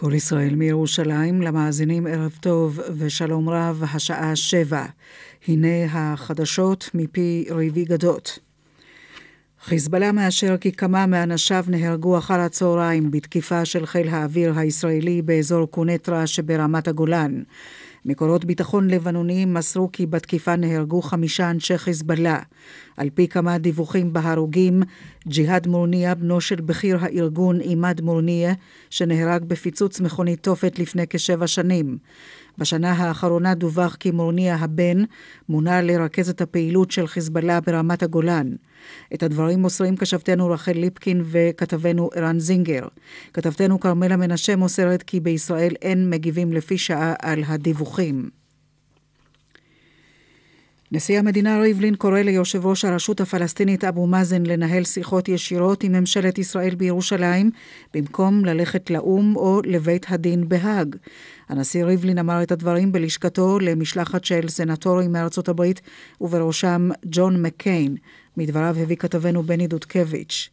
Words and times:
כל 0.00 0.14
ישראל 0.14 0.54
מירושלים, 0.54 1.42
למאזינים 1.42 2.06
ערב 2.06 2.38
טוב 2.40 2.80
ושלום 2.98 3.48
רב, 3.48 3.82
השעה 3.94 4.36
שבע. 4.36 4.84
הנה 5.48 5.84
החדשות 5.90 6.90
מפי 6.94 7.46
ריבי 7.50 7.84
גדות. 7.84 8.38
חיזבאללה 9.64 10.12
מאשר 10.12 10.56
כי 10.56 10.72
כמה 10.72 11.06
מאנשיו 11.06 11.64
נהרגו 11.68 12.18
אחר 12.18 12.40
הצהריים 12.40 13.10
בתקיפה 13.10 13.64
של 13.64 13.86
חיל 13.86 14.08
האוויר 14.08 14.52
הישראלי 14.56 15.22
באזור 15.22 15.66
קונטרה 15.66 16.26
שברמת 16.26 16.88
הגולן. 16.88 17.42
מקורות 18.04 18.44
ביטחון 18.44 18.90
לבנוניים 18.90 19.54
מסרו 19.54 19.92
כי 19.92 20.06
בתקיפה 20.06 20.56
נהרגו 20.56 21.02
חמישה 21.02 21.50
אנשי 21.50 21.78
חיזבאללה. 21.78 22.38
על 22.96 23.10
פי 23.14 23.28
כמה 23.28 23.58
דיווחים 23.58 24.12
בהרוגים, 24.12 24.82
ג'יהאד 25.28 25.66
מורניה, 25.66 26.14
בנו 26.14 26.40
של 26.40 26.60
בכיר 26.60 26.98
הארגון 27.00 27.60
עימאד 27.60 28.00
מורניה, 28.00 28.52
שנהרג 28.90 29.44
בפיצוץ 29.44 30.00
מכונית 30.00 30.42
תופת 30.42 30.78
לפני 30.78 31.04
כשבע 31.10 31.46
שנים. 31.46 31.98
בשנה 32.58 32.92
האחרונה 32.92 33.54
דווח 33.54 33.96
כי 34.00 34.10
מורניה 34.10 34.56
הבן 34.56 35.04
מונה 35.48 35.82
לרכז 35.82 36.28
את 36.28 36.40
הפעילות 36.40 36.90
של 36.90 37.06
חיזבאללה 37.06 37.60
ברמת 37.60 38.02
הגולן. 38.02 38.52
את 39.14 39.22
הדברים 39.22 39.58
מוסרים 39.58 39.96
כתבתנו 39.96 40.48
רחל 40.48 40.72
ליפקין 40.72 41.22
וכתבנו 41.24 42.10
ערן 42.14 42.38
זינגר. 42.38 42.88
כתבתנו 43.32 43.80
כרמלה 43.80 44.16
מנשה 44.16 44.56
מוסרת 44.56 45.02
כי 45.02 45.20
בישראל 45.20 45.74
אין 45.82 46.10
מגיבים 46.10 46.52
לפי 46.52 46.78
שעה 46.78 47.14
על 47.22 47.42
הדיווחים. 47.46 48.40
נשיא 50.92 51.18
המדינה 51.18 51.60
ריבלין 51.60 51.94
קורא 51.94 52.20
ליושב 52.20 52.66
ראש 52.66 52.84
הרשות 52.84 53.20
הפלסטינית 53.20 53.84
אבו 53.84 54.06
מאזן 54.06 54.42
לנהל 54.42 54.84
שיחות 54.84 55.28
ישירות 55.28 55.82
עם 55.82 55.92
ממשלת 55.92 56.38
ישראל 56.38 56.74
בירושלים, 56.74 57.50
במקום 57.94 58.44
ללכת 58.44 58.90
לאו"ם 58.90 59.36
או 59.36 59.60
לבית 59.64 60.06
הדין 60.08 60.48
בהאג. 60.48 60.96
הנשיא 61.48 61.84
ריבלין 61.84 62.18
אמר 62.18 62.42
את 62.42 62.52
הדברים 62.52 62.92
בלשכתו 62.92 63.58
למשלחת 63.58 64.24
של 64.24 64.48
סנטורים 64.48 65.12
מארצות 65.12 65.48
הברית, 65.48 65.80
ובראשם 66.20 66.88
ג'ון 67.04 67.42
מקיין. 67.42 67.96
מדבריו 68.36 68.76
הביא 68.78 68.96
כתבנו 68.96 69.42
בני 69.42 69.66
דודקביץ'. 69.66 70.50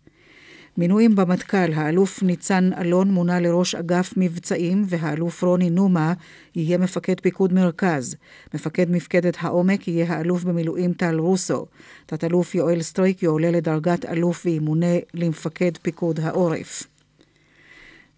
מינויים 0.78 1.16
במטכ"ל, 1.16 1.74
האלוף 1.74 2.24
ניצן 2.24 2.70
אלון 2.82 3.12
מונה 3.12 3.40
לראש 3.40 3.76
אגף 3.76 4.14
מבצעים 4.18 4.84
והאלוף 4.88 5.44
רוני 5.44 5.70
נומה 5.70 6.14
יהיה 6.56 6.78
מפקד 6.78 7.20
פיקוד 7.20 7.54
מרכז. 7.54 8.16
מפקד 8.54 8.92
מפקדת 8.92 9.38
העומק 9.40 9.88
יהיה 9.88 10.14
האלוף 10.14 10.44
במילואים 10.44 10.94
טל 10.94 11.20
רוסו. 11.20 11.66
תת-אלוף 12.06 12.56
יואל 12.56 12.82
סטריק 12.82 13.24
יועלה 13.24 13.52
לדרגת 13.52 14.06
אלוף 14.06 14.46
וימונה 14.46 14.96
למפקד 15.14 15.72
פיקוד 15.82 16.20
העורף. 16.20 16.84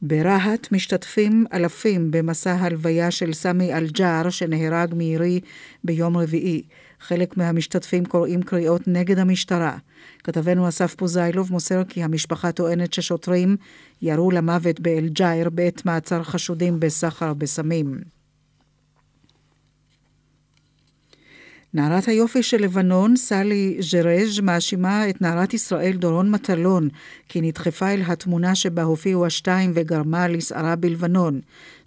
ברהט 0.01 0.71
משתתפים 0.71 1.45
אלפים 1.53 2.11
במסע 2.11 2.53
הלוויה 2.53 3.11
של 3.11 3.33
סמי 3.33 3.73
אל-ג'אר 3.73 4.29
שנהרג 4.29 4.93
מירי 4.93 5.39
ביום 5.83 6.17
רביעי. 6.17 6.63
חלק 6.99 7.37
מהמשתתפים 7.37 8.05
קוראים 8.05 8.43
קריאות 8.43 8.87
נגד 8.87 9.19
המשטרה. 9.19 9.77
כתבנו 10.23 10.67
אסף 10.67 10.95
פוזיילוב 10.95 11.51
מוסר 11.51 11.83
כי 11.83 12.03
המשפחה 12.03 12.51
טוענת 12.51 12.93
ששוטרים 12.93 13.57
ירו 14.01 14.31
למוות 14.31 14.79
באל-ג'איר 14.79 15.49
בעת 15.49 15.85
מעצר 15.85 16.23
חשודים 16.23 16.79
בסחר 16.79 17.33
בסמים. 17.33 18.18
נערת 21.73 22.07
היופי 22.07 22.43
של 22.43 22.57
לבנון, 22.61 23.15
סלי 23.15 23.77
ז'רז', 23.79 24.39
מאשימה 24.39 25.09
את 25.09 25.21
נערת 25.21 25.53
ישראל 25.53 25.91
דורון 25.91 26.31
מטלון 26.31 26.89
כי 27.27 27.41
נדחפה 27.41 27.89
אל 27.89 28.01
התמונה 28.07 28.55
שבה 28.55 28.83
הופיעו 28.83 29.25
השתיים 29.25 29.71
וגרמה 29.75 30.27
לסערה 30.27 30.75
בלבנון. 30.75 31.41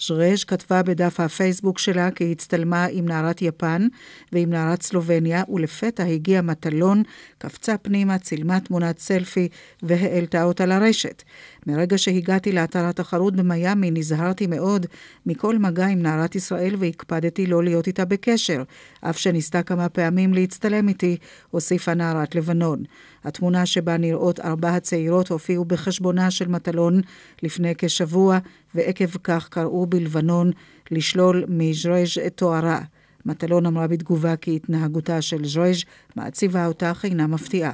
ז'רז' 0.08 0.44
כתבה 0.44 0.83
בדף 0.83 1.20
הפייסבוק 1.20 1.78
שלה 1.78 2.10
כי 2.10 2.33
הצטלמה 2.33 2.86
עם 2.91 3.08
נערת 3.08 3.42
יפן 3.42 3.86
ועם 4.33 4.50
נערת 4.50 4.82
סלובניה, 4.82 5.42
ולפתע 5.48 6.04
הגיע 6.04 6.42
מטלון, 6.42 7.03
קפצה 7.38 7.78
פנימה, 7.78 8.19
צילמה 8.19 8.60
תמונת 8.60 8.98
סלפי 8.98 9.48
והעלתה 9.82 10.44
אותה 10.44 10.66
לרשת. 10.66 11.22
מרגע 11.67 11.99
שהגעתי 11.99 12.53
לאתר 12.53 12.84
התחרות 12.84 13.37
במיאמי 13.37 13.91
נזהרתי 13.91 14.47
מאוד 14.47 14.87
מכל 15.27 15.59
מגע 15.59 15.87
עם 15.87 16.03
נערת 16.03 16.34
ישראל 16.34 16.75
והקפדתי 16.78 17.47
לא 17.47 17.65
להיות 17.65 17.87
איתה 17.87 18.05
בקשר, 18.05 18.62
אף 19.00 19.19
שניסתה 19.19 19.62
כמה 19.62 19.89
פעמים 19.89 20.34
להצטלם 20.34 20.89
איתי, 20.89 21.17
הוסיפה 21.51 21.95
נערת 21.95 22.34
לבנון. 22.34 22.83
התמונה 23.25 23.67
שבה 23.67 23.97
נראות 23.97 24.41
ארבע 24.41 24.75
הצעירות 24.75 25.28
הופיעו 25.28 25.65
בחשבונה 25.65 26.31
של 26.31 26.49
מטלון 26.49 27.01
לפני 27.43 27.72
כשבוע, 27.78 28.39
ועקב 28.75 29.19
כך 29.25 29.49
קראו 29.49 29.87
בלבנון 29.87 30.51
לשלול 30.91 31.45
מז'רז' 31.49 32.19
את 32.27 32.37
תוארה. 32.37 32.81
מטלון 33.27 33.67
אמרה 33.67 33.87
בתגובה 33.87 34.37
כי 34.37 34.56
התנהגותה 34.56 35.22
של 35.22 35.45
ז'רז' 35.45 35.84
מעציבה 36.17 36.67
אותה 36.67 36.93
אינה 37.05 37.27
מפתיעה. 37.27 37.72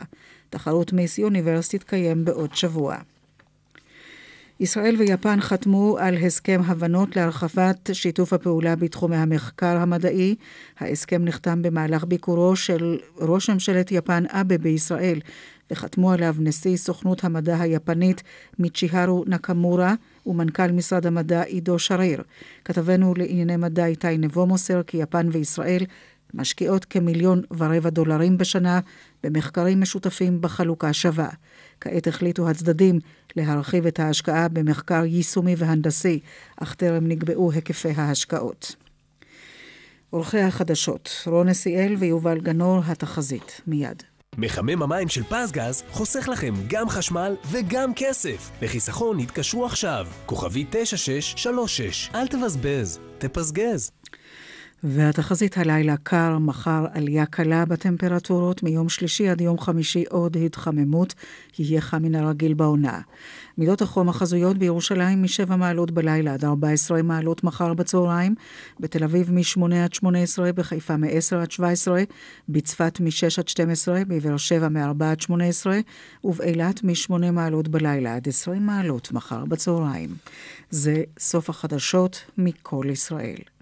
תחרות 0.50 0.92
מיס 0.92 1.18
יוניברס 1.18 1.68
תתקיים 1.68 2.24
בעוד 2.24 2.54
שבוע. 2.54 2.96
ישראל 4.60 4.96
ויפן 4.98 5.40
חתמו 5.40 5.96
על 5.98 6.16
הסכם 6.16 6.60
הבנות 6.66 7.16
להרחבת 7.16 7.90
שיתוף 7.92 8.32
הפעולה 8.32 8.76
בתחומי 8.76 9.16
המחקר 9.16 9.76
המדעי. 9.76 10.34
ההסכם 10.78 11.24
נחתם 11.24 11.62
במהלך 11.62 12.04
ביקורו 12.04 12.56
של 12.56 12.98
ראש 13.16 13.50
ממשלת 13.50 13.92
יפן 13.92 14.24
אבה 14.28 14.58
בישראל, 14.58 15.20
וחתמו 15.70 16.12
עליו 16.12 16.34
נשיא 16.38 16.76
סוכנות 16.76 17.24
המדע 17.24 17.60
היפנית 17.60 18.22
מיצ'יהרו 18.58 19.24
נקמורה 19.26 19.94
ומנכ"ל 20.26 20.72
משרד 20.72 21.06
המדע 21.06 21.42
עידו 21.42 21.78
שריר. 21.78 22.22
כתבנו 22.64 23.14
לענייני 23.16 23.56
מדע 23.56 23.86
איתי 23.86 24.18
נבו 24.18 24.46
מוסר 24.46 24.82
כי 24.82 24.96
יפן 24.96 25.28
וישראל 25.32 25.82
משקיעות 26.34 26.84
כמיליון 26.84 27.42
ורבע 27.58 27.90
דולרים 27.90 28.38
בשנה 28.38 28.80
במחקרים 29.22 29.80
משותפים 29.80 30.40
בחלוקה 30.40 30.92
שווה. 30.92 31.28
כעת 31.80 32.06
החליטו 32.06 32.48
הצדדים 32.50 33.00
להרחיב 33.36 33.86
את 33.86 34.00
ההשקעה 34.00 34.48
במחקר 34.48 35.04
יישומי 35.04 35.54
והנדסי, 35.58 36.20
אך 36.56 36.74
טרם 36.74 37.08
נקבעו 37.08 37.52
היקפי 37.52 37.92
ההשקעות. 37.96 38.76
עורכי 40.10 40.40
החדשות, 40.40 41.10
רון 41.26 41.48
נסיאל 41.48 41.94
ויובל 41.98 42.40
גנור, 42.40 42.80
התחזית, 42.86 43.60
מיד. 43.66 44.02
מחמם 44.36 44.82
המים 44.82 45.08
של 45.08 45.22
פזגז 45.22 45.82
חוסך 45.90 46.28
לכם 46.28 46.54
גם 46.68 46.88
חשמל 46.88 47.36
וגם 47.50 47.92
כסף. 47.96 48.50
לחיסכון 48.62 49.18
התקשרו 49.18 49.66
עכשיו, 49.66 50.06
כוכבי 50.26 50.64
9636. 50.70 52.10
אל 52.14 52.26
תבזבז, 52.26 53.00
תפזגז. 53.18 53.90
והתחזית 54.84 55.58
הלילה 55.58 55.96
קר, 55.96 56.38
מחר 56.38 56.86
עלייה 56.92 57.26
קלה 57.26 57.64
בטמפרטורות, 57.64 58.62
מיום 58.62 58.88
שלישי 58.88 59.28
עד 59.28 59.40
יום 59.40 59.58
חמישי 59.58 60.04
עוד 60.10 60.36
התחממות, 60.36 61.14
יהיה 61.58 61.80
חם 61.80 62.02
מן 62.02 62.14
הרגיל 62.14 62.54
בעונה. 62.54 63.00
מידות 63.58 63.82
החום 63.82 64.08
החזויות 64.08 64.58
בירושלים 64.58 65.22
מ-7 65.22 65.56
מעלות 65.56 65.90
בלילה 65.90 66.34
עד 66.34 66.44
14 66.44 67.02
מעלות 67.02 67.44
מחר 67.44 67.74
בצהריים, 67.74 68.34
בתל 68.80 69.04
אביב 69.04 69.32
מ-8 69.32 69.74
עד 69.84 69.94
18, 69.94 70.52
בחיפה 70.52 70.96
מ-10 70.96 71.36
עד 71.36 71.50
17, 71.50 72.02
בצפת 72.48 73.00
מ-6 73.00 73.38
עד 73.38 73.48
12, 73.48 74.02
בבאר 74.08 74.36
שבע 74.36 74.68
מ-4 74.68 75.04
עד 75.04 75.20
18, 75.20 75.78
ובאילת 76.24 76.84
מ-8 76.84 77.30
מעלות 77.32 77.68
בלילה 77.68 78.16
עד 78.16 78.28
20 78.28 78.66
מעלות 78.66 79.12
מחר 79.12 79.44
בצהריים. 79.44 80.10
זה 80.70 81.02
סוף 81.18 81.50
החדשות 81.50 82.24
מכל 82.38 82.84
ישראל. 82.90 83.57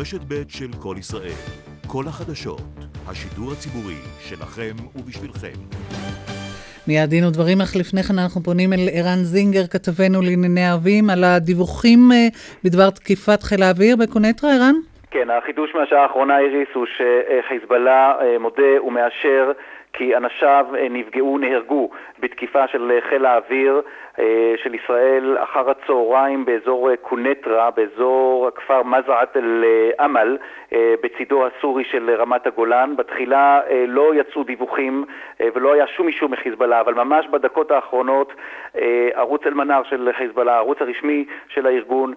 רשת 0.00 0.20
ב' 0.28 0.48
של 0.48 0.72
כל 0.82 0.94
ישראל. 0.98 1.38
כל 1.92 2.04
החדשות. 2.08 2.60
השידור 3.08 3.52
הציבורי 3.52 4.00
שלכם 4.28 4.74
ובשבילכם. 4.96 5.58
מיד 6.88 7.10
דין 7.10 7.24
ודברים, 7.24 7.58
אך 7.60 7.76
לפני 7.80 8.02
כן 8.02 8.18
אנחנו 8.18 8.40
פונים 8.42 8.72
אל 8.72 8.84
ערן 8.96 9.22
זינגר, 9.32 9.64
כתבנו 9.74 10.18
לענייני 10.22 10.66
ערבים, 10.70 11.04
על 11.10 11.24
הדיווחים 11.24 12.00
בדבר 12.64 12.90
תקיפת 12.90 13.42
חיל 13.42 13.62
האוויר 13.62 13.96
בקונטרה, 13.96 14.50
ערן? 14.54 14.76
כן, 15.10 15.30
החידוש 15.30 15.70
מהשעה 15.74 16.02
האחרונה, 16.02 16.38
איריס, 16.38 16.68
הוא 16.74 16.86
שחיזבאללה 16.96 18.16
מודה 18.40 18.72
ומאשר 18.86 19.52
כי 19.92 20.16
אנשיו 20.16 20.66
נפגעו, 20.90 21.38
נהרגו 21.38 21.90
בתקיפה 22.22 22.66
של 22.66 22.98
חיל 23.08 23.26
האוויר 23.26 23.82
אה, 24.18 24.54
של 24.62 24.74
ישראל 24.74 25.36
אחר 25.38 25.70
הצהריים 25.70 26.44
באזור 26.44 26.90
אה, 26.90 26.96
קונטרה, 26.96 27.70
באזור 27.70 28.48
הכפר 28.48 28.82
מזעת 28.82 29.36
אל-עמל, 29.36 30.38
אה, 30.72 30.94
בצידו 31.02 31.46
הסורי 31.46 31.84
של 31.84 32.10
רמת 32.18 32.46
הגולן. 32.46 32.96
בתחילה 32.96 33.60
לא 33.88 34.14
יצאו 34.14 34.44
דיווחים 34.44 35.04
ולא 35.54 35.72
היה 35.72 35.86
שום 35.86 36.08
אישור 36.08 36.28
מחיזבאללה, 36.28 36.80
אבל 36.80 36.94
ממש 36.94 37.26
בדקות 37.26 37.70
האחרונות 37.70 38.32
ערוץ 39.14 39.46
אל-מנאר 39.46 39.82
של 39.82 40.10
חיזבאללה, 40.18 40.54
הערוץ 40.54 40.78
הרשמי 40.80 41.24
של 41.48 41.66
הארגון, 41.66 42.14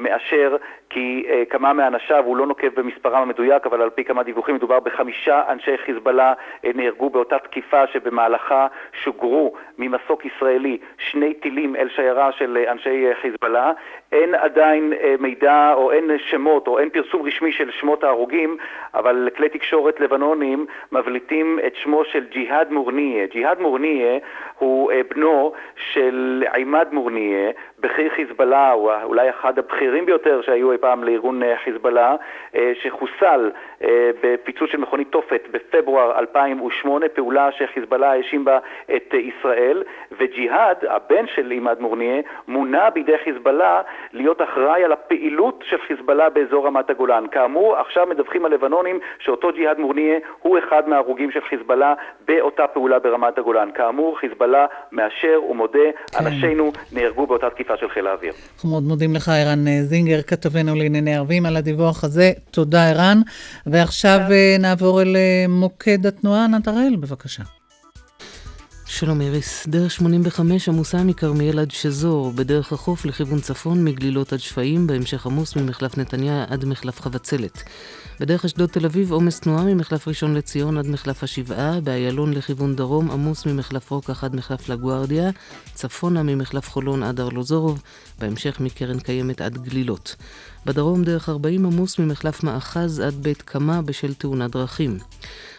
מאשר 0.00 0.56
כי 0.90 1.26
כמה 1.50 1.72
מאנשיו, 1.72 2.24
הוא 2.24 2.36
לא 2.36 2.46
נוקב 2.46 2.80
במספרם 2.80 3.22
המדויק, 3.22 3.66
אבל 3.66 3.82
על 3.82 3.90
פי 3.90 4.04
כמה 4.04 4.22
דיווחים 4.22 4.54
מדובר 4.54 4.80
בחמישה 4.80 5.42
אנשי 5.48 5.78
חיזבאללה 5.78 6.32
נהרגו 6.74 7.10
באותה 7.10 7.38
תקיפה 7.38 7.86
שבמהלכה 7.86 8.66
שוגרו 9.04 9.47
ממסוק 9.78 10.24
ישראלי 10.24 10.78
שני 10.98 11.34
טילים 11.34 11.76
אל 11.76 11.88
שיירה 11.96 12.32
של 12.32 12.58
אנשי 12.70 13.06
חיזבאללה. 13.22 13.72
אין 14.12 14.34
עדיין 14.34 14.92
מידע 15.18 15.72
או 15.74 15.92
אין 15.92 16.10
שמות 16.18 16.68
או 16.68 16.78
אין 16.78 16.90
פרסום 16.90 17.22
רשמי 17.26 17.52
של 17.52 17.70
שמות 17.70 18.04
ההרוגים, 18.04 18.56
אבל 18.94 19.28
כלי 19.36 19.48
תקשורת 19.48 20.00
לבנונים 20.00 20.66
מבליטים 20.92 21.58
את 21.66 21.76
שמו 21.76 22.04
של 22.04 22.24
ג'יהאד 22.30 22.72
מורניה. 22.72 23.26
ג'יהאד 23.26 23.60
מורניה 23.60 24.18
הוא 24.58 24.92
בנו 25.10 25.52
של 25.92 26.44
עימאד 26.52 26.92
מורניה, 26.92 27.50
בכיר 27.78 28.10
חיזבאללה, 28.10 28.70
הוא 28.70 28.92
אולי 29.02 29.30
אחד 29.30 29.58
הבכירים 29.58 30.06
ביותר 30.06 30.40
שהיו 30.42 30.72
אי 30.72 30.78
פעם 30.78 31.04
לארגון 31.04 31.42
חיזבאללה, 31.64 32.16
שחוסל 32.82 33.50
בפיצוץ 34.22 34.70
של 34.70 34.78
מכונית 34.78 35.08
תופת 35.10 35.48
בפברואר 35.50 36.18
2008, 36.18 37.08
פעולה 37.08 37.52
שחיזבאללה 37.52 38.12
האשים 38.12 38.44
בה 38.44 38.58
את 38.96 39.14
ישראל, 39.14 39.82
וג'יהאד, 40.12 40.84
הבן 40.88 41.26
של 41.26 41.50
עימאד 41.50 41.80
מורניה, 41.80 42.20
מונה 42.48 42.90
בידי 42.90 43.18
חיזבאללה 43.18 43.82
להיות 44.12 44.38
אחראי 44.42 44.84
על 44.84 44.92
הפעילות 44.92 45.64
של 45.68 45.76
חיזבאללה 45.86 46.30
באזור 46.30 46.66
רמת 46.66 46.90
הגולן. 46.90 47.24
כאמור, 47.32 47.76
עכשיו 47.76 48.06
מדווחים 48.06 48.44
הלבנונים 48.44 49.00
שאותו 49.18 49.48
ג'יהאד 49.52 49.78
מורניה 49.78 50.18
הוא 50.42 50.58
אחד 50.58 50.88
מההרוגים 50.88 51.30
של 51.30 51.40
חיזבאללה 51.48 51.94
באותה 52.28 52.66
פעולה 52.66 52.98
ברמת 52.98 53.38
הגולן. 53.38 53.68
כאמור, 53.74 54.18
חיזבאללה 54.18 54.66
מאשר 54.92 55.40
ומודה, 55.50 55.78
כן. 56.10 56.26
אנשינו 56.26 56.72
נהרגו 56.92 57.26
באותה 57.26 57.50
תקיפה 57.50 57.76
של 57.76 57.88
חיל 57.88 58.06
האוויר. 58.06 58.32
אנחנו 58.54 58.70
מאוד 58.70 58.82
מודים 58.82 59.14
לך, 59.14 59.28
ערן 59.28 59.82
זינגר, 59.82 60.22
כתבנו 60.22 60.74
לענייני 60.74 61.16
ערבים, 61.16 61.46
על 61.46 61.56
הדיווח 61.56 62.04
הזה. 62.04 62.30
תודה, 62.50 62.90
ערן. 62.90 63.18
ועכשיו 63.66 64.18
אה, 64.30 64.56
נעבור 64.60 65.02
אל 65.02 65.16
אה, 65.16 65.44
מוקד 65.48 66.06
התנועה, 66.06 66.44
ענת 66.44 66.68
הראל, 66.68 66.96
בבקשה. 66.96 67.57
שלום 68.90 69.20
איריס, 69.20 69.66
דרך 69.66 69.90
85 69.90 70.68
עמוסה 70.68 71.04
מכרמיאל 71.04 71.58
עד 71.58 71.70
שזור, 71.70 72.32
בדרך 72.32 72.72
החוף 72.72 73.04
לכיוון 73.04 73.40
צפון 73.40 73.84
מגלילות 73.84 74.32
עד 74.32 74.38
שפיים, 74.38 74.86
בהמשך 74.86 75.26
עמוס 75.26 75.56
ממחלף 75.56 75.98
נתניה 75.98 76.44
עד 76.48 76.64
מחלף 76.64 77.00
חבצלת. 77.00 77.62
בדרך 78.20 78.44
אשדוד 78.44 78.68
תל 78.68 78.84
אביב 78.84 79.12
עומס 79.12 79.40
תנועה 79.40 79.64
ממחלף 79.64 80.08
ראשון 80.08 80.34
לציון 80.34 80.78
עד 80.78 80.86
מחלף 80.86 81.22
השבעה, 81.22 81.80
באיילון 81.80 82.32
לכיוון 82.32 82.76
דרום 82.76 83.10
עמוס 83.10 83.46
ממחלף 83.46 83.90
רוקח 83.90 84.24
עד 84.24 84.36
מחלף 84.36 84.68
לגוארדיה, 84.68 85.30
צפונה 85.74 86.22
ממחלף 86.22 86.70
חולון 86.70 87.02
עד 87.02 87.20
ארלוזורוב, 87.20 87.82
בהמשך 88.18 88.60
מקרן 88.60 88.98
קיימת 88.98 89.40
עד 89.40 89.58
גלילות. 89.58 90.16
בדרום 90.66 91.04
דרך 91.04 91.28
40 91.28 91.66
עמוס 91.66 91.98
ממחלף 91.98 92.42
מאחז 92.42 93.00
עד 93.00 93.14
בית 93.14 93.42
קמה 93.42 93.82
בשל 93.82 94.14
תאונת 94.14 94.50
דרכים. 94.50 94.98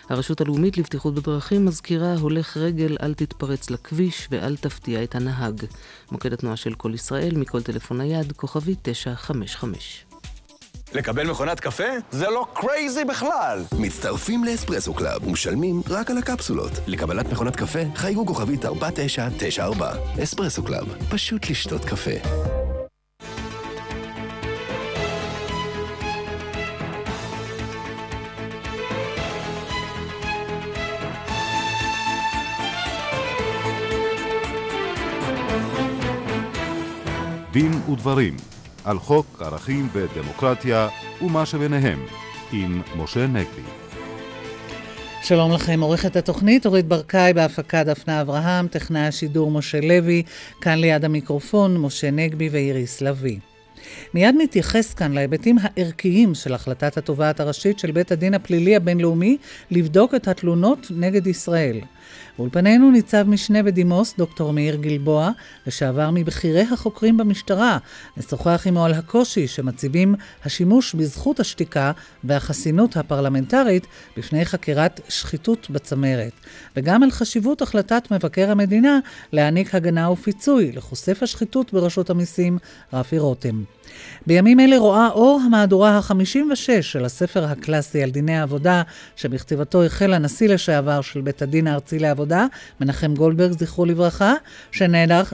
הרשות 0.09 0.41
הלאומית 0.41 0.77
לבטיחות 0.77 1.15
בדרכים 1.15 1.65
מזכירה 1.65 2.13
הולך 2.13 2.57
רגל 2.57 2.97
אל 3.01 3.13
תתפרץ 3.13 3.69
לכביש 3.69 4.27
ואל 4.31 4.57
תפתיע 4.57 5.03
את 5.03 5.15
הנהג. 5.15 5.65
מוקד 6.11 6.33
התנועה 6.33 6.57
של 6.57 6.73
כל 6.73 6.93
ישראל 6.93 7.35
מכל 7.35 7.61
טלפון 7.61 7.97
נייד, 7.97 8.31
כוכבית 8.31 8.75
955. 8.81 10.05
לקבל 10.93 11.31
מכונת 11.31 11.59
קפה? 11.59 11.83
זה 12.11 12.25
לא 12.29 12.47
crazy 12.53 13.05
בכלל! 13.05 13.63
מצטרפים 13.79 14.43
לאספרסו 14.43 14.93
קלאב 14.93 15.27
ומשלמים 15.27 15.81
רק 15.89 16.11
על 16.11 16.17
הקפסולות. 16.17 16.71
לקבלת 16.87 17.31
מכונת 17.31 17.55
קפה, 17.55 17.79
חייגו 17.95 18.25
כוכבית 18.25 18.65
4994. 18.65 19.93
אספרסו 20.23 20.63
קלאב, 20.63 20.87
פשוט 21.09 21.49
לשתות 21.49 21.85
קפה. 21.85 22.11
דין 37.51 37.71
ודברים 37.91 38.35
על 38.83 38.99
חוק 38.99 39.41
ערכים 39.41 39.89
ודמוקרטיה 39.93 40.87
ומה 41.21 41.45
שביניהם 41.45 42.05
עם 42.51 42.81
משה 42.97 43.27
נגבי. 43.27 43.61
שלום 45.23 45.51
לכם, 45.51 45.81
עורכת 45.81 46.15
התוכנית 46.15 46.65
אורית 46.65 46.85
ברקאי 46.85 47.33
בהפקה 47.33 47.83
דפנה 47.83 48.21
אברהם, 48.21 48.67
טכנאי 48.67 49.01
השידור 49.01 49.51
משה 49.51 49.79
לוי, 49.81 50.23
כאן 50.61 50.79
ליד 50.79 51.05
המיקרופון 51.05 51.77
משה 51.77 52.11
נגבי 52.11 52.49
ואיריס 52.49 53.01
לביא. 53.01 53.37
מיד 54.13 54.35
נתייחס 54.37 54.93
כאן 54.93 55.11
להיבטים 55.11 55.57
הערכיים 55.61 56.35
של 56.35 56.53
החלטת 56.53 56.97
התובעת 56.97 57.39
הראשית 57.39 57.79
של 57.79 57.91
בית 57.91 58.11
הדין 58.11 58.33
הפלילי 58.33 58.75
הבינלאומי 58.75 59.37
לבדוק 59.71 60.15
את 60.15 60.27
התלונות 60.27 60.87
נגד 60.95 61.27
ישראל. 61.27 61.79
באולפנינו 62.39 62.91
ניצב 62.91 63.23
משנה 63.27 63.63
בדימוס, 63.63 64.13
דוקטור 64.17 64.53
מאיר 64.53 64.75
גלבוע, 64.75 65.29
לשעבר 65.67 66.09
מבכירי 66.13 66.61
החוקרים 66.61 67.17
במשטרה. 67.17 67.77
נשוחח 68.17 68.67
עמו 68.67 68.85
על 68.85 68.93
הקושי 68.93 69.47
שמציבים 69.47 70.15
השימוש 70.45 70.95
בזכות 70.95 71.39
השתיקה 71.39 71.91
והחסינות 72.23 72.97
הפרלמנטרית 72.97 73.87
בפני 74.17 74.45
חקירת 74.45 75.01
שחיתות 75.09 75.69
בצמרת, 75.69 76.33
וגם 76.75 77.03
על 77.03 77.11
חשיבות 77.11 77.61
החלטת 77.61 78.11
מבקר 78.11 78.51
המדינה 78.51 78.99
להעניק 79.31 79.75
הגנה 79.75 80.11
ופיצוי 80.11 80.71
לחושף 80.71 81.23
השחיתות 81.23 81.73
ברשות 81.73 82.09
המיסים, 82.09 82.57
רפי 82.93 83.19
רותם. 83.19 83.63
בימים 84.27 84.59
אלה 84.59 84.77
רואה 84.77 85.07
אור 85.09 85.41
המהדורה 85.45 85.97
ה-56 85.97 86.81
של 86.81 87.05
הספר 87.05 87.45
הקלאסי 87.45 88.03
על 88.03 88.09
דיני 88.09 88.37
העבודה, 88.37 88.81
שבכתיבתו 89.15 89.83
החל 89.83 90.13
הנשיא 90.13 90.49
לשעבר 90.49 91.01
של 91.01 91.21
בית 91.21 91.41
הדין 91.41 91.67
הארצי 91.67 91.99
לעבודה, 91.99 92.28
מנחם 92.81 93.13
גולדברג, 93.15 93.51
זכרו 93.51 93.85
לברכה, 93.85 94.33
שנערך 94.71 95.33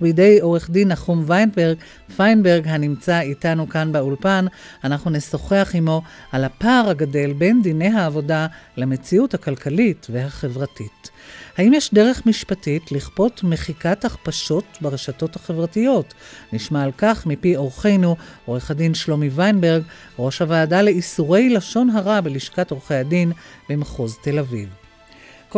בידי 0.00 0.40
עורך 0.40 0.70
דין 0.70 0.88
נחום 0.88 1.24
ויינברג, 1.26 1.76
פיינברג, 2.16 2.68
הנמצא 2.68 3.20
איתנו 3.20 3.68
כאן 3.68 3.92
באולפן. 3.92 4.46
אנחנו 4.84 5.10
נשוחח 5.10 5.70
עמו 5.74 6.02
על 6.32 6.44
הפער 6.44 6.88
הגדל 6.88 7.32
בין 7.32 7.62
דיני 7.62 7.88
העבודה 7.88 8.46
למציאות 8.76 9.34
הכלכלית 9.34 10.06
והחברתית. 10.10 11.10
האם 11.56 11.72
יש 11.74 11.94
דרך 11.94 12.26
משפטית 12.26 12.92
לכפות 12.92 13.44
מחיקת 13.44 14.04
הכפשות 14.04 14.64
ברשתות 14.80 15.36
החברתיות? 15.36 16.14
נשמע 16.52 16.82
על 16.82 16.90
כך 16.98 17.26
מפי 17.26 17.56
אורחנו, 17.56 18.16
עורך 18.44 18.70
הדין 18.70 18.94
שלומי 18.94 19.28
ויינברג, 19.28 19.82
ראש 20.18 20.42
הוועדה 20.42 20.82
לאיסורי 20.82 21.48
לשון 21.48 21.90
הרע 21.90 22.20
בלשכת 22.20 22.70
עורכי 22.70 22.94
הדין 22.94 23.32
במחוז 23.68 24.16
תל 24.22 24.38
אביב. 24.38 24.79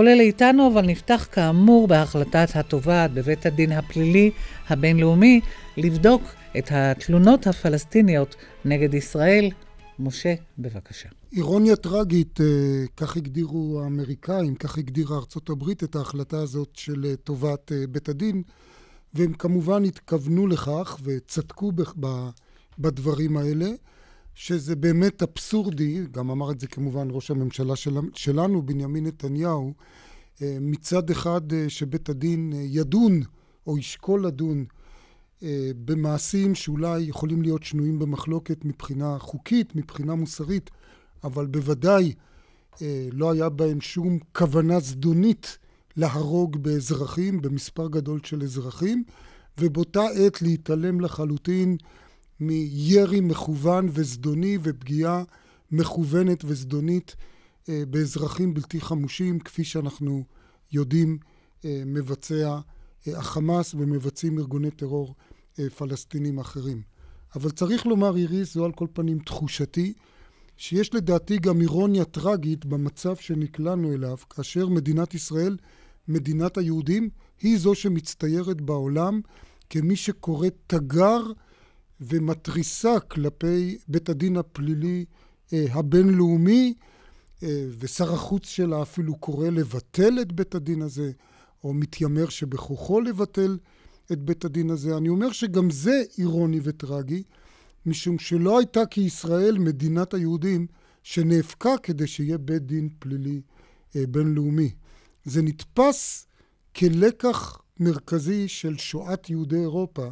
אלה 0.00 0.22
איתנו, 0.22 0.68
אבל 0.72 0.86
נפתח 0.86 1.28
כאמור 1.32 1.88
בהחלטת 1.88 2.48
התובעת 2.54 3.12
בבית 3.12 3.46
הדין 3.46 3.72
הפלילי 3.72 4.30
הבינלאומי 4.68 5.40
לבדוק 5.76 6.22
את 6.58 6.68
התלונות 6.70 7.46
הפלסטיניות 7.46 8.36
נגד 8.64 8.94
ישראל. 8.94 9.50
משה, 9.98 10.34
בבקשה. 10.58 11.08
אירוניה 11.32 11.76
טרגית, 11.76 12.40
אה, 12.40 12.46
כך 12.96 13.16
הגדירו 13.16 13.80
האמריקאים, 13.84 14.54
כך 14.54 14.78
הגדירה 14.78 15.16
ארצות 15.16 15.50
הברית 15.50 15.84
את 15.84 15.96
ההחלטה 15.96 16.38
הזאת 16.38 16.68
של 16.74 17.04
אה, 17.04 17.16
טובת 17.16 17.72
אה, 17.72 17.86
בית 17.86 18.08
הדין, 18.08 18.42
והם 19.14 19.32
כמובן 19.32 19.84
התכוונו 19.84 20.46
לכך 20.46 20.98
וצדקו 21.02 21.72
בדברים 22.78 23.36
האלה, 23.36 23.70
שזה 24.34 24.76
באמת 24.76 25.22
אבסורדי, 25.22 26.06
גם 26.10 26.30
אמר 26.30 26.50
את 26.50 26.60
זה 26.60 26.66
כמובן 26.66 27.08
ראש 27.10 27.30
הממשלה 27.30 27.76
של, 27.76 27.94
שלנו, 28.14 28.62
בנימין 28.62 29.06
נתניהו, 29.06 29.72
מצד 30.40 31.10
אחד 31.10 31.40
שבית 31.68 32.08
הדין 32.08 32.52
ידון 32.56 33.22
או 33.66 33.78
ישקול 33.78 34.26
לדון 34.26 34.64
במעשים 35.84 36.54
שאולי 36.54 37.00
יכולים 37.00 37.42
להיות 37.42 37.62
שנויים 37.62 37.98
במחלוקת 37.98 38.64
מבחינה 38.64 39.18
חוקית, 39.18 39.76
מבחינה 39.76 40.14
מוסרית, 40.14 40.70
אבל 41.24 41.46
בוודאי 41.46 42.12
אה, 42.82 43.08
לא 43.12 43.32
היה 43.32 43.48
בהם 43.48 43.80
שום 43.80 44.18
כוונה 44.32 44.80
זדונית 44.80 45.58
להרוג 45.96 46.56
באזרחים, 46.56 47.42
במספר 47.42 47.88
גדול 47.88 48.20
של 48.24 48.42
אזרחים, 48.42 49.04
ובאותה 49.58 50.02
עת 50.02 50.42
להתעלם 50.42 51.00
לחלוטין 51.00 51.76
מירי 52.46 53.20
מכוון 53.20 53.88
וזדוני 53.90 54.58
ופגיעה 54.62 55.22
מכוונת 55.70 56.44
וזדונית 56.44 57.16
אה, 57.68 57.82
באזרחים 57.90 58.54
בלתי 58.54 58.80
חמושים, 58.80 59.38
כפי 59.38 59.64
שאנחנו 59.64 60.24
יודעים 60.72 61.18
אה, 61.64 61.82
מבצע 61.86 62.58
אה, 63.08 63.18
החמאס 63.18 63.74
ומבצעים 63.74 64.38
ארגוני 64.38 64.70
טרור 64.70 65.14
פלסטינים 65.76 66.38
אחרים. 66.38 66.82
אבל 67.34 67.50
צריך 67.50 67.86
לומר, 67.86 68.16
איריס, 68.16 68.54
זו 68.54 68.64
על 68.64 68.72
כל 68.72 68.86
פנים 68.92 69.18
תחושתי, 69.18 69.92
שיש 70.56 70.94
לדעתי 70.94 71.38
גם 71.38 71.60
אירוניה 71.60 72.04
טרגית 72.04 72.64
במצב 72.64 73.16
שנקלענו 73.16 73.92
אליו, 73.92 74.16
כאשר 74.30 74.68
מדינת 74.68 75.14
ישראל, 75.14 75.56
מדינת 76.08 76.58
היהודים, 76.58 77.08
היא 77.40 77.58
זו 77.58 77.74
שמצטיירת 77.74 78.60
בעולם 78.60 79.20
כמי 79.70 79.96
שקוראת 79.96 80.54
תגר 80.66 81.22
ומתריסה 82.08 83.00
כלפי 83.00 83.78
בית 83.88 84.08
הדין 84.08 84.36
הפלילי 84.36 85.04
אה, 85.52 85.64
הבינלאומי, 85.70 86.74
אה, 87.42 87.66
ושר 87.78 88.14
החוץ 88.14 88.46
שלה 88.46 88.82
אפילו 88.82 89.14
קורא 89.14 89.48
לבטל 89.48 90.18
את 90.20 90.32
בית 90.32 90.54
הדין 90.54 90.82
הזה, 90.82 91.12
או 91.64 91.74
מתיימר 91.74 92.28
שבכוחו 92.28 93.00
לבטל 93.00 93.58
את 94.12 94.18
בית 94.18 94.44
הדין 94.44 94.70
הזה. 94.70 94.96
אני 94.96 95.08
אומר 95.08 95.32
שגם 95.32 95.70
זה 95.70 96.02
אירוני 96.18 96.60
וטרגי, 96.62 97.22
משום 97.86 98.18
שלא 98.18 98.58
הייתה 98.58 98.86
כישראל 98.86 99.58
מדינת 99.58 100.14
היהודים 100.14 100.66
שנאבקה 101.02 101.78
כדי 101.82 102.06
שיהיה 102.06 102.38
בית 102.38 102.66
דין 102.66 102.88
פלילי 102.98 103.40
אה, 103.96 104.06
בינלאומי. 104.06 104.70
זה 105.24 105.42
נתפס 105.42 106.26
כלקח 106.76 107.58
מרכזי 107.80 108.48
של 108.48 108.78
שואת 108.78 109.30
יהודי 109.30 109.60
אירופה, 109.60 110.08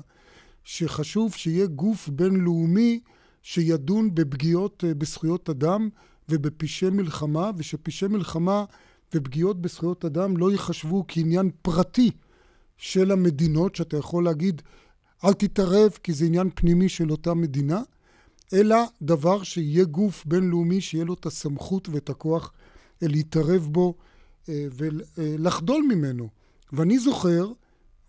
שחשוב 0.70 1.34
שיהיה 1.34 1.66
גוף 1.66 2.08
בינלאומי 2.08 3.00
שידון 3.42 4.14
בפגיעות 4.14 4.84
אה, 4.86 4.94
בזכויות 4.94 5.50
אדם 5.50 5.88
ובפשעי 6.28 6.90
מלחמה, 6.90 7.50
ושפשעי 7.56 8.08
מלחמה 8.08 8.64
ופגיעות 9.14 9.60
בזכויות 9.60 10.04
אדם 10.04 10.36
לא 10.36 10.52
ייחשבו 10.52 11.04
כעניין 11.08 11.50
פרטי 11.62 12.10
של 12.76 13.10
המדינות, 13.10 13.76
שאתה 13.76 13.96
יכול 13.96 14.24
להגיד, 14.24 14.62
אל 15.24 15.32
תתערב 15.32 15.90
כי 16.02 16.12
זה 16.12 16.24
עניין 16.24 16.50
פנימי 16.54 16.88
של 16.88 17.10
אותה 17.10 17.34
מדינה, 17.34 17.82
אלא 18.52 18.76
דבר 19.02 19.42
שיהיה 19.42 19.84
גוף 19.84 20.24
בינלאומי 20.26 20.80
שיהיה 20.80 21.04
לו 21.04 21.14
את 21.14 21.26
הסמכות 21.26 21.88
ואת 21.88 22.10
הכוח 22.10 22.52
אה, 23.02 23.08
להתערב 23.08 23.68
בו 23.70 23.94
אה, 24.48 24.66
ולחדול 25.16 25.82
ממנו. 25.88 26.28
ואני 26.72 26.98
זוכר, 26.98 27.52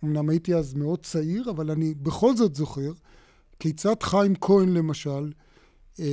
אמנם 0.03 0.29
הייתי 0.29 0.55
אז 0.55 0.73
מאוד 0.73 0.99
צעיר, 1.03 1.49
אבל 1.49 1.71
אני 1.71 1.93
בכל 1.93 2.35
זאת 2.35 2.55
זוכר, 2.55 2.91
כיצד 3.59 4.03
חיים 4.03 4.35
כהן 4.41 4.69
למשל, 4.69 5.31
אה, 5.99 6.05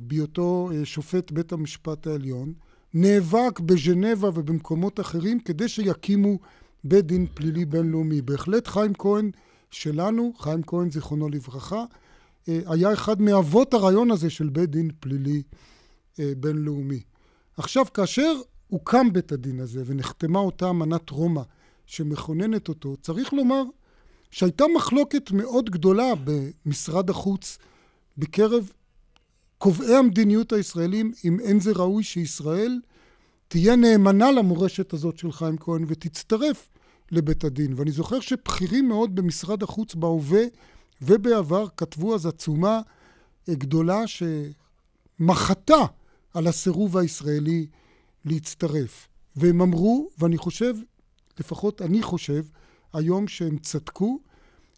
בהיותו 0.00 0.70
שופט 0.84 1.30
בית 1.30 1.52
המשפט 1.52 2.06
העליון, 2.06 2.52
נאבק 2.94 3.60
בז'נבה 3.60 4.28
ובמקומות 4.28 5.00
אחרים 5.00 5.40
כדי 5.40 5.68
שיקימו 5.68 6.38
בית 6.84 7.06
דין 7.06 7.26
פלילי 7.34 7.64
בינלאומי. 7.64 8.22
בהחלט 8.22 8.66
חיים 8.66 8.94
כהן 8.94 9.30
שלנו, 9.70 10.32
חיים 10.38 10.62
כהן 10.62 10.90
זיכרונו 10.90 11.28
לברכה, 11.28 11.84
היה 12.46 12.92
אחד 12.92 13.22
מאבות 13.22 13.74
הרעיון 13.74 14.10
הזה 14.10 14.30
של 14.30 14.48
בית 14.48 14.70
דין 14.70 14.90
פלילי 15.00 15.42
בינלאומי. 16.18 17.00
עכשיו, 17.56 17.84
כאשר 17.94 18.32
הוקם 18.68 19.12
בית 19.12 19.32
הדין 19.32 19.60
הזה 19.60 19.82
ונחתמה 19.86 20.38
אותה 20.38 20.70
אמנת 20.70 21.10
רומא 21.10 21.42
שמכוננת 21.90 22.68
אותו, 22.68 22.96
צריך 23.02 23.32
לומר 23.32 23.62
שהייתה 24.30 24.64
מחלוקת 24.76 25.30
מאוד 25.30 25.70
גדולה 25.70 26.12
במשרד 26.24 27.10
החוץ 27.10 27.58
בקרב 28.18 28.72
קובעי 29.58 29.96
המדיניות 29.96 30.52
הישראלים 30.52 31.12
אם 31.24 31.40
אין 31.40 31.60
זה 31.60 31.72
ראוי 31.72 32.02
שישראל 32.02 32.80
תהיה 33.48 33.76
נאמנה 33.76 34.30
למורשת 34.30 34.92
הזאת 34.92 35.18
של 35.18 35.32
חיים 35.32 35.58
כהן 35.58 35.84
ותצטרף 35.86 36.68
לבית 37.10 37.44
הדין. 37.44 37.72
ואני 37.76 37.90
זוכר 37.90 38.20
שבכירים 38.20 38.88
מאוד 38.88 39.14
במשרד 39.14 39.62
החוץ 39.62 39.94
בהווה 39.94 40.42
ובעבר 41.02 41.66
כתבו 41.76 42.14
אז 42.14 42.26
עצומה 42.26 42.80
גדולה 43.50 44.02
שמחתה 44.06 45.84
על 46.34 46.46
הסירוב 46.46 46.96
הישראלי 46.96 47.66
להצטרף. 48.24 49.08
והם 49.36 49.60
אמרו, 49.60 50.08
ואני 50.18 50.38
חושב, 50.38 50.74
לפחות 51.40 51.82
אני 51.82 52.02
חושב, 52.02 52.44
היום 52.92 53.28
שהם 53.28 53.58
צדקו, 53.58 54.18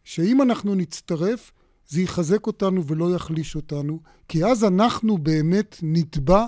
שאם 0.05 0.43
אנחנו 0.43 0.75
נצטרף, 0.75 1.53
זה 1.89 2.03
יחזק 2.03 2.47
אותנו 2.47 2.87
ולא 2.87 3.15
יחליש 3.15 3.57
אותנו, 3.57 4.01
כי 4.29 4.45
אז 4.45 4.65
אנחנו 4.65 5.19
באמת 5.19 5.77
נתבע 5.83 6.47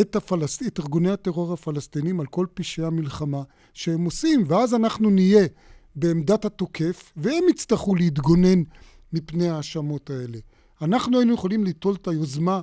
את, 0.00 0.16
הפלס... 0.16 0.62
את 0.66 0.80
ארגוני 0.80 1.10
הטרור 1.10 1.52
הפלסטינים 1.52 2.20
על 2.20 2.26
כל 2.26 2.46
פשעי 2.54 2.84
המלחמה 2.84 3.42
שהם 3.74 4.04
עושים, 4.04 4.44
ואז 4.46 4.74
אנחנו 4.74 5.10
נהיה 5.10 5.46
בעמדת 5.96 6.44
התוקף, 6.44 7.12
והם 7.16 7.44
יצטרכו 7.50 7.94
להתגונן 7.94 8.62
מפני 9.12 9.48
ההאשמות 9.48 10.10
האלה. 10.10 10.38
אנחנו 10.82 11.18
היינו 11.18 11.34
יכולים 11.34 11.64
ליטול 11.64 11.94
את 11.94 12.08
היוזמה 12.08 12.60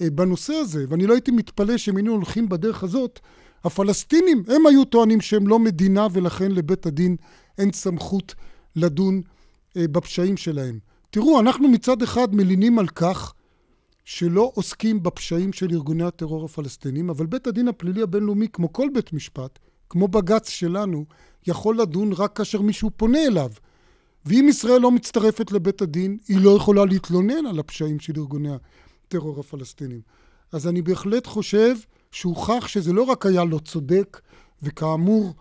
אה, 0.00 0.10
בנושא 0.10 0.52
הזה, 0.52 0.84
ואני 0.88 1.06
לא 1.06 1.12
הייתי 1.12 1.30
מתפלא 1.30 1.76
שהם 1.76 1.96
היינו 1.96 2.12
הולכים 2.12 2.48
בדרך 2.48 2.82
הזאת. 2.82 3.20
הפלסטינים, 3.64 4.42
הם 4.48 4.66
היו 4.66 4.84
טוענים 4.84 5.20
שהם 5.20 5.48
לא 5.48 5.58
מדינה 5.58 6.06
ולכן 6.12 6.52
לבית 6.52 6.86
הדין 6.86 7.16
אין 7.58 7.72
סמכות 7.72 8.34
לדון 8.76 9.22
אה, 9.76 9.88
בפשעים 9.88 10.36
שלהם. 10.36 10.78
תראו, 11.10 11.40
אנחנו 11.40 11.68
מצד 11.68 12.02
אחד 12.02 12.34
מלינים 12.34 12.78
על 12.78 12.88
כך 12.88 13.34
שלא 14.04 14.52
עוסקים 14.54 15.02
בפשעים 15.02 15.52
של 15.52 15.70
ארגוני 15.72 16.04
הטרור 16.04 16.44
הפלסטינים, 16.44 17.10
אבל 17.10 17.26
בית 17.26 17.46
הדין 17.46 17.68
הפלילי 17.68 18.02
הבינלאומי, 18.02 18.48
כמו 18.48 18.72
כל 18.72 18.88
בית 18.94 19.12
משפט, 19.12 19.58
כמו 19.88 20.08
בג"ץ 20.08 20.48
שלנו, 20.48 21.04
יכול 21.46 21.80
לדון 21.80 22.12
רק 22.12 22.36
כאשר 22.36 22.62
מישהו 22.62 22.90
פונה 22.96 23.26
אליו. 23.26 23.50
ואם 24.26 24.46
ישראל 24.48 24.80
לא 24.80 24.90
מצטרפת 24.90 25.52
לבית 25.52 25.82
הדין, 25.82 26.18
היא 26.28 26.40
לא 26.40 26.50
יכולה 26.50 26.84
להתלונן 26.84 27.46
על 27.46 27.58
הפשעים 27.58 28.00
של 28.00 28.12
ארגוני 28.16 28.48
הטרור 29.08 29.40
הפלסטינים. 29.40 30.00
אז 30.52 30.66
אני 30.68 30.82
בהחלט 30.82 31.26
חושב 31.26 31.76
שהוכח 32.10 32.66
שזה 32.68 32.92
לא 32.92 33.02
רק 33.02 33.26
היה 33.26 33.44
לא 33.44 33.58
צודק, 33.58 34.20
וכאמור 34.62 35.34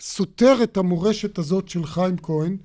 סותר 0.00 0.56
את 0.62 0.76
המורשת 0.76 1.38
הזאת 1.38 1.68
של 1.68 1.86
חיים 1.86 2.16
כהן, 2.22 2.56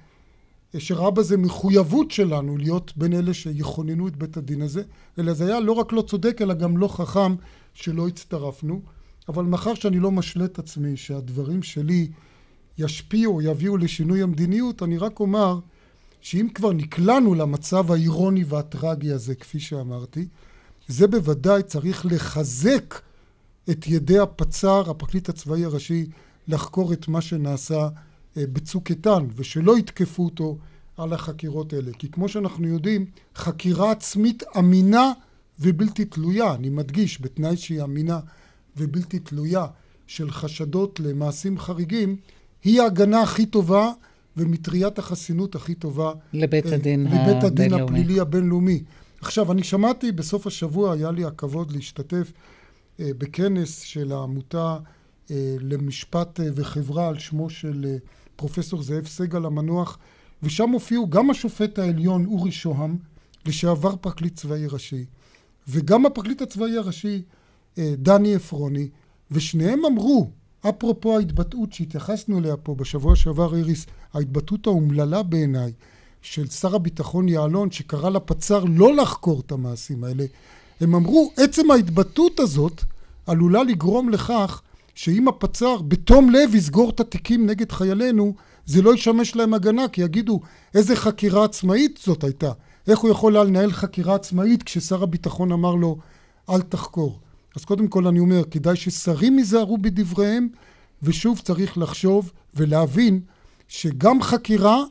שראה 0.78 1.12
בזה 1.12 1.38
מחויבות 1.38 2.12
שלנו 2.12 2.58
להיות 2.58 2.98
בין 2.98 3.14
אלה 3.14 3.34
שיכוננו 3.34 4.08
את 4.08 4.16
בית 4.16 4.38
הדין 4.38 4.62
הזה, 4.62 4.84
אלא 5.20 5.34
זה 5.34 5.46
היה 5.46 5.60
לא 5.60 5.72
רק 5.72 5.94
לא 5.94 6.02
צודק, 6.02 6.42
אלא 6.42 6.54
גם 6.54 6.78
לא 6.78 6.88
חכם 6.88 7.36
שלא 7.74 8.08
הצטרפנו. 8.08 8.82
אבל 9.30 9.44
מאחר 9.44 9.74
שאני 9.74 10.00
לא 10.00 10.12
משלה 10.12 10.46
את 10.46 10.60
עצמי 10.60 10.98
שהדברים 10.98 11.64
שלי 11.64 12.08
ישפיעו, 12.78 13.42
יביאו 13.42 13.78
לשינוי 13.78 14.22
המדיניות, 14.22 14.84
אני 14.84 14.98
רק 14.98 15.20
אומר 15.20 15.60
שאם 16.22 16.48
כבר 16.54 16.74
נקלענו 16.74 17.36
למצב 17.36 17.92
האירוני 17.92 18.44
והטרגי 18.44 19.12
הזה, 19.12 19.36
כפי 19.36 19.60
שאמרתי, 19.60 20.28
זה 20.88 21.08
בוודאי 21.08 21.64
צריך 21.64 22.06
לחזק 22.06 23.09
את 23.70 23.88
ידי 23.88 24.20
הפצ"ר, 24.20 24.90
הפרקליט 24.90 25.30
הצבאי 25.30 25.66
הראשי, 25.66 26.06
לחקור 26.48 26.94
את 26.94 27.08
מה 27.08 27.22
שנעשה 27.22 27.90
אה, 28.38 28.44
בצוק 28.54 28.90
איתן, 28.90 29.26
ושלא 29.36 29.78
יתקפו 29.78 30.26
אותו 30.26 30.58
על 30.98 31.14
החקירות 31.14 31.74
האלה. 31.74 31.92
כי 32.00 32.12
כמו 32.12 32.30
שאנחנו 32.30 32.68
יודעים, 32.68 33.06
חקירה 33.36 33.92
עצמית 33.92 34.44
אמינה 34.60 35.12
ובלתי 35.60 36.06
תלויה, 36.06 36.54
אני 36.54 36.70
מדגיש, 36.70 37.22
בתנאי 37.22 37.58
שהיא 37.58 37.84
אמינה 37.84 38.20
ובלתי 38.78 39.20
תלויה, 39.20 39.68
של 40.10 40.32
חשדות 40.32 41.00
למעשים 41.00 41.60
חריגים, 41.60 42.16
היא 42.64 42.82
ההגנה 42.82 43.22
הכי 43.22 43.46
טובה 43.46 43.92
ומטריית 44.38 45.00
החסינות 45.00 45.56
הכי 45.56 45.76
טובה 45.76 46.14
לבית 46.34 46.66
אה, 46.66 46.76
הדין, 46.76 47.08
לבית 47.08 47.44
הדין 47.44 47.74
הפלילי 47.74 48.20
הבינלאומי. 48.20 48.84
עכשיו, 49.22 49.52
אני 49.52 49.64
שמעתי 49.64 50.12
בסוף 50.12 50.48
השבוע, 50.48 50.94
היה 50.94 51.12
לי 51.12 51.26
הכבוד 51.26 51.72
להשתתף 51.72 52.32
בכנס 53.00 53.80
של 53.80 54.12
העמותה 54.12 54.78
אה, 55.32 55.56
למשפט 55.60 56.40
וחברה 56.56 57.08
על 57.08 57.20
שמו 57.20 57.50
של 57.50 57.98
פרופסור 58.36 58.84
זאב 58.84 59.08
סגל 59.08 59.46
המנוח, 59.46 59.98
ושם 60.44 60.70
הופיעו 60.70 61.10
גם 61.10 61.30
השופט 61.30 61.80
העליון 61.80 62.26
אורי 62.26 62.52
שוהם, 62.52 62.98
לשעבר 63.46 63.96
פרקליט 63.96 64.36
צבאי 64.36 64.68
ראשי, 64.68 65.06
וגם 65.68 66.06
הפרקליט 66.06 66.42
הצבאי 66.42 66.78
הראשי 66.78 67.22
דני 67.78 68.36
עפרוני, 68.36 68.90
ושניהם 69.32 69.86
אמרו 69.86 70.30
אפרופו 70.70 71.18
ההתבטאות 71.18 71.74
שהתייחסנו 71.74 72.40
אליה 72.40 72.58
פה 72.58 72.76
בשבוע 72.76 73.16
שעבר, 73.16 73.56
איריס, 73.56 73.86
ההתבטאות 74.14 74.68
האומללה 74.68 75.24
בעיניי 75.24 75.72
של 76.22 76.48
שר 76.48 76.76
הביטחון 76.76 77.30
יעלון, 77.30 77.72
שקרא 77.72 78.10
לפצ"ר 78.10 78.64
לא 78.68 78.96
לחקור 78.96 79.40
את 79.40 79.52
המעשים 79.52 80.04
האלה, 80.04 80.26
הם 80.82 80.96
אמרו, 80.96 81.32
עצם 81.38 81.72
ההתבטאות 81.72 82.40
הזאת 82.40 82.84
עלולה 83.28 83.64
לגרום 83.64 84.10
לכך 84.10 84.62
שאם 84.96 85.28
הפצ"ר 85.28 85.78
בתום 85.82 86.30
לב 86.30 86.56
יסגור 86.56 86.90
את 86.90 87.00
התיקים 87.00 87.46
נגד 87.46 87.72
חיילינו, 87.72 88.34
זה 88.66 88.82
לא 88.82 88.94
ישמש 88.94 89.36
להם 89.36 89.54
הגנה, 89.54 89.88
כי 89.88 90.02
יגידו, 90.02 90.40
איזה 90.74 90.96
חקירה 90.96 91.46
עצמאית 91.46 92.00
זאת 92.04 92.24
הייתה? 92.24 92.52
איך 92.88 93.00
הוא 93.00 93.12
יכול 93.12 93.38
לנהל 93.38 93.72
חקירה 93.72 94.16
עצמאית 94.16 94.64
כששר 94.64 95.04
הביטחון 95.04 95.52
אמר 95.52 95.76
לו, 95.76 95.98
אל 96.50 96.62
תחקור? 96.62 97.20
אז 97.56 97.66
קודם 97.66 97.88
כל 97.88 98.08
אני 98.08 98.20
אומר, 98.20 98.44
כדאי 98.52 98.76
ששרים 98.76 99.40
ייזהרו 99.40 99.78
בדבריהם, 99.78 100.48
ושוב 101.04 101.40
צריך 101.40 101.78
לחשוב 101.78 102.32
ולהבין 102.56 103.22
שגם 103.68 104.22
חקירה 104.22 104.84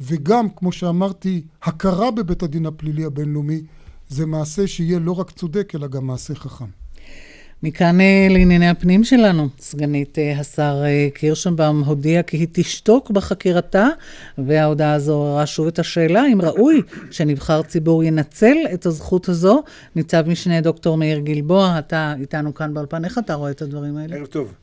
וגם, 0.00 0.48
כמו 0.56 0.72
שאמרתי, 0.72 1.42
הכרה 1.62 2.10
בבית 2.10 2.42
הדין 2.42 2.66
הפלילי 2.66 3.04
הבינלאומי, 3.04 3.62
זה 4.08 4.26
מעשה 4.26 4.66
שיהיה 4.66 4.98
לא 4.98 5.12
רק 5.12 5.30
צודק, 5.30 5.72
אלא 5.74 5.86
גם 5.86 6.06
מעשה 6.06 6.34
חכם. 6.34 6.64
מכאן 7.62 8.00
אה, 8.00 8.26
לענייני 8.30 8.68
הפנים 8.68 9.04
שלנו, 9.04 9.48
סגנית 9.58 10.18
אה, 10.18 10.40
השר 10.40 10.82
אה, 10.84 11.08
קירשנבאום 11.14 11.84
הודיעה 11.84 12.22
כי 12.22 12.36
היא 12.36 12.48
תשתוק 12.52 13.10
בחקירתה, 13.10 13.88
וההודעה 14.38 14.92
הזו 14.92 15.12
עוררה 15.12 15.46
שוב 15.46 15.66
את 15.66 15.78
השאלה 15.78 16.22
אם 16.32 16.40
ראוי 16.42 16.82
שנבחר 17.10 17.62
ציבור 17.62 18.04
ינצל 18.04 18.56
את 18.74 18.86
הזכות 18.86 19.28
הזו. 19.28 19.62
ניצב 19.96 20.28
משנה 20.28 20.60
דוקטור 20.60 20.96
מאיר 20.96 21.18
גלבוע, 21.18 21.78
אתה 21.78 22.14
איתנו 22.20 22.54
כאן 22.54 22.74
באולפן, 22.74 23.04
איך 23.04 23.18
אתה 23.18 23.34
רואה 23.34 23.50
את 23.50 23.62
הדברים 23.62 23.96
האלה? 23.96 24.16
ערב 24.16 24.26
טוב. 24.26 24.54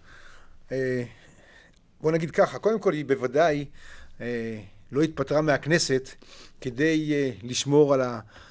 בוא 2.02 2.12
נגיד 2.12 2.32
ככה, 2.32 2.60
קודם 2.60 2.80
כל 2.80 2.94
היא 2.94 3.06
בוודאי 3.06 3.66
אה, 4.22 4.60
לא 4.92 5.02
התפטרה 5.02 5.42
מהכנסת 5.42 6.10
כדי 6.62 7.14
אה, 7.14 7.32
לשמור 7.44 7.94
על 7.94 8.02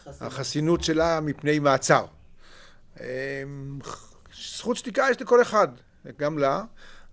החסינות 0.07 0.85
שלה 0.85 1.21
מפני 1.21 1.59
מעצר. 1.59 2.05
אה, 3.01 3.43
זכות 4.57 4.77
שתיקה 4.77 5.07
יש 5.11 5.21
לכל 5.21 5.43
אחד, 5.43 5.69
גם 6.19 6.39
לה. 6.39 6.65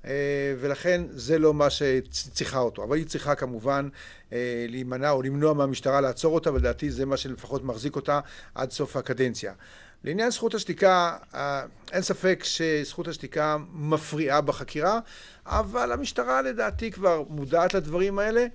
אה, 0.06 0.54
ולכן 0.60 1.02
זה 1.10 1.40
לא 1.40 1.54
מה 1.54 1.70
שצריכה 1.70 2.60
אותו. 2.60 2.84
אבל 2.84 2.98
היא 2.98 3.06
צריכה 3.06 3.36
כמובן 3.36 3.90
אה, 4.34 4.66
להימנע 4.70 5.10
או 5.10 5.22
למנוע 5.22 5.54
מהמשטרה 5.54 6.02
לעצור 6.02 6.36
אותה, 6.36 6.54
ולדעתי 6.54 6.92
זה 6.92 7.06
מה 7.06 7.18
שלפחות 7.18 7.64
מחזיק 7.64 7.96
אותה 7.96 8.20
עד 8.56 8.72
סוף 8.72 8.96
הקדנציה. 8.96 9.54
לעניין 10.04 10.32
זכות 10.32 10.54
השתיקה, 10.54 11.18
אין 11.92 12.02
ספק 12.02 12.44
שזכות 12.44 13.08
השתיקה 13.08 13.58
מפריעה 13.74 14.42
בחקירה, 14.42 15.00
אבל 15.46 15.92
המשטרה 15.92 16.42
לדעתי 16.42 16.92
כבר 16.92 17.24
מודעת 17.30 17.74
לדברים 17.74 18.20
האלה. 18.20 18.46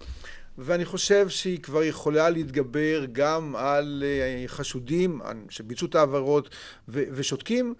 ואני 0.59 0.85
חושב 0.85 1.29
שהיא 1.29 1.61
כבר 1.61 1.83
יכולה 1.83 2.31
להתגבר 2.31 3.05
גם 3.13 3.57
על 3.57 4.05
חשודים 4.47 5.21
שביצעו 5.49 5.87
את 5.89 5.95
העבירות 5.95 6.49
ושותקים, 6.89 7.75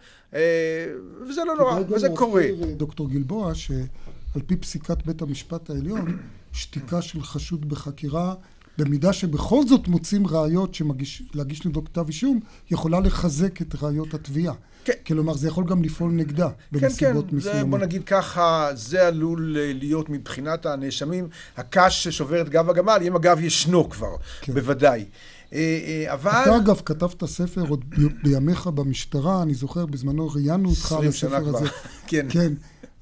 וזה 1.29 1.43
לא 1.47 1.57
נורא, 1.59 1.81
וזה 1.89 2.09
קורה. 2.17 2.45
דוקטור 2.77 3.11
גלבוע, 3.11 3.55
שעל 3.55 4.43
פי 4.47 4.57
פסיקת 4.57 5.07
בית 5.07 5.23
המשפט 5.23 5.71
העליון, 5.71 6.19
שתיקה 6.53 7.03
של 7.03 7.23
חשוד 7.23 7.69
בחקירה 7.69 8.35
במידה 8.79 9.13
שבכל 9.13 9.67
זאת 9.69 9.89
מוצאים 9.89 10.27
ראיות 10.27 10.75
שלהגיש 10.75 11.67
נגדו 11.67 11.85
כתב 11.85 12.05
אישום, 12.07 12.41
יכולה 12.71 13.01
לחזק 13.01 13.63
את 13.63 13.83
ראיות 13.83 14.15
התביעה. 14.15 14.55
כן. 14.85 14.93
כלומר, 15.07 15.35
זה 15.35 15.49
יכול 15.49 15.65
גם 15.65 15.83
לפעול 15.83 16.13
נגדה 16.13 16.49
בנסיבות 16.73 17.25
כן, 17.25 17.31
כן, 17.31 17.37
מסוימות. 17.37 17.61
זה, 17.61 17.65
בוא 17.65 17.79
נגיד 17.79 18.05
ככה, 18.05 18.69
זה 18.75 19.07
עלול 19.07 19.57
להיות 19.59 20.11
מבחינת 20.11 20.67
הנאשמים 20.67 21.29
הקש 21.57 22.05
ששובר 22.05 22.41
את 22.41 22.49
גב 22.49 22.71
הגמל, 22.71 22.99
אם 23.07 23.17
אגב 23.17 23.41
ישנו 23.41 23.91
כבר, 23.91 24.17
כן. 24.41 24.55
בוודאי. 24.55 25.05
אה, 25.53 25.59
אה, 25.59 26.13
אבל... 26.13 26.31
אתה 26.31 26.57
אגב 26.57 26.83
כתבת 26.85 27.25
ספר 27.25 27.65
עוד 27.69 27.85
בימיך 28.23 28.67
במשטרה, 28.67 29.43
אני 29.43 29.55
זוכר, 29.55 29.87
בזמנו 29.87 30.29
ראיינו 30.29 30.69
אותך 30.71 30.93
על 30.93 31.07
הספר 31.09 31.49
הזה. 31.49 31.67
כן. 32.07 32.27
כן. 32.29 32.53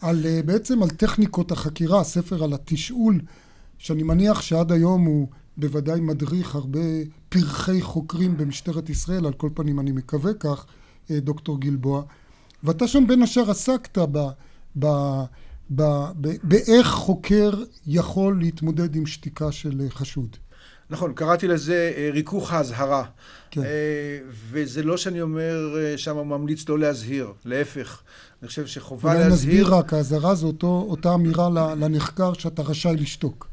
על, 0.01 0.27
אה, 0.27 0.41
בעצם 0.45 0.83
על 0.83 0.91
טכניקות 0.91 1.53
החקירה, 1.53 2.05
ספר 2.05 2.45
על 2.45 2.53
התשאול, 2.53 3.21
שאני 3.79 4.03
מניח 4.03 4.41
שעד 4.41 4.73
היום 4.73 5.05
הוא 5.05 5.29
בוודאי 5.61 6.01
מדריך 6.01 6.55
הרבה 6.55 6.81
פרחי 7.29 7.83
חוקרים 7.83 8.37
במשטרת 8.37 8.91
ישראל, 8.91 9.27
על 9.27 9.33
כל 9.33 9.51
פנים 9.55 9.81
אני 9.81 9.93
מקווה 9.93 10.35
כך, 10.35 10.67
אה, 11.11 11.21
דוקטור 11.21 11.61
גלבוע. 11.61 12.03
ואתה 12.65 12.89
שם 12.89 13.07
בין 13.07 13.23
השאר 13.23 13.51
עסקת 13.51 13.99
ב, 13.99 14.19
ב, 14.79 14.87
ב, 15.75 15.83
ב, 16.21 16.29
באיך 16.43 16.87
חוקר 16.87 17.51
יכול 17.87 18.39
להתמודד 18.41 18.97
עם 18.97 19.07
שתיקה 19.07 19.53
של 19.53 19.81
אה, 19.81 19.91
חשוד. 19.91 20.37
נכון, 20.91 21.13
קראתי 21.13 21.49
לזה 21.49 21.93
אה, 21.97 22.11
ריכוך 22.13 22.53
האזהרה. 22.53 23.05
כן. 23.51 23.61
וזה 24.51 24.83
לא 24.83 24.97
שאני 24.97 25.21
אומר 25.21 25.77
שם 25.97 26.17
ממליץ 26.17 26.69
לא 26.69 26.79
להזהיר, 26.79 27.33
להפך. 27.45 28.03
אני 28.43 28.49
חושב 28.49 28.67
שחובה 28.67 29.15
להזהיר... 29.15 29.27
אולי 29.27 29.35
נסביר 29.35 29.75
רק, 29.75 29.93
האזהרה 29.93 30.35
זו 30.35 30.47
אותו, 30.47 30.87
אותה 30.89 31.15
אמירה 31.15 31.49
לנחקר 31.75 32.33
שאתה 32.33 32.63
רשאי 32.63 32.97
לשתוק. 32.97 33.50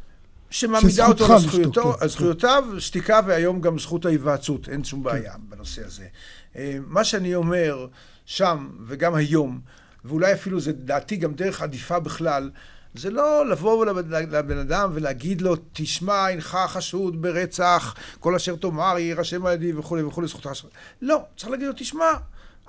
שמעמידה 0.50 1.08
אותו 1.08 1.34
על 1.34 1.40
זכויותיו, 1.40 1.94
כן, 2.00 2.08
זכויותיו, 2.08 2.64
שתיקה 2.80 3.20
והיום 3.26 3.62
גם 3.62 3.80
זכות 3.80 4.06
ההיוועצות, 4.06 4.70
אין 4.70 4.84
שום 4.84 5.04
בעיה 5.04 5.34
כן. 5.34 5.40
בנושא 5.50 5.86
הזה. 5.86 6.08
אה, 6.56 6.78
מה 6.88 7.04
שאני 7.04 7.36
אומר 7.36 7.88
שם 8.26 8.70
וגם 8.88 9.16
היום, 9.16 9.60
ואולי 10.06 10.34
אפילו 10.34 10.60
זה 10.60 10.72
דעתי 10.74 11.16
גם 11.16 11.34
דרך 11.34 11.62
עדיפה 11.62 12.00
בכלל, 12.00 12.50
זה 12.94 13.10
לא 13.10 13.50
לבוא 13.50 13.86
לבן 13.86 14.58
אדם 14.58 14.92
ולהגיד 14.94 15.42
לו, 15.42 15.56
תשמע, 15.74 16.30
אינך 16.30 16.58
חשוד 16.68 17.22
ברצח, 17.22 17.96
כל 18.20 18.36
אשר 18.36 18.56
תאמר 18.56 18.98
יירשם 18.98 19.46
על 19.46 19.54
ידי 19.54 19.74
וכולי 19.74 20.04
וכולי, 20.04 20.28
זכותך. 20.28 20.50
לא, 21.02 21.22
צריך 21.38 21.52
להגיד 21.52 21.68
לו, 21.68 21.74
תשמע, 21.78 22.12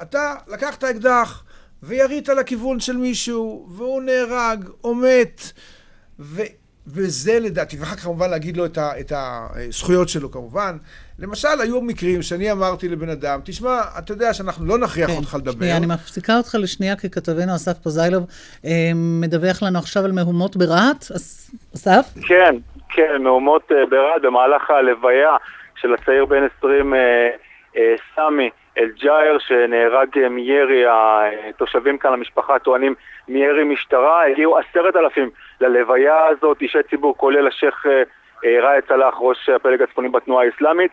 אתה 0.03 0.35
לקחת 0.49 0.85
אקדח 0.85 1.43
וירית 1.83 2.29
לכיוון 2.29 2.81
של 2.81 2.97
מישהו, 2.97 3.69
והוא 3.71 4.03
נהרג 4.03 4.69
או 4.85 4.95
מת, 4.95 5.53
ו... 6.21 6.43
וזה 6.95 7.39
לדעתי, 7.41 7.77
ואחר 7.81 7.97
כך 7.97 8.03
כמובן 8.03 8.31
להגיד 8.31 8.57
לו 8.57 8.65
את, 8.65 8.79
ה, 8.79 9.01
את 9.01 9.13
הזכויות 9.17 10.09
שלו 10.09 10.31
כמובן. 10.31 10.77
למשל, 11.19 11.61
היו 11.63 11.81
מקרים 11.81 12.23
שאני 12.23 12.53
אמרתי 12.53 12.89
לבן 12.89 13.09
אדם, 13.09 13.41
תשמע, 13.45 13.81
אתה 13.99 14.13
יודע 14.13 14.35
שאנחנו 14.35 14.67
לא 14.67 14.79
נכריח 14.79 15.11
כן, 15.11 15.17
אותך 15.17 15.35
לדבר. 15.35 15.53
שנייה, 15.53 15.77
אני 15.77 15.87
מפסיקה 15.87 16.37
אותך 16.37 16.57
לשנייה, 16.61 16.97
כי 16.97 17.11
כתבנו 17.11 17.55
אסף 17.55 17.79
פוזיילוב 17.79 18.25
אה, 18.65 18.91
מדווח 18.95 19.63
לנו 19.63 19.79
עכשיו 19.79 20.05
על 20.05 20.13
מהומות 20.13 20.57
ברהט. 20.57 21.05
אסף? 21.75 22.07
כן, 22.27 22.57
כן, 22.89 23.23
מהומות 23.23 23.73
אה, 23.73 23.87
ברהט 23.91 24.23
במהלך 24.23 24.71
הלוויה 24.71 25.37
של 25.81 25.95
הצעיר 25.95 26.25
בן 26.25 26.47
20, 26.59 26.95
אה, 26.95 26.99
אה, 27.77 27.95
סמי. 28.15 28.51
אל-ג'איר 28.79 29.39
שנהרג 29.39 30.19
אה, 30.19 30.29
מירי, 30.29 30.85
התושבים 30.89 31.99
כאן, 31.99 32.13
המשפחה, 32.13 32.59
טוענים 32.59 32.95
מירי 33.29 33.65
משטרה, 33.65 34.27
הגיעו 34.27 34.59
עשרת 34.59 34.97
אלפים 34.97 35.31
ללוויה 35.61 36.27
הזאת, 36.27 36.63
אישי 36.63 36.83
ציבור 36.91 37.17
כולל 37.17 37.47
השייח' 37.47 37.87
אה, 37.87 38.03
אה, 38.45 38.61
ראאד 38.63 38.83
סלאח, 38.89 39.15
ראש 39.19 39.49
הפלג 39.49 39.83
הצפוני 39.83 40.09
בתנועה 40.09 40.45
האסלאמית, 40.45 40.93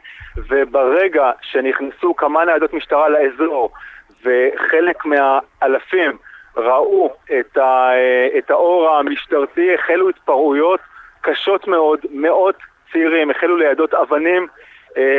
וברגע 0.49 1.31
שנכנסו 1.41 2.15
כמה 2.15 2.45
ניידות 2.45 2.73
משטרה 2.73 3.09
לאזור 3.09 3.71
וחלק 4.25 5.05
מהאלפים 5.05 6.17
ראו 6.57 7.13
את, 7.39 7.57
ה, 7.57 7.89
את 8.37 8.51
האור 8.51 8.89
המשטרתי, 8.89 9.73
החלו 9.73 10.09
התפרעויות 10.09 10.79
קשות 11.21 11.67
מאוד, 11.67 11.99
מאות 12.11 12.55
צעירים 12.91 13.31
החלו 13.31 13.57
לידות 13.57 13.93
אבנים, 13.93 14.47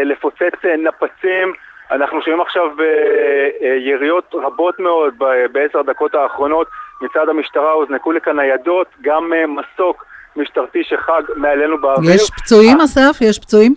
לפוצץ 0.04 0.64
נפצים, 0.78 1.52
אנחנו 1.90 2.22
שומעים 2.22 2.40
עכשיו 2.40 2.70
ביריות 2.76 4.34
רבות 4.34 4.80
מאוד 4.80 5.14
בעשר 5.52 5.78
הדקות 5.78 6.14
האחרונות 6.14 6.66
מצד 7.00 7.28
המשטרה, 7.28 7.72
הוזנקו 7.72 8.12
לכאן 8.12 8.40
ניידות, 8.40 8.86
גם 9.00 9.32
אה, 9.32 9.44
מסוק 9.46 10.04
משטרתי 10.36 10.84
שחג 10.84 11.22
מעלינו 11.36 11.80
באוויר. 11.80 12.14
יש 12.14 12.30
פצועים, 12.30 12.80
אסף? 12.80 13.20
יש 13.20 13.38
פצועים? 13.38 13.74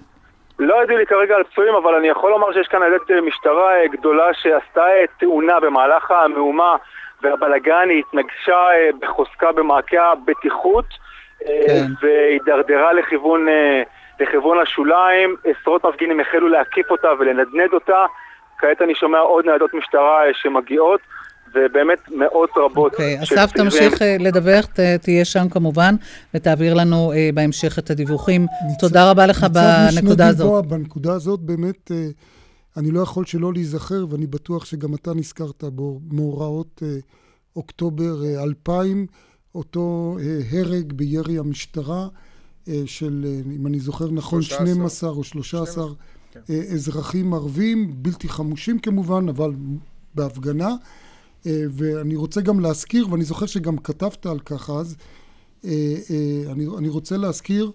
לא 0.59 0.75
יודעים 0.75 0.99
לי 0.99 1.05
כרגע 1.05 1.35
על 1.35 1.43
פצועים, 1.43 1.75
אבל 1.75 1.95
אני 1.95 2.07
יכול 2.07 2.31
לומר 2.31 2.53
שיש 2.53 2.67
כאן 2.67 2.79
ניידת 2.79 3.11
אה, 3.11 3.21
משטרה 3.21 3.75
אה, 3.75 3.87
גדולה 3.87 4.33
שעשתה 4.33 4.85
תאונה 5.19 5.59
במהלך 5.59 6.11
המהומה 6.11 6.75
והבלגן, 7.21 7.89
היא 7.89 8.03
התנגשה 8.07 8.67
בחוזקה 8.99 9.51
במעקה 9.51 10.05
הבטיחות 10.11 10.85
כן. 11.39 11.85
והידרדרה 12.01 12.93
לכיוון... 12.93 13.47
לכיוון 14.19 14.57
השוליים, 14.59 15.35
עשרות 15.43 15.85
מפגינים 15.85 16.19
החלו 16.19 16.47
להקיף 16.47 16.91
אותה 16.91 17.07
ולנדנד 17.19 17.73
אותה. 17.73 18.05
כעת 18.57 18.81
אני 18.81 18.95
שומע 18.95 19.19
עוד 19.19 19.45
ניידות 19.45 19.73
משטרה 19.73 20.25
אה, 20.25 20.33
שמגיעות. 20.33 20.99
ובאמת 21.53 21.99
מאות 22.11 22.49
רבות 22.57 22.91
okay, 22.91 22.95
אוקיי, 22.95 23.25
של 23.25 23.35
אסף, 23.35 23.51
תמשיך 23.51 24.01
אה, 24.01 24.15
לדווח, 24.19 24.65
ת, 24.65 24.79
תהיה 24.79 25.25
שם 25.25 25.49
כמובן, 25.49 25.95
ותעביר 26.33 26.73
לנו 26.73 27.11
אה, 27.13 27.29
בהמשך 27.33 27.79
את 27.79 27.89
הדיווחים. 27.89 28.41
ניצ... 28.41 28.79
תודה 28.79 29.11
רבה 29.11 29.25
לך 29.25 29.43
בנקודה 29.43 30.27
הזאת. 30.27 30.65
בנקודה 30.65 31.13
הזאת 31.13 31.39
באמת, 31.39 31.91
אה, 31.91 32.05
אני 32.77 32.91
לא 32.91 33.01
יכול 33.01 33.25
שלא 33.25 33.53
להיזכר, 33.53 34.05
ואני 34.09 34.27
בטוח 34.27 34.65
שגם 34.65 34.95
אתה 34.95 35.11
נזכרת 35.15 35.63
בו, 35.63 35.99
מאורעות 36.11 36.81
אה, 36.83 36.97
אוקטובר 37.55 38.25
אה, 38.25 38.43
2000, 38.43 39.05
אותו 39.55 40.17
אה, 40.21 40.59
הרג 40.59 40.93
בירי 40.93 41.37
המשטרה. 41.37 42.07
אה, 42.69 42.81
של, 42.85 43.25
אה, 43.27 43.53
אם 43.55 43.67
אני 43.67 43.79
זוכר 43.79 44.11
נכון, 44.11 44.41
12 44.41 45.09
או 45.09 45.23
13 45.23 45.87
כן. 46.31 46.39
אה, 46.49 46.55
אזרחים 46.73 47.33
ערבים, 47.33 47.93
בלתי 47.95 48.29
חמושים 48.29 48.79
כמובן, 48.79 49.29
אבל 49.29 49.51
בהפגנה. 50.15 50.75
ואני 51.45 52.15
רוצה 52.15 52.41
גם 52.41 52.59
להזכיר, 52.59 53.11
ואני 53.11 53.23
זוכר 53.23 53.45
שגם 53.45 53.77
כתבת 53.77 54.25
על 54.25 54.39
כך 54.39 54.69
אז, 54.69 54.95
אני, 56.51 56.65
אני 56.77 56.89
רוצה 56.89 57.17
להזכיר 57.17 57.71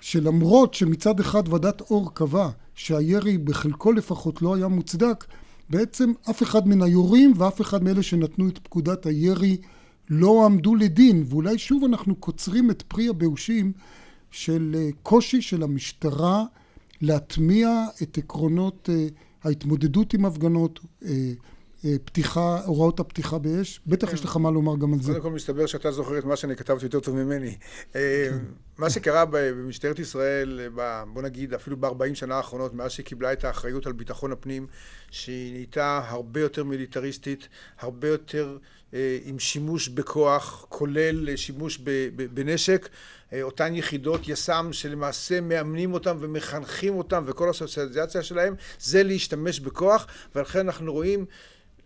שלמרות 0.00 0.74
שמצד 0.74 1.20
אחד 1.20 1.48
ועדת 1.48 1.80
אור 1.80 2.14
קבע 2.14 2.48
שהירי 2.74 3.38
בחלקו 3.38 3.92
לפחות 3.92 4.42
לא 4.42 4.54
היה 4.54 4.68
מוצדק, 4.68 5.24
בעצם 5.70 6.12
אף 6.30 6.42
אחד 6.42 6.68
מן 6.68 6.82
היורים 6.82 7.32
ואף 7.36 7.60
אחד 7.60 7.84
מאלה 7.84 8.02
שנתנו 8.02 8.48
את 8.48 8.58
פקודת 8.58 9.06
הירי 9.06 9.56
לא 10.10 10.46
עמדו 10.46 10.74
לדין, 10.74 11.24
ואולי 11.26 11.58
שוב 11.58 11.84
אנחנו 11.84 12.14
קוצרים 12.14 12.70
את 12.70 12.82
פרי 12.82 13.08
הבאושים 13.08 13.72
של 14.30 14.74
אה, 14.78 14.88
קושי 15.02 15.42
של 15.42 15.62
המשטרה 15.62 16.44
להטמיע 17.00 17.68
את 18.02 18.18
עקרונות 18.18 18.90
אה, 18.92 19.06
ההתמודדות 19.44 20.14
עם 20.14 20.24
הפגנות, 20.24 20.80
אה, 21.04 21.32
פתיחה, 22.04 22.60
הוראות 22.64 23.00
הפתיחה 23.00 23.38
באש. 23.38 23.80
בטח 23.86 24.12
יש 24.12 24.24
לך 24.24 24.36
מה 24.36 24.50
לומר 24.50 24.76
גם 24.76 24.92
על 24.92 25.00
זה. 25.00 25.12
קודם 25.12 25.22
כל 25.22 25.30
מסתבר 25.30 25.66
שאתה 25.66 25.90
זוכר 25.90 26.18
את 26.18 26.24
מה 26.24 26.36
שאני 26.36 26.56
כתבתי 26.56 26.84
יותר 26.84 27.00
טוב 27.00 27.16
ממני. 27.16 27.56
כן. 27.92 28.38
מה 28.78 28.90
שקרה 28.90 29.24
במשטרת 29.30 29.98
ישראל, 29.98 30.68
בוא 31.12 31.22
נגיד 31.22 31.54
אפילו 31.54 31.76
ב-40 31.76 32.14
שנה 32.14 32.36
האחרונות, 32.36 32.74
מאז 32.74 32.90
שהיא 32.90 33.06
קיבלה 33.06 33.32
את 33.32 33.44
האחריות 33.44 33.86
על 33.86 33.92
ביטחון 33.92 34.32
הפנים, 34.32 34.66
שהיא 35.10 35.52
נהייתה 35.52 36.00
הרבה 36.08 36.40
יותר 36.40 36.64
מיליטריסטית, 36.64 37.48
הרבה 37.78 38.08
יותר 38.08 38.58
עם 39.24 39.38
שימוש 39.38 39.88
בכוח, 39.88 40.66
כולל 40.68 41.36
שימוש 41.36 41.80
בנשק. 42.34 42.88
אותן 43.42 43.74
יחידות 43.74 44.28
יס"מ 44.28 44.68
שלמעשה 44.72 45.40
מאמנים 45.40 45.94
אותם 45.94 46.16
ומחנכים 46.20 46.94
אותם 46.94 47.24
וכל 47.26 47.50
הסוציאליזציה 47.50 48.22
שלהם 48.22 48.54
זה 48.80 49.02
להשתמש 49.02 49.60
בכוח 49.60 50.06
ולכן 50.34 50.58
אנחנו 50.58 50.92
רואים 50.92 51.24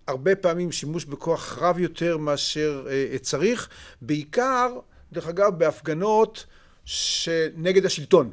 הרבה 0.07 0.37
פעמים 0.37 0.73
שימוש 0.73 1.05
בכוח 1.05 1.59
רב 1.59 1.79
יותר 1.79 2.17
מאשר 2.17 2.87
צריך 3.21 3.69
בעיקר 4.03 4.73
דרך 5.13 5.29
אגב 5.29 5.59
בהפגנות 5.59 6.47
שנגד 6.85 7.87
השלטון. 7.87 8.31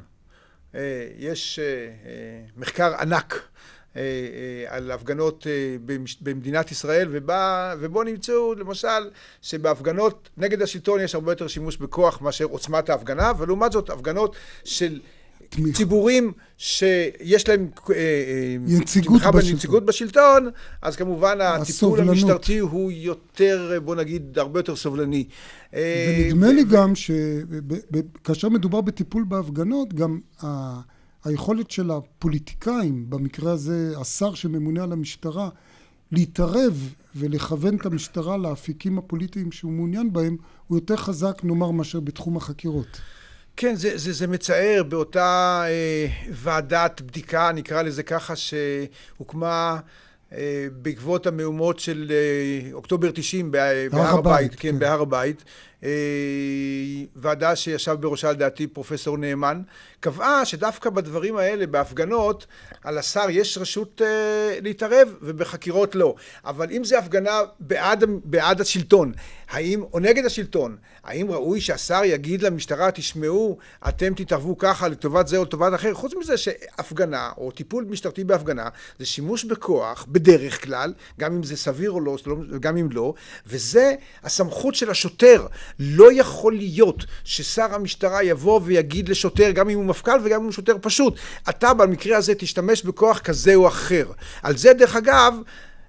יש 1.17 1.59
מחקר 2.57 2.95
ענק 2.99 3.47
על 4.67 4.91
הפגנות 4.91 5.47
במדינת 6.21 6.71
ישראל 6.71 7.07
ובה, 7.11 7.73
ובו 7.79 8.03
נמצאו 8.03 8.53
למשל 8.53 9.09
שבהפגנות 9.41 10.29
נגד 10.37 10.61
השלטון 10.61 11.01
יש 11.01 11.15
הרבה 11.15 11.31
יותר 11.31 11.47
שימוש 11.47 11.77
בכוח 11.77 12.21
מאשר 12.21 12.45
עוצמת 12.45 12.89
ההפגנה 12.89 13.31
ולעומת 13.37 13.71
זאת 13.71 13.89
הפגנות 13.89 14.35
של 14.63 14.99
תמיכה. 15.49 15.77
ציבורים 15.77 16.31
שיש 16.57 17.49
להם 17.49 17.67
נציגות 18.59 19.21
בשלטון. 19.21 19.55
נציגות 19.55 19.85
בשלטון 19.85 20.49
אז 20.81 20.95
כמובן 20.95 21.41
הטיפול 21.41 21.99
המשטרתי 21.99 22.57
הוא 22.57 22.91
יותר 22.91 23.79
בוא 23.83 23.95
נגיד 23.95 24.39
הרבה 24.39 24.59
יותר 24.59 24.75
סובלני 24.75 25.27
ונדמה 25.73 26.51
לי 26.51 26.63
גם 26.63 26.93
שכאשר 26.95 28.49
מדובר 28.49 28.81
בטיפול 28.81 29.25
בהפגנות 29.27 29.93
גם 29.93 30.19
היכולת 31.27 31.71
של 31.71 31.91
הפוליטיקאים, 31.91 33.09
במקרה 33.09 33.51
הזה 33.51 33.93
השר 34.01 34.33
שממונה 34.33 34.83
על 34.83 34.91
המשטרה, 34.91 35.49
להתערב 36.11 36.93
ולכוון 37.15 37.75
את 37.75 37.85
המשטרה 37.85 38.37
לאפיקים 38.37 38.97
הפוליטיים 38.97 39.51
שהוא 39.51 39.71
מעוניין 39.71 40.13
בהם, 40.13 40.37
הוא 40.67 40.77
יותר 40.77 40.95
חזק 40.95 41.41
נאמר 41.43 41.71
מאשר 41.71 41.99
בתחום 41.99 42.37
החקירות. 42.37 43.01
כן, 43.57 43.75
זה, 43.75 43.97
זה, 43.97 44.13
זה 44.13 44.27
מצער 44.27 44.83
באותה 44.89 45.63
אה, 45.67 46.07
ועדת 46.31 47.01
בדיקה, 47.01 47.51
נקרא 47.55 47.81
לזה 47.81 48.03
ככה, 48.03 48.33
שהוקמה 48.35 49.79
אה, 50.33 50.67
בעקבות 50.71 51.27
המהומות 51.27 51.79
של 51.79 52.11
אה, 52.11 52.73
אוקטובר 52.73 53.11
90 53.13 53.51
בהר 53.51 54.17
הבית, 54.17 54.55
כן, 54.55 54.71
כן, 54.71 54.79
בהר 54.79 55.01
הבית. 55.01 55.43
אה, 55.83 55.89
ועדה 57.15 57.55
שישב 57.55 57.97
בראשה 57.99 58.31
לדעתי 58.31 58.67
פרופסור 58.67 59.17
נאמן, 59.17 59.61
קבעה 59.99 60.45
שדווקא 60.45 60.89
בדברים 60.89 61.37
האלה, 61.37 61.67
בהפגנות, 61.67 62.45
על 62.83 62.97
השר 62.97 63.25
יש 63.29 63.57
רשות 63.57 64.01
אה, 64.01 64.59
להתערב 64.61 65.07
ובחקירות 65.21 65.95
לא. 65.95 66.15
אבל 66.45 66.67
אם 66.71 66.83
זה 66.83 66.99
הפגנה 66.99 67.39
בעד, 67.59 68.03
בעד 68.23 68.61
השלטון, 68.61 69.11
האם, 69.49 69.83
או 69.93 69.99
נגד 69.99 70.25
השלטון, 70.25 70.77
האם 71.03 71.31
ראוי 71.31 71.61
שהשר 71.61 72.01
יגיד 72.05 72.41
למשטרה, 72.41 72.91
תשמעו, 72.91 73.57
אתם 73.87 74.13
תתערבו 74.13 74.57
ככה 74.57 74.87
לטובת 74.87 75.27
זה 75.27 75.37
או 75.37 75.43
לטובת 75.43 75.73
אחר? 75.75 75.93
חוץ 75.93 76.13
מזה 76.15 76.37
שהפגנה, 76.37 77.31
או 77.37 77.51
טיפול 77.51 77.85
משטרתי 77.89 78.23
בהפגנה, 78.23 78.69
זה 78.99 79.05
שימוש 79.05 79.43
בכוח, 79.43 80.05
בדרך 80.09 80.63
כלל, 80.63 80.93
גם 81.19 81.33
אם 81.33 81.43
זה 81.43 81.57
סביר 81.57 81.91
או 81.91 81.99
לא, 82.01 82.17
גם 82.59 82.77
אם 82.77 82.89
לא, 82.91 83.13
וזה 83.47 83.95
הסמכות 84.23 84.75
של 84.75 84.89
השוטר. 84.89 85.47
לא 85.79 86.13
יכול 86.13 86.55
להיות 86.55 87.05
ששר 87.23 87.73
המשטרה 87.73 88.23
יבוא 88.23 88.61
ויגיד 88.63 89.09
לשוטר, 89.09 89.51
גם 89.51 89.69
אם 89.69 89.77
הוא 89.77 89.85
מפכ"ל 89.85 90.19
וגם 90.23 90.39
אם 90.39 90.45
הוא 90.45 90.51
שוטר 90.51 90.75
פשוט, 90.81 91.15
אתה 91.49 91.73
במקרה 91.73 92.17
הזה 92.17 92.35
תשתמש 92.35 92.83
בכוח 92.83 93.19
כזה 93.19 93.55
או 93.55 93.67
אחר. 93.67 94.05
על 94.43 94.57
זה 94.57 94.73
דרך 94.73 94.95
אגב 94.95 95.33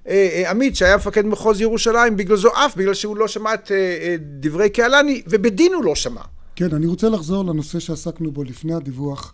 אה, 0.09 0.29
אה, 0.33 0.51
עמית 0.51 0.77
שהיה 0.77 0.97
מפקד 0.97 1.27
מחוז 1.27 1.61
ירושלים 1.61 2.17
בגלל 2.17 2.37
זו 2.37 2.49
אף 2.55 2.77
בגלל 2.77 2.95
שהוא 2.95 3.17
לא 3.17 3.29
שמע 3.29 3.55
את 3.55 3.73
אה, 3.73 4.17
דברי 4.41 4.71
קהלני 4.71 5.23
ובדין 5.27 5.75
הוא 5.75 5.85
לא 5.85 5.95
שמע. 5.95 6.21
כן, 6.57 6.75
אני 6.75 6.87
רוצה 6.87 7.09
לחזור 7.09 7.45
לנושא 7.45 7.79
שעסקנו 7.79 8.31
בו 8.31 8.45
לפני 8.45 8.75
הדיווח 8.75 9.33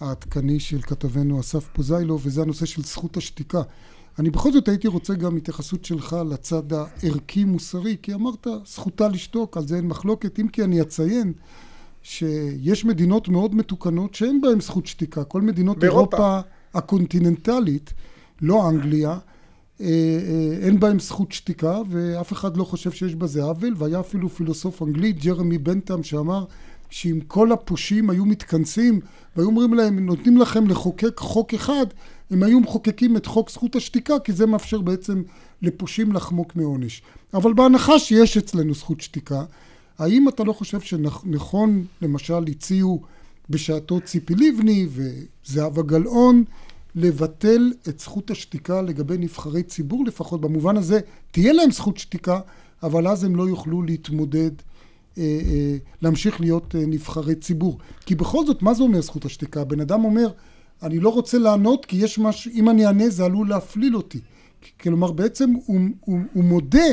העדכני 0.00 0.60
של 0.60 0.82
כתבנו 0.82 1.40
אסף 1.40 1.64
פוזיילו 1.72 2.18
וזה 2.22 2.42
הנושא 2.42 2.66
של 2.66 2.82
זכות 2.82 3.16
השתיקה. 3.16 3.62
אני 4.18 4.30
בכל 4.30 4.52
זאת 4.52 4.68
הייתי 4.68 4.88
רוצה 4.88 5.14
גם 5.14 5.36
התייחסות 5.36 5.84
שלך 5.84 6.16
לצד 6.30 6.72
הערכי-מוסרי, 6.72 7.96
כי 8.02 8.14
אמרת 8.14 8.46
זכותה 8.66 9.08
לשתוק, 9.08 9.56
על 9.56 9.66
זה 9.66 9.76
אין 9.76 9.88
מחלוקת, 9.88 10.40
אם 10.40 10.48
כי 10.48 10.64
אני 10.64 10.80
אציין 10.80 11.32
שיש 12.02 12.84
מדינות 12.84 13.28
מאוד 13.28 13.54
מתוקנות 13.54 14.14
שאין 14.14 14.40
בהן 14.40 14.60
זכות 14.60 14.86
שתיקה, 14.86 15.24
כל 15.24 15.42
מדינות 15.42 15.78
באירופה. 15.78 16.16
אירופה 16.16 16.40
הקונטיננטלית, 16.74 17.92
לא 18.42 18.68
אנגליה, 18.68 19.18
אה, 19.80 19.86
אה, 19.86 20.66
אין 20.66 20.80
בהם 20.80 20.98
זכות 20.98 21.32
שתיקה 21.32 21.80
ואף 21.88 22.32
אחד 22.32 22.56
לא 22.56 22.64
חושב 22.64 22.90
שיש 22.90 23.14
בזה 23.14 23.42
עוול. 23.42 23.74
והיה 23.76 24.00
אפילו 24.00 24.28
פילוסוף 24.28 24.82
אנגלי 24.82 25.12
ג'רמי 25.12 25.58
בנטאם 25.58 26.02
שאמר 26.02 26.44
שאם 26.94 27.20
כל 27.28 27.52
הפושעים 27.52 28.10
היו 28.10 28.24
מתכנסים 28.24 29.00
והיו 29.36 29.46
אומרים 29.46 29.74
להם 29.74 30.06
נותנים 30.06 30.38
לכם 30.38 30.66
לחוקק 30.66 31.18
חוק 31.18 31.54
אחד 31.54 31.86
הם 32.30 32.42
היו 32.42 32.60
מחוקקים 32.60 33.16
את 33.16 33.26
חוק 33.26 33.50
זכות 33.50 33.76
השתיקה 33.76 34.18
כי 34.18 34.32
זה 34.32 34.46
מאפשר 34.46 34.80
בעצם 34.80 35.22
לפושעים 35.62 36.12
לחמוק 36.12 36.56
מעונש. 36.56 37.02
אבל 37.34 37.52
בהנחה 37.52 37.98
שיש 37.98 38.36
אצלנו 38.36 38.74
זכות 38.74 39.00
שתיקה, 39.00 39.44
האם 39.98 40.28
אתה 40.28 40.44
לא 40.44 40.52
חושב 40.52 40.80
שנכון 40.80 41.84
למשל 42.02 42.44
הציעו 42.48 43.02
בשעתו 43.50 44.00
ציפי 44.00 44.34
לבני 44.34 44.86
וזהבה 44.90 45.82
גלאון 45.82 46.44
לבטל 46.94 47.72
את 47.88 48.00
זכות 48.00 48.30
השתיקה 48.30 48.82
לגבי 48.82 49.18
נבחרי 49.18 49.62
ציבור 49.62 50.04
לפחות 50.04 50.40
במובן 50.40 50.76
הזה 50.76 51.00
תהיה 51.30 51.52
להם 51.52 51.70
זכות 51.70 51.98
שתיקה 51.98 52.40
אבל 52.82 53.08
אז 53.08 53.24
הם 53.24 53.36
לא 53.36 53.48
יוכלו 53.48 53.82
להתמודד 53.82 54.50
להמשיך 56.02 56.40
להיות 56.40 56.74
אה, 56.74 56.80
נבחרי 56.86 57.34
ציבור 57.34 57.78
כי 58.06 58.14
בכל 58.14 58.46
זאת 58.46 58.62
מה 58.62 58.74
זה 58.74 58.82
אומר 58.82 59.00
זכות 59.00 59.24
השתיקה? 59.24 59.64
בן 59.64 59.80
אדם 59.80 60.04
אומר 60.04 60.28
אני 60.82 60.98
לא 60.98 61.08
רוצה 61.08 61.38
לענות 61.38 61.86
כי 61.86 61.96
יש 61.96 62.18
משהו, 62.18 62.50
אם 62.54 62.70
אני 62.70 62.86
אענה 62.86 63.08
זה 63.08 63.24
עלול 63.24 63.48
להפליל 63.48 63.96
אותי. 63.96 64.20
כלומר 64.80 65.12
בעצם 65.12 65.50
הוא, 65.66 65.80
הוא, 66.00 66.18
הוא 66.32 66.44
מודה 66.44 66.86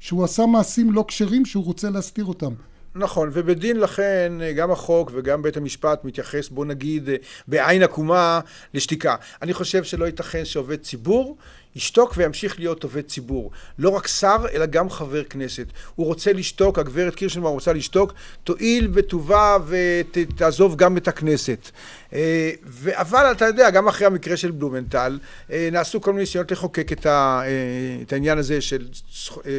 שהוא 0.00 0.24
עשה 0.24 0.46
מעשים 0.46 0.92
לא 0.92 1.04
כשרים 1.08 1.44
שהוא 1.44 1.64
רוצה 1.64 1.90
להסתיר 1.90 2.24
אותם. 2.24 2.52
נכון, 2.94 3.30
ובדין 3.32 3.80
לכן 3.80 4.32
גם 4.56 4.70
החוק 4.70 5.10
וגם 5.14 5.42
בית 5.42 5.56
המשפט 5.56 6.04
מתייחס 6.04 6.48
בוא 6.48 6.64
נגיד 6.64 7.08
בעין 7.48 7.82
עקומה 7.82 8.40
לשתיקה. 8.74 9.16
אני 9.42 9.54
חושב 9.54 9.84
שלא 9.84 10.04
ייתכן 10.04 10.44
שעובד 10.44 10.76
ציבור 10.76 11.36
ישתוק 11.76 12.14
וימשיך 12.16 12.58
להיות 12.58 12.84
עובד 12.84 13.06
ציבור. 13.06 13.50
לא 13.78 13.88
רק 13.88 14.06
שר, 14.06 14.36
אלא 14.52 14.66
גם 14.66 14.90
חבר 14.90 15.24
כנסת. 15.24 15.66
הוא 15.94 16.06
רוצה 16.06 16.32
לשתוק, 16.32 16.78
הגברת 16.78 17.14
קירשנבאום 17.14 17.54
רוצה 17.54 17.72
לשתוק, 17.72 18.12
תואיל 18.44 18.86
בטובה 18.86 19.56
ותעזוב 19.66 20.76
גם 20.76 20.96
את 20.96 21.08
הכנסת. 21.08 21.70
אה, 22.12 22.50
אבל 22.92 23.32
אתה 23.32 23.44
יודע, 23.44 23.70
גם 23.70 23.88
אחרי 23.88 24.06
המקרה 24.06 24.36
של 24.36 24.50
בלומנטל, 24.50 25.18
אה, 25.50 25.68
נעשו 25.72 26.00
כל 26.00 26.10
מיני 26.10 26.22
ניסיונות 26.22 26.52
לחוקק 26.52 26.92
את, 26.92 27.06
ה, 27.06 27.42
אה, 27.44 28.02
העניין 28.12 28.38
הזה 28.38 28.60
של 28.60 28.86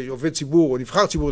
עובד 0.09 0.33
ציבור 0.33 0.71
או 0.71 0.77
נבחר 0.77 1.05
ציבור 1.05 1.31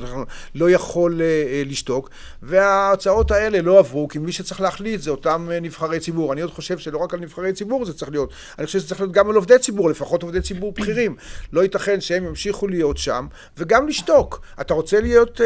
לא 0.56 0.72
יכול 0.72 1.22
לשתוק, 1.66 2.10
וההצעות 2.44 3.32
האלה 3.32 3.62
לא 3.62 3.80
עברו, 3.80 4.08
כי 4.08 4.20
מי 4.20 4.32
שצריך 4.32 4.62
להחליט 4.62 5.02
זה 5.02 5.12
אותם 5.12 5.50
נבחרי 5.62 6.00
ציבור. 6.00 6.34
אני 6.34 6.42
עוד 6.42 6.52
חושב 6.52 6.78
שלא 6.78 6.98
רק 6.98 7.14
על 7.14 7.20
נבחרי 7.20 7.54
ציבור 7.54 7.86
זה 7.86 7.94
צריך 7.94 8.12
להיות, 8.12 8.30
אני 8.60 8.66
חושב 8.66 8.80
שזה 8.80 8.88
צריך 8.88 9.02
להיות 9.02 9.14
גם 9.14 9.30
על 9.30 9.36
עובדי 9.36 9.60
ציבור, 9.60 9.90
לפחות 9.90 10.24
עובדי 10.24 10.42
ציבור 10.42 10.71
בכירים. 10.72 11.16
לא 11.54 11.62
ייתכן 11.62 12.02
שהם 12.02 12.26
ימשיכו 12.26 12.68
להיות 12.68 12.98
שם, 12.98 13.28
וגם 13.58 13.88
לשתוק. 13.88 14.42
אתה 14.62 14.74
רוצה 14.74 15.02
להיות 15.02 15.42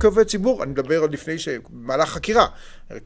כעובד 0.00 0.24
ציבור? 0.24 0.62
אני 0.62 0.70
מדבר 0.70 1.02
על 1.02 1.10
לפני 1.10 1.38
ש... 1.38 1.48
במהלך 1.70 2.08
חקירה. 2.08 2.46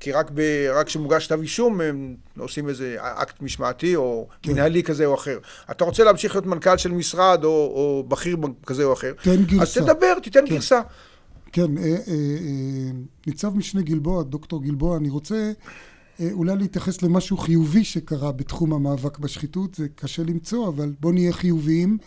כי 0.01 0.13
רק, 0.13 0.31
ב, 0.35 0.41
רק 0.75 0.87
כשמוגש 0.87 1.27
כתב 1.27 1.41
אישום 1.41 1.81
הם 1.81 2.15
עושים 2.39 2.69
איזה 2.69 2.97
אקט 3.01 3.43
משמעתי 3.43 3.97
או 3.97 4.29
כן. 4.43 4.53
מנהלי 4.53 4.83
כזה 4.83 5.07
או 5.07 5.15
אחר. 5.15 5.39
אתה 5.71 5.85
רוצה 5.85 6.05
להמשיך 6.05 6.35
להיות 6.35 6.47
מנכ"ל 6.47 6.77
של 6.77 6.93
משרד 6.93 7.45
או, 7.45 7.51
או 7.51 8.05
בכיר 8.09 8.37
כזה 8.67 8.85
או 8.85 8.93
אחר, 8.93 9.13
תן 9.23 9.45
גרסה. 9.45 9.63
אז 9.63 9.75
תדבר, 9.75 10.19
תיתן 10.23 10.41
כן. 10.47 10.55
גרסה. 10.55 10.81
כן, 11.53 11.79
אה, 11.79 11.85
אה, 11.85 11.93
אה, 12.09 12.91
ניצב 13.27 13.57
משנה 13.57 13.83
גלבוע, 13.83 14.23
דוקטור 14.23 14.63
גלבוע, 14.63 14.97
אני 14.97 15.09
רוצה 15.09 15.53
אולי 16.33 16.57
להתייחס 16.57 17.03
למשהו 17.03 17.37
חיובי 17.37 17.85
שקרה 17.85 18.33
בתחום 18.33 18.73
המאבק 18.73 19.19
בשחיתות, 19.19 19.75
זה 19.75 19.89
קשה 19.95 20.23
למצוא, 20.23 20.69
אבל 20.69 20.93
בוא 21.01 21.13
נהיה 21.13 21.33
חיוביים. 21.33 21.99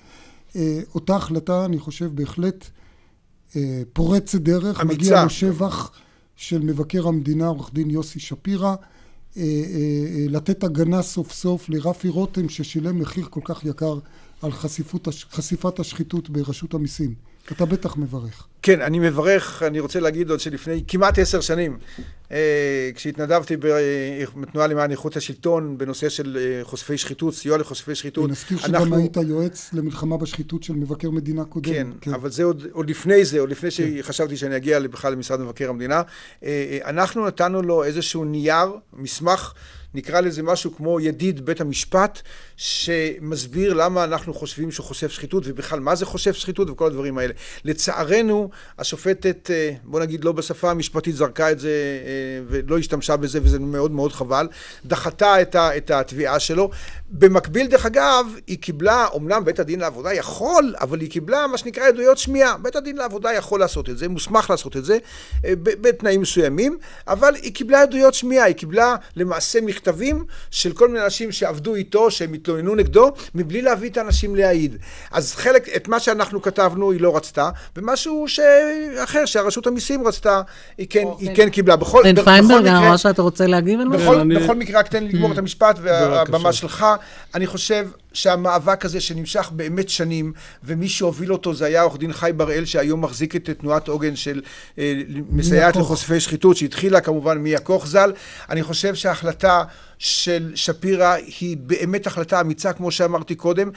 אה, 0.55 0.79
אותה 0.95 1.15
החלטה, 1.15 1.65
אני 1.65 1.79
חושב, 1.79 2.11
בהחלט 2.15 2.65
אה, 3.55 3.81
פורצת 3.93 4.41
דרך, 4.41 4.81
אמיצה. 4.81 5.01
מגיע 5.01 5.23
לו 5.23 5.29
שבח. 5.29 5.91
של 6.41 6.59
מבקר 6.59 7.07
המדינה 7.07 7.47
עורך 7.47 7.73
דין 7.73 7.89
יוסי 7.89 8.19
שפירא 8.19 8.67
אה, 8.67 8.75
אה, 9.37 9.43
אה, 9.43 10.25
לתת 10.29 10.63
הגנה 10.63 11.01
סוף 11.01 11.31
סוף 11.31 11.69
לרפי 11.69 12.09
רותם 12.09 12.49
ששילם 12.49 12.99
מחיר 12.99 13.27
כל 13.29 13.39
כך 13.43 13.65
יקר 13.65 13.99
על 14.41 14.51
חשיפות, 14.51 15.07
חשיפת 15.31 15.79
השחיתות 15.79 16.29
ברשות 16.29 16.73
המיסים. 16.73 17.13
אתה 17.51 17.65
בטח 17.65 17.97
מברך. 17.97 18.47
כן, 18.61 18.81
אני 18.81 18.99
מברך, 18.99 19.63
אני 19.67 19.79
רוצה 19.79 19.99
להגיד 19.99 20.29
עוד 20.29 20.39
שלפני 20.39 20.83
כמעט 20.87 21.19
עשר 21.19 21.41
שנים, 21.41 21.77
אה, 22.31 22.89
כשהתנדבתי 22.95 23.57
בתנועה 24.35 24.67
למען 24.67 24.91
איכות 24.91 25.17
השלטון 25.17 25.77
בנושא 25.77 26.09
של 26.09 26.37
אה, 26.41 26.63
חושפי 26.63 26.97
שחיתות, 26.97 27.33
סיוע 27.33 27.57
לחושפי 27.57 27.95
שחיתות. 27.95 28.25
ונזכיר 28.25 28.57
שגם 28.57 28.75
אנחנו... 28.75 28.95
היית 28.97 29.17
יועץ 29.17 29.69
למלחמה 29.73 30.17
בשחיתות 30.17 30.63
של 30.63 30.73
מבקר 30.73 31.09
מדינה 31.09 31.45
קודם. 31.45 31.73
כן, 31.73 31.87
כן. 32.01 32.13
אבל 32.13 32.29
זה 32.29 32.43
עוד, 32.43 32.67
עוד 32.71 32.89
לפני 32.89 33.25
זה, 33.25 33.39
עוד 33.39 33.49
לפני 33.49 33.71
כן. 33.71 33.97
שחשבתי 34.01 34.37
שאני 34.37 34.55
אגיע 34.55 34.79
בכלל 34.79 35.13
למשרד 35.13 35.39
מבקר 35.39 35.69
המדינה. 35.69 36.01
אה, 36.43 36.79
אנחנו 36.85 37.27
נתנו 37.27 37.61
לו 37.61 37.83
איזשהו 37.83 38.25
נייר, 38.25 38.71
מסמך, 38.93 39.53
נקרא 39.93 40.21
לזה 40.21 40.43
משהו 40.43 40.75
כמו 40.75 40.99
ידיד 40.99 41.45
בית 41.45 41.61
המשפט, 41.61 42.21
שמסביר 42.61 43.73
למה 43.73 44.03
אנחנו 44.03 44.33
חושבים 44.33 44.71
שהוא 44.71 44.85
חושף 44.85 45.11
שחיתות, 45.11 45.43
ובכלל 45.45 45.79
מה 45.79 45.95
זה 45.95 46.05
חושף 46.05 46.31
שחיתות 46.31 46.69
וכל 46.69 46.85
הדברים 46.85 47.17
האלה. 47.17 47.33
לצערנו, 47.65 48.49
השופטת, 48.79 49.51
אה, 49.51 49.71
בוא 49.83 49.99
נגיד 49.99 50.23
לא 50.23 50.31
בשפה 50.31 50.71
המשפטית, 50.71 51.15
זרקה 51.15 51.51
את 51.51 51.59
זה 51.59 51.69
אה, 51.69 52.43
ולא 52.47 52.77
השתמשה 52.77 53.17
בזה, 53.17 53.39
וזה 53.43 53.59
מאוד 53.59 53.91
מאוד 53.91 54.11
חבל, 54.11 54.47
דחתה 54.85 55.41
את 55.51 55.91
התביעה 55.91 56.39
שלו. 56.39 56.69
במקביל, 57.09 57.67
דרך 57.67 57.85
אגב, 57.85 58.25
היא 58.47 58.57
קיבלה, 58.57 59.07
אמנם 59.15 59.45
בית 59.45 59.59
הדין 59.59 59.79
לעבודה 59.79 60.13
יכול, 60.13 60.75
אבל 60.81 60.99
היא 60.99 61.09
קיבלה 61.09 61.47
מה 61.47 61.57
שנקרא 61.57 61.87
עדויות 61.87 62.17
שמיעה. 62.17 62.57
בית 62.57 62.75
הדין 62.75 62.97
לעבודה 62.97 63.33
יכול 63.33 63.59
לעשות 63.59 63.89
את 63.89 63.97
זה, 63.97 64.07
מוסמך 64.07 64.49
לעשות 64.49 64.77
את 64.77 64.85
זה, 64.85 64.97
אה, 65.45 65.53
בתנאים 65.55 66.21
מסוימים, 66.21 66.77
אבל 67.07 67.35
היא 67.35 67.53
קיבלה 67.53 67.81
עדויות 67.81 68.13
שמיעה, 68.13 68.45
היא 68.45 68.55
קיבלה 68.55 68.95
למעשה 69.15 69.61
מכתבים 69.61 70.25
של 70.51 70.73
כל 70.73 70.87
מיני 70.87 71.03
אנשים 71.03 71.31
שעבדו 71.31 71.75
איתו, 71.75 72.11
שהם 72.11 72.33
התלוננו 72.33 72.50
נגדו, 72.57 73.11
מבלי 73.35 73.61
להביא 73.61 73.89
את 73.89 73.97
האנשים 73.97 74.35
להעיד. 74.35 74.77
אז 75.11 75.35
חלק, 75.35 75.69
את 75.75 75.87
מה 75.87 75.99
שאנחנו 75.99 76.41
כתבנו 76.41 76.91
היא 76.91 77.01
לא 77.01 77.15
רצתה, 77.15 77.49
ומשהו 77.77 78.27
ש... 78.27 78.39
אחר, 79.03 79.25
שהרשות 79.25 79.67
המיסים 79.67 80.07
רצתה, 80.07 80.41
היא 80.77 80.87
כן, 80.89 81.03
היא 81.19 81.35
כן 81.35 81.49
קיבלה. 81.49 81.75
בכל, 81.75 82.03
בן 82.03 82.23
פיינברג, 82.23 82.67
אמר 82.67 82.97
שאתה 82.97 83.21
רוצה 83.21 83.47
להגיב 83.47 83.79
על 83.79 83.87
משהו? 83.87 84.11
בכל, 84.11 84.35
בכל 84.35 84.55
מקרה, 84.55 84.79
רק 84.79 84.87
תן 84.87 85.03
לי 85.03 85.09
לגמור 85.09 85.31
את 85.31 85.37
המשפט, 85.37 85.79
והבמה 85.81 86.53
שלך. 86.53 86.85
אני 87.35 87.47
חושב 87.47 87.87
שהמאבק 88.13 88.85
הזה 88.85 89.01
שנמשך 89.01 89.51
באמת 89.55 89.89
שנים, 89.89 90.33
ומי 90.63 90.89
שהוביל 90.89 91.33
אותו 91.33 91.53
זה 91.53 91.65
היה 91.65 91.81
עורך 91.81 91.97
דין 91.97 92.13
חי 92.13 92.31
בראל, 92.37 92.65
שהיום 92.65 93.01
מחזיק 93.01 93.35
את 93.35 93.49
תנועת 93.49 93.87
עוגן 93.87 94.15
של 94.15 94.41
אה, 94.79 94.93
מסייעת 95.29 95.75
לחושפי 95.75 96.19
שחיתות, 96.19 96.57
שהתחילה 96.57 97.01
כמובן 97.01 97.37
מיה 97.37 97.59
כוך 97.59 97.87
ז"ל. 97.87 98.13
אני 98.49 98.63
חושב 98.63 98.95
שההחלטה 98.95 99.63
של 99.97 100.51
שפירא 100.55 101.15
היא 101.39 101.57
באמת 101.57 102.07
החלטה 102.07 102.41
אמיצה, 102.41 102.73
כמו 102.73 102.91
שאמרתי 102.91 103.35
קודם. 103.35 103.69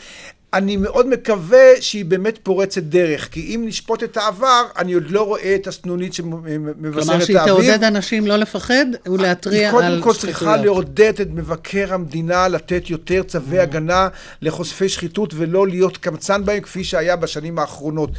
אני 0.54 0.76
מאוד 0.76 1.06
מקווה 1.08 1.80
שהיא 1.80 2.04
באמת 2.04 2.38
פורצת 2.42 2.82
דרך, 2.82 3.28
כי 3.30 3.54
אם 3.54 3.62
נשפוט 3.66 4.02
את 4.02 4.16
העבר, 4.16 4.62
אני 4.78 4.92
עוד 4.92 5.10
לא 5.10 5.22
רואה 5.26 5.54
את 5.54 5.66
הסנונית 5.66 6.14
שמבשרת 6.14 6.74
האביב. 6.76 7.04
כלומר, 7.04 7.24
שהיא 7.24 7.38
תעודד 7.44 7.84
אנשים 7.84 8.26
לא 8.26 8.36
לפחד 8.36 8.86
ולהתריע 9.06 9.68
על 9.68 9.74
שחיתויות. 9.74 9.92
היא 9.92 10.00
קודם 10.02 10.02
כל 10.02 10.20
צריכה 10.20 10.56
לעודד 10.56 11.20
את 11.20 11.28
מבקר 11.30 11.94
המדינה 11.94 12.48
לתת 12.48 12.90
יותר 12.90 13.22
צווי 13.22 13.58
הגנה 13.58 14.08
לחושפי 14.42 14.88
שחיתות 14.88 15.34
ולא 15.36 15.66
להיות 15.66 15.96
קמצן 15.96 16.44
בהם, 16.44 16.60
כפי 16.60 16.84
שהיה 16.84 17.16
בשנים 17.16 17.58
האחרונות, 17.58 18.10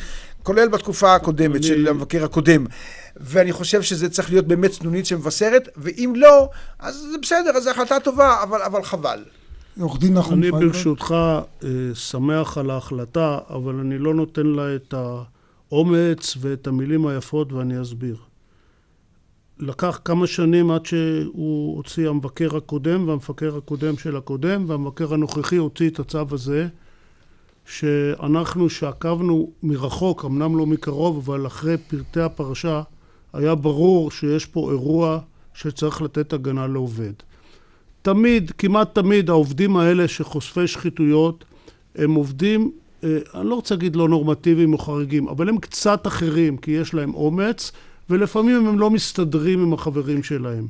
כולל 0.43 0.67
בתקופה 0.67 1.15
הקודמת 1.15 1.63
של 1.63 1.87
המבקר 1.87 2.23
הקודם. 2.23 2.65
ואני 3.17 3.51
חושב 3.51 3.81
שזה 3.81 4.09
צריך 4.09 4.29
להיות 4.29 4.47
באמת 4.47 4.73
סנונית 4.73 5.05
שמבשרת, 5.05 5.69
ואם 5.77 6.13
לא, 6.15 6.49
אז 6.79 6.95
זה 7.11 7.17
בסדר, 7.21 7.49
אז 7.55 7.63
זו 7.63 7.69
החלטה 7.69 7.99
טובה, 7.99 8.43
אבל, 8.43 8.61
אבל 8.61 8.83
חבל. 8.83 9.23
עורך 9.79 9.99
דין 9.99 10.13
נחום 10.13 10.41
פיינברג. 10.41 10.61
אני 10.61 10.71
ברשותך 10.71 11.15
אה, 11.63 11.69
שמח 11.93 12.57
על 12.57 12.69
ההחלטה, 12.69 13.39
אבל 13.49 13.79
אני 13.79 13.97
לא 13.97 14.13
נותן 14.13 14.47
לה 14.47 14.75
את 14.75 14.93
האומץ 14.93 16.37
ואת 16.39 16.67
המילים 16.67 17.07
היפות, 17.07 17.53
ואני 17.53 17.81
אסביר. 17.81 18.17
לקח 19.59 19.99
כמה 20.05 20.27
שנים 20.27 20.71
עד 20.71 20.85
שהוא 20.85 21.75
הוציא 21.75 22.09
המבקר 22.09 22.57
הקודם 22.57 23.07
והמפקר 23.07 23.57
הקודם 23.57 23.97
של 23.97 24.17
הקודם, 24.17 24.65
והמבקר 24.67 25.13
הנוכחי 25.13 25.55
הוציא 25.55 25.89
את 25.89 25.99
הצו 25.99 26.25
הזה, 26.31 26.67
שאנחנו 27.65 28.69
שעקבנו 28.69 29.51
מרחוק, 29.63 30.25
אמנם 30.25 30.57
לא 30.57 30.65
מקרוב, 30.65 31.17
אבל 31.17 31.47
אחרי 31.47 31.77
פרטי 31.77 32.21
הפרשה, 32.21 32.81
היה 33.33 33.55
ברור 33.55 34.11
שיש 34.11 34.45
פה 34.45 34.71
אירוע 34.71 35.19
שצריך 35.53 36.01
לתת 36.01 36.33
הגנה 36.33 36.67
לעובד. 36.67 37.13
תמיד, 38.05 38.51
כמעט 38.57 38.95
תמיד, 38.95 39.29
העובדים 39.29 39.77
האלה 39.77 40.07
שחושפי 40.07 40.67
שחיתויות, 40.67 41.45
הם 41.95 42.13
עובדים, 42.13 42.71
אה, 43.03 43.17
אני 43.35 43.49
לא 43.49 43.55
רוצה 43.55 43.75
להגיד 43.75 43.95
לא 43.95 44.09
נורמטיביים 44.09 44.73
או 44.73 44.77
חריגים, 44.77 45.27
אבל 45.27 45.49
הם 45.49 45.57
קצת 45.57 46.07
אחרים, 46.07 46.57
כי 46.57 46.71
יש 46.71 46.93
להם 46.93 47.13
אומץ, 47.13 47.71
ולפעמים 48.09 48.67
הם 48.67 48.79
לא 48.79 48.89
מסתדרים 48.89 49.61
עם 49.61 49.73
החברים 49.73 50.23
שלהם. 50.23 50.67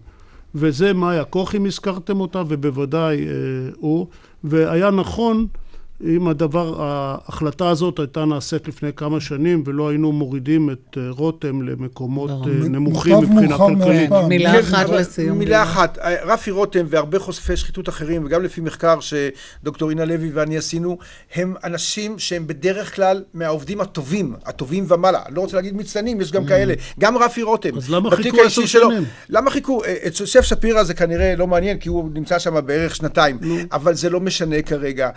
וזה 0.55 0.93
מאיה 0.93 1.23
כוך, 1.23 1.55
אם 1.55 1.65
הזכרתם 1.65 2.19
אותה, 2.19 2.43
ובוודאי 2.47 3.27
אה, 3.27 3.33
הוא, 3.77 4.07
והיה 4.43 4.91
נכון 4.91 5.47
אם 6.03 6.27
הדבר, 6.27 6.75
ההחלטה 6.81 7.69
הזאת 7.69 7.99
הייתה 7.99 8.25
נעשית 8.25 8.67
לפני 8.67 8.93
כמה 8.95 9.19
שנים 9.19 9.63
ולא 9.65 9.89
היינו 9.89 10.11
מורידים 10.11 10.69
את 10.69 10.97
אה, 10.97 11.03
רותם 11.09 11.61
למקומות 11.61 12.29
אה, 12.29 12.67
נמוכים 12.69 13.17
מבחינה 13.17 13.57
כלכלית. 13.57 14.09
מילה 14.27 14.51
כן, 14.51 14.59
אחת 14.59 14.89
לסיום. 14.89 15.37
מילה 15.37 15.63
אחת. 15.63 15.97
אה, 15.97 16.15
רפי 16.23 16.51
רותם 16.51 16.85
והרבה 16.89 17.19
חושפי 17.19 17.57
שחיתות 17.57 17.89
אחרים, 17.89 18.25
וגם 18.25 18.43
לפי 18.43 18.61
מחקר 18.61 18.99
שדוקטור 18.99 19.89
אינה 19.89 20.05
לוי 20.05 20.29
ואני 20.33 20.57
עשינו, 20.57 20.97
הם 21.35 21.53
אנשים 21.63 22.19
שהם 22.19 22.47
בדרך 22.47 22.95
כלל 22.95 23.23
מהעובדים 23.33 23.81
הטובים, 23.81 24.35
הטובים 24.45 24.85
ומעלה. 24.87 25.21
אני 25.25 25.35
לא 25.35 25.41
רוצה 25.41 25.55
להגיד 25.57 25.75
מצטיינים, 25.75 26.21
יש 26.21 26.31
גם 26.31 26.43
mm. 26.43 26.47
כאלה. 26.47 26.73
גם 26.99 27.17
רפי 27.17 27.43
רותם. 27.43 27.77
אז 27.77 27.89
למה 27.89 28.11
חיכו 28.11 28.41
עשר 28.41 28.65
שנים? 28.65 29.05
למה 29.29 29.51
חיכו? 29.51 29.81
את 30.07 30.19
יוסף 30.19 30.41
שפירא 30.41 30.83
זה 30.83 30.93
כנראה 30.93 31.35
לא 31.35 31.47
מעניין, 31.47 31.77
כי 31.77 31.89
הוא 31.89 32.09
נמצא 32.13 32.39
שם 32.39 32.65
בערך 32.65 32.95
שנתיים. 32.95 33.39
אבל 33.71 33.93
זה 33.93 34.09
לא 34.09 34.19
משנה 34.19 34.61
כרגע. 34.61 35.09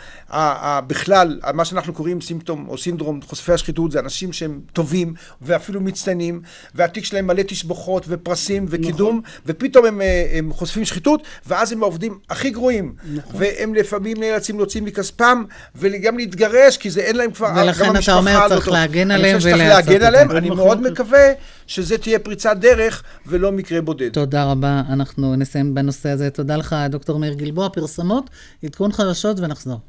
בכלל, 0.87 1.41
מה 1.55 1.65
שאנחנו 1.65 1.93
קוראים 1.93 2.21
סימפטום 2.21 2.67
או 2.69 2.79
סינדרום 2.79 3.21
חושפי 3.23 3.53
השחיתות, 3.53 3.91
זה 3.91 4.01
אנשים 4.01 4.33
שהם 4.33 4.61
טובים 4.73 5.15
ואפילו 5.43 5.81
מצטיינים, 5.81 6.41
והתיק 6.75 7.05
שלהם 7.05 7.27
מלא 7.27 7.43
תשבוכות 7.43 8.05
ופרסים 8.09 8.67
וקידום, 8.69 9.21
נכון. 9.25 9.41
ופתאום 9.47 9.87
הם, 9.87 10.01
אה, 10.01 10.27
הם 10.33 10.53
חושפים 10.53 10.85
שחיתות, 10.85 11.23
ואז 11.47 11.73
הם 11.73 11.83
העובדים 11.83 12.19
הכי 12.31 12.51
גרועים. 12.51 12.95
נכון. 13.15 13.41
והם 13.41 13.75
לפעמים 13.75 14.17
נאלצים 14.21 14.57
להוציא 14.57 14.83
מכספם, 14.83 15.45
וגם 15.77 16.17
להתגרש, 16.17 16.77
כי 16.77 16.91
זה 16.91 17.01
אין 17.01 17.17
להם 17.17 17.31
כבר, 17.31 17.53
ולכן 17.57 17.97
אתה 17.97 18.15
אומר, 18.15 18.45
לא 18.45 18.49
צריך 18.49 18.69
להגן 18.69 19.11
עליהם 19.11 19.39
ולעשות 19.43 19.53
את 19.53 19.59
זה. 19.59 19.65
אני 19.65 19.83
חושב 19.83 19.83
שצריך 19.83 19.89
להגן 19.89 20.07
עליהם, 20.07 20.31
אני 20.31 20.51
מאוד 20.51 20.83
מקווה 20.83 21.33
שזה 21.67 21.99
תהיה 21.99 22.19
פריצת 22.19 22.57
דרך 22.57 23.03
ולא 23.27 23.53
מקרה 23.53 23.81
בודד. 23.81 24.13
תודה 24.13 24.45
רבה, 24.45 24.83
אנחנו 24.89 25.37
נסיים 25.37 25.75
בנושא 25.75 26.09
הזה. 26.09 26.31
תודה 26.31 26.57
לך, 26.57 26.77
דוקטור 26.91 27.19
מאיר 27.19 27.35
גלבוע. 27.35 27.69
פרסמות, 27.69 28.31
עדכון 28.65 28.93
חדשות 28.93 29.41
ונחזור. 29.41 29.81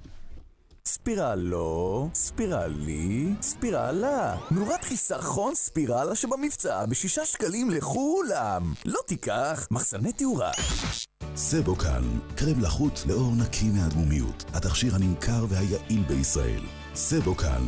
ספירלו, 0.93 2.10
ספירלי, 2.13 3.25
ספירלה. 3.41 4.36
נורת 4.52 4.84
חיסכון 4.84 5.56
ספירלה 5.56 6.15
שבמבצע 6.15 6.86
בשישה 6.86 7.25
שקלים 7.25 7.69
לכולם. 7.69 8.73
לא 8.86 8.99
תיקח, 9.08 9.67
מחסני 9.71 10.13
תאורה. 10.13 10.52
סבוקל, 11.36 12.04
קרם 12.38 12.62
לחוט 12.62 12.93
לאור 13.10 13.32
נקי 13.43 13.65
מהדמומיות. 13.65 14.43
התכשיר 14.54 14.95
הנמכר 14.95 15.45
והיעיל 15.49 16.04
בישראל. 16.08 16.62
סבוקל. 16.95 17.63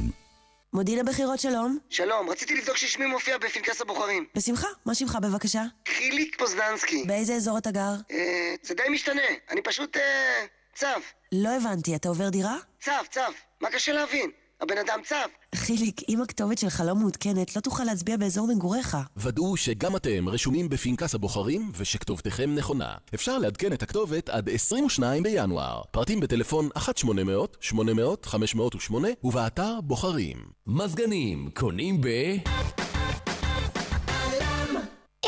מודיעין 0.73 1.07
הבחירות 1.07 1.39
שלום. 1.39 1.77
שלום, 1.89 2.29
רציתי 2.29 2.53
לבדוק 2.55 2.77
ששמי 2.77 3.05
מופיע 3.05 3.37
בפנקס 3.37 3.81
הבוחרים. 3.81 4.25
בשמחה, 4.35 4.67
מה 4.85 4.95
שמך 4.95 5.17
בבקשה? 5.21 5.63
חיליק 5.87 6.39
פוזננסקי. 6.39 7.03
באיזה 7.07 7.33
אזור 7.33 7.57
אתה 7.57 7.71
גר? 7.71 7.93
אה, 8.11 8.55
זה 8.63 8.73
די 8.73 8.83
משתנה, 8.89 9.21
אני 9.49 9.61
פשוט 9.61 9.97
אה, 9.97 10.45
צב. 10.75 10.99
לא 11.31 11.49
הבנתי, 11.49 11.95
אתה 11.95 12.09
עובר 12.09 12.29
דירה? 12.29 12.57
צו, 12.81 12.91
צו. 13.11 13.21
מה 13.61 13.69
קשה 13.69 13.93
להבין? 13.93 14.31
הבן 14.61 14.77
אדם 14.77 14.99
צו. 15.05 15.15
חיליק, 15.55 16.01
אם 16.09 16.21
הכתובת 16.21 16.57
שלך 16.57 16.83
לא 16.85 16.95
מעודכנת, 16.95 17.55
לא 17.55 17.61
תוכל 17.61 17.83
להצביע 17.83 18.17
באזור 18.17 18.47
מגוריך. 18.47 18.97
ודאו 19.17 19.57
שגם 19.57 19.95
אתם 19.95 20.29
רשומים 20.29 20.69
בפנקס 20.69 21.15
הבוחרים 21.15 21.71
ושכתובתכם 21.77 22.55
נכונה. 22.55 22.95
אפשר 23.15 23.37
לעדכן 23.37 23.73
את 23.73 23.83
הכתובת 23.83 24.29
עד 24.29 24.49
22 24.49 25.23
בינואר. 25.23 25.81
פרטים 25.91 26.19
בטלפון 26.19 26.69
1-800-800-508 26.77 28.93
ובאתר 29.23 29.81
בוחרים. 29.81 30.37
מזגנים 30.67 31.49
קונים 31.53 32.01
ב... 32.01 32.07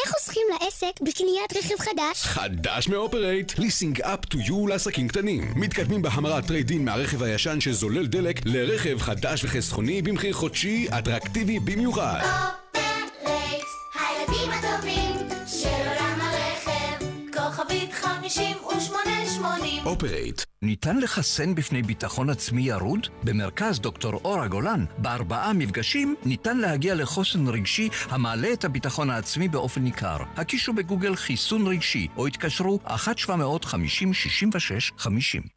חוסכים 0.08 0.44
לעסק 0.52 1.02
בקניית 1.02 1.54
רכב 1.58 1.80
חדש? 1.80 2.24
חדש 2.24 2.88
מאופרייט, 2.88 3.60
ליסינג 3.60 4.02
up 4.02 4.26
to 4.26 4.38
you 4.40 4.68
לעסקים 4.68 5.08
קטנים. 5.08 5.54
מתקדמים 5.56 6.02
בהמרת 6.02 6.48
trade-in 6.48 6.86
מהרכב 6.86 7.24
הישן 7.24 7.62
שזולל 7.62 8.08
דלק 8.08 8.40
לרכב 8.46 9.00
חדש 9.00 9.44
וחסכוני 9.44 10.02
במחיר 10.02 10.34
חודשי 10.34 10.88
אטרקטיבי 11.00 11.60
במיוחד. 11.60 12.20
אופרייט, 12.24 13.66
הילדים 13.96 14.52
הטובים 14.52 15.30
של 15.48 15.68
עולם 15.68 16.22
הרכב, 16.22 17.06
כוכבית 17.34 17.94
5880 19.54 19.86
אופרייט. 19.86 20.42
ניתן 20.62 20.98
לחסן 20.98 21.56
בפני 21.56 21.82
ביטחון 21.82 22.30
עצמי 22.30 22.62
ירוד? 22.62 23.08
במרכז 23.24 23.80
דוקטור 23.80 24.14
אורה 24.26 24.48
גולן, 24.48 24.86
בארבעה 24.98 25.54
מפגשים 25.54 26.16
ניתן 26.26 26.58
להגיע 26.58 26.96
לחוסן 26.96 27.48
רגשי 27.48 27.90
המעלה 28.10 28.54
את 28.54 28.66
הביטחון 28.66 29.10
העצמי 29.10 29.48
באופן 29.48 29.82
ניכר. 29.82 30.18
הקישו 30.36 30.74
בגוגל 30.74 31.16
חיסון 31.16 31.68
רגשי, 31.68 32.08
או 32.18 32.28
התקשרו 32.28 32.80
1-750-66-50. 32.88 32.92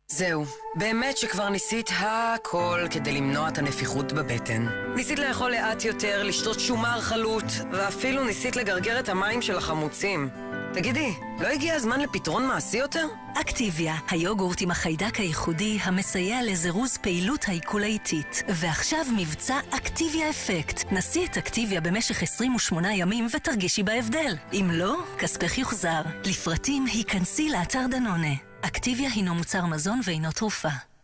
זהו, 0.08 0.44
באמת 0.74 1.16
שכבר 1.16 1.48
ניסית 1.48 1.90
הכל 1.98 2.80
כדי 2.90 3.12
למנוע 3.12 3.48
את 3.48 3.58
הנפיחות 3.58 4.12
בבטן. 4.12 4.66
ניסית 4.96 5.18
לאכול 5.18 5.50
לאט 5.50 5.84
יותר, 5.84 6.22
לשתות 6.22 6.60
שומר 6.60 7.00
חלוט, 7.00 7.44
ואפילו 7.72 8.24
ניסית 8.24 8.56
לגרגר 8.56 9.00
את 9.00 9.08
המים 9.08 9.42
של 9.42 9.56
החמוצים. 9.56 10.28
תגידי, 10.76 11.14
לא 11.40 11.46
הגיע 11.46 11.74
הזמן 11.74 12.00
לפתרון 12.00 12.46
מעשי 12.46 12.76
יותר? 12.76 13.06
אקטיביה, 13.40 13.94
היוגורט 14.10 14.62
עם 14.62 14.70
החיידק 14.70 15.16
הייחודי 15.16 15.78
המסייע 15.82 16.38
לזירוז 16.42 16.96
פעילות 16.96 17.44
העיכול 17.48 17.82
האיטית. 17.82 18.42
ועכשיו 18.48 19.04
מבצע 19.16 19.56
אקטיביה 19.70 20.30
אפקט. 20.30 20.92
נסי 20.92 21.26
את 21.26 21.36
אקטיביה 21.36 21.80
במשך 21.80 22.22
28 22.22 22.94
ימים 22.94 23.26
ותרגישי 23.34 23.82
בהבדל. 23.82 24.36
אם 24.52 24.70
לא, 24.72 24.96
כספך 25.18 25.58
יוחזר. 25.58 26.02
לפרטים 26.24 26.86
היכנסי 26.86 27.50
לאתר 27.50 27.86
דנונה. 27.90 28.34
אקטיביה 28.62 29.10
הינו 29.14 29.34
מוצר 29.34 29.66
מזון 29.66 30.00
ואינו 30.04 30.32
תרופה. 30.32 30.95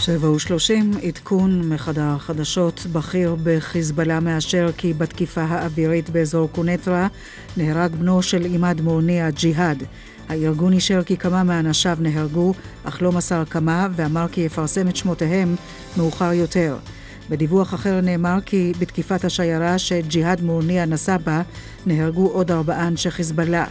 שבע 0.00 0.30
ושלושים, 0.30 0.90
עדכון 1.02 1.68
מחדר 1.68 2.02
החדשות 2.02 2.86
בכיר 2.92 3.36
בחיזבאללה 3.42 4.20
מאשר 4.20 4.70
כי 4.76 4.92
בתקיפה 4.92 5.42
האווירית 5.42 6.10
באזור 6.10 6.48
קונטרה 6.52 7.08
נהרג 7.56 7.94
בנו 7.94 8.22
של 8.22 8.44
עימאד 8.44 8.80
מורני 8.80 9.22
הג'יהאד. 9.22 9.82
הארגון 10.28 10.72
אישר 10.72 11.02
כי 11.02 11.16
כמה 11.16 11.44
מאנשיו 11.44 11.98
נהרגו, 12.00 12.54
אך 12.84 13.02
לא 13.02 13.12
מסר 13.12 13.44
כמה, 13.44 13.88
ואמר 13.96 14.26
כי 14.32 14.40
יפרסם 14.40 14.88
את 14.88 14.96
שמותיהם 14.96 15.56
מאוחר 15.96 16.32
יותר. 16.32 16.76
בדיווח 17.30 17.74
אחר 17.74 18.00
נאמר 18.00 18.38
כי 18.46 18.72
בתקיפת 18.78 19.24
השיירה 19.24 19.78
שג'יהאד 19.78 20.40
מורניה 20.42 20.86
נסע 20.86 21.16
בה, 21.16 21.42
נהרגו 21.86 22.26
עוד 22.26 22.50
ארבעה 22.50 22.88
אנשי 22.88 23.10
חיזבאללה. 23.10 23.66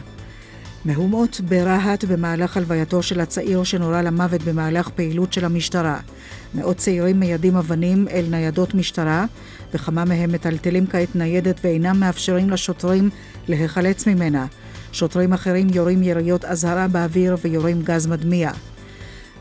מהומות 0.86 1.42
ברהט 1.42 2.04
במהלך 2.04 2.58
הלווייתו 2.58 3.04
של 3.04 3.20
הצעיר 3.20 3.63
שנורה 3.63 4.02
למוות 4.02 4.44
במהלך 4.44 4.89
פעילות 4.89 5.34
של 5.34 5.46
המשטרה. 5.46 6.00
מאות 6.56 6.78
צעירים 6.78 7.20
מיידים 7.20 7.56
אבנים 7.56 8.08
אל 8.12 8.26
ניידות 8.30 8.74
משטרה, 8.74 9.26
וכמה 9.74 10.06
מהם 10.06 10.32
מטלטלים 10.32 10.88
כעת 10.88 11.15
ניידת 11.15 11.60
ואינם 11.63 12.00
מאפשרים 12.00 12.50
לשוטרים 12.50 13.10
להיחלץ 13.48 14.08
ממנה. 14.08 14.46
שוטרים 14.92 15.34
אחרים 15.34 15.68
יורים 15.74 16.04
יריות 16.04 16.46
אזהרה 16.46 16.88
באוויר 16.88 17.38
ויורים 17.42 17.82
גז 17.82 18.08
מדמיע. 18.08 18.52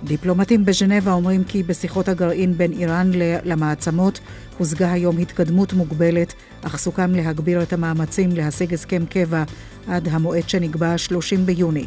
דיפלומטים 0.05 0.65
בז'נבה 0.65 1.13
אומרים 1.13 1.45
כי 1.45 1.63
בשיחות 1.63 2.09
הגרעין 2.09 2.59
בין 2.59 2.73
איראן 2.73 3.11
למעצמות 3.45 4.21
הושגה 4.59 4.93
היום 4.93 5.19
התקדמות 5.19 5.73
מוגבלת, 5.73 6.35
אך 6.63 6.77
סוכם 6.77 7.15
להגביר 7.15 7.63
את 7.63 7.73
המאמצים 7.73 8.31
להשיג 8.33 8.75
הסכם 8.75 9.07
קבע 9.07 9.43
עד 9.89 10.09
המועד 10.09 10.49
שנקבע 10.49 10.99
30 10.99 11.47
ביוני. 11.47 11.87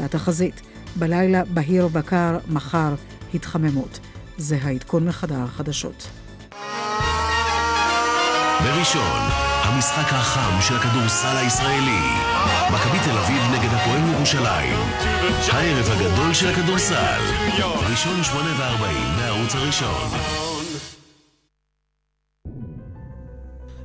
והתחזית, 0.00 0.60
בלילה 0.96 1.44
בהיר 1.44 1.88
וקר, 1.92 2.38
מחר 2.48 2.94
התחממות. 3.34 3.98
זה 4.38 4.58
העדכון 4.62 5.08
מחדר 5.08 5.40
החדשות. 5.40 6.10
בראשון, 8.64 9.51
המשחק 9.72 10.12
החם 10.12 10.60
של 10.60 10.76
הכדורסל 10.76 11.36
הישראלי. 11.36 12.00
מכבי 12.72 12.98
תל 13.04 13.18
אביב 13.18 13.42
נגד 13.52 13.74
הפועל 13.74 14.00
ירושלים. 14.14 14.76
הערב 15.52 15.90
הגדול 15.90 16.34
של 16.34 16.48
הכדורסל. 16.48 17.20
ראשון 17.90 18.24
שמונה 18.24 18.50
וארבעים, 18.58 19.16
בערוץ 19.16 19.54
הראשון. 19.54 20.08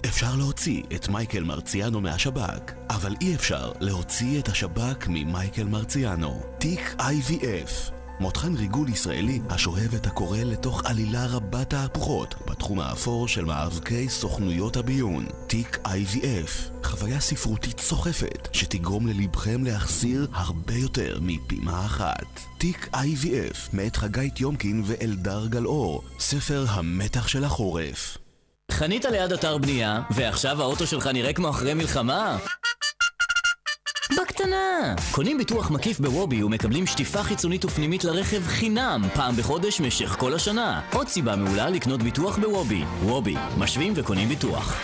אפשר 0.06 0.36
להוציא 0.38 0.84
את 0.96 1.10
מייקל 1.10 1.44
מרציאנו 1.44 2.02
מהשב"כ, 2.02 2.72
אבל 2.90 3.16
אי 3.22 3.36
אפשר 3.36 3.72
להוציא 3.80 4.40
את 4.40 4.48
השב"כ 4.48 5.08
ממייקל 5.08 5.64
מרציאנו. 5.64 6.44
תיק 6.58 6.96
IVF 7.00 7.97
מותחן 8.20 8.56
ריגול 8.56 8.90
ישראלי 8.90 9.40
השואב 9.50 9.94
את 9.96 10.08
הקורא 10.08 10.38
לתוך 10.38 10.86
עלילה 10.86 11.26
רבת 11.26 11.70
תהפוכות 11.70 12.36
בתחום 12.48 12.80
האפור 12.80 13.28
של 13.28 13.46
מאבקי 13.46 14.10
סוכנויות 14.10 14.78
הביון. 14.78 15.26
תיק 15.48 15.78
IVF, 15.86 16.84
חוויה 16.84 17.20
ספרותית 17.20 17.80
סוחפת 17.80 18.48
שתגרום 18.54 19.08
ללבכם 19.08 19.64
להחסיר 19.64 20.28
הרבה 20.34 20.74
יותר 20.74 21.18
מפעימה 21.22 21.86
אחת. 21.86 22.40
תיק 22.58 22.90
IVF, 22.94 23.58
מאת 23.74 23.96
חגי 23.96 24.30
טיומקין 24.30 24.84
ואלדר 24.86 25.48
גלאור, 25.48 26.04
ספר 26.20 26.66
המתח 26.70 27.28
של 27.28 27.44
החורף. 27.44 28.18
חנית 28.72 29.06
ליד 29.06 29.34
אתר 29.34 29.58
בנייה, 29.58 30.02
ועכשיו 30.12 30.62
האוטו 30.62 30.88
שלך 30.88 31.08
נראה 31.08 31.34
כמו 31.34 31.50
אחרי 31.50 31.74
מלחמה? 31.74 32.38
בקטנה! 34.12 34.96
קונים 35.12 35.38
ביטוח 35.38 35.72
מקיף 35.72 36.00
בוובי 36.00 36.44
ומקבלים 36.44 36.86
שטיפה 36.88 37.24
חיצונית 37.24 37.66
ופנימית 37.66 38.04
לרכב 38.04 38.44
חינם 38.48 39.02
פעם 39.14 39.36
בחודש 39.36 39.82
משך 39.82 40.16
כל 40.20 40.34
השנה. 40.34 40.82
עוד 40.94 41.08
סיבה 41.08 41.36
מעולה 41.36 41.70
לקנות 41.70 42.04
ביטוח 42.04 42.38
בוובי. 42.40 42.84
וובי, 43.04 43.36
משווים 43.58 43.94
וקונים 43.96 44.30
ביטוח. 44.30 44.80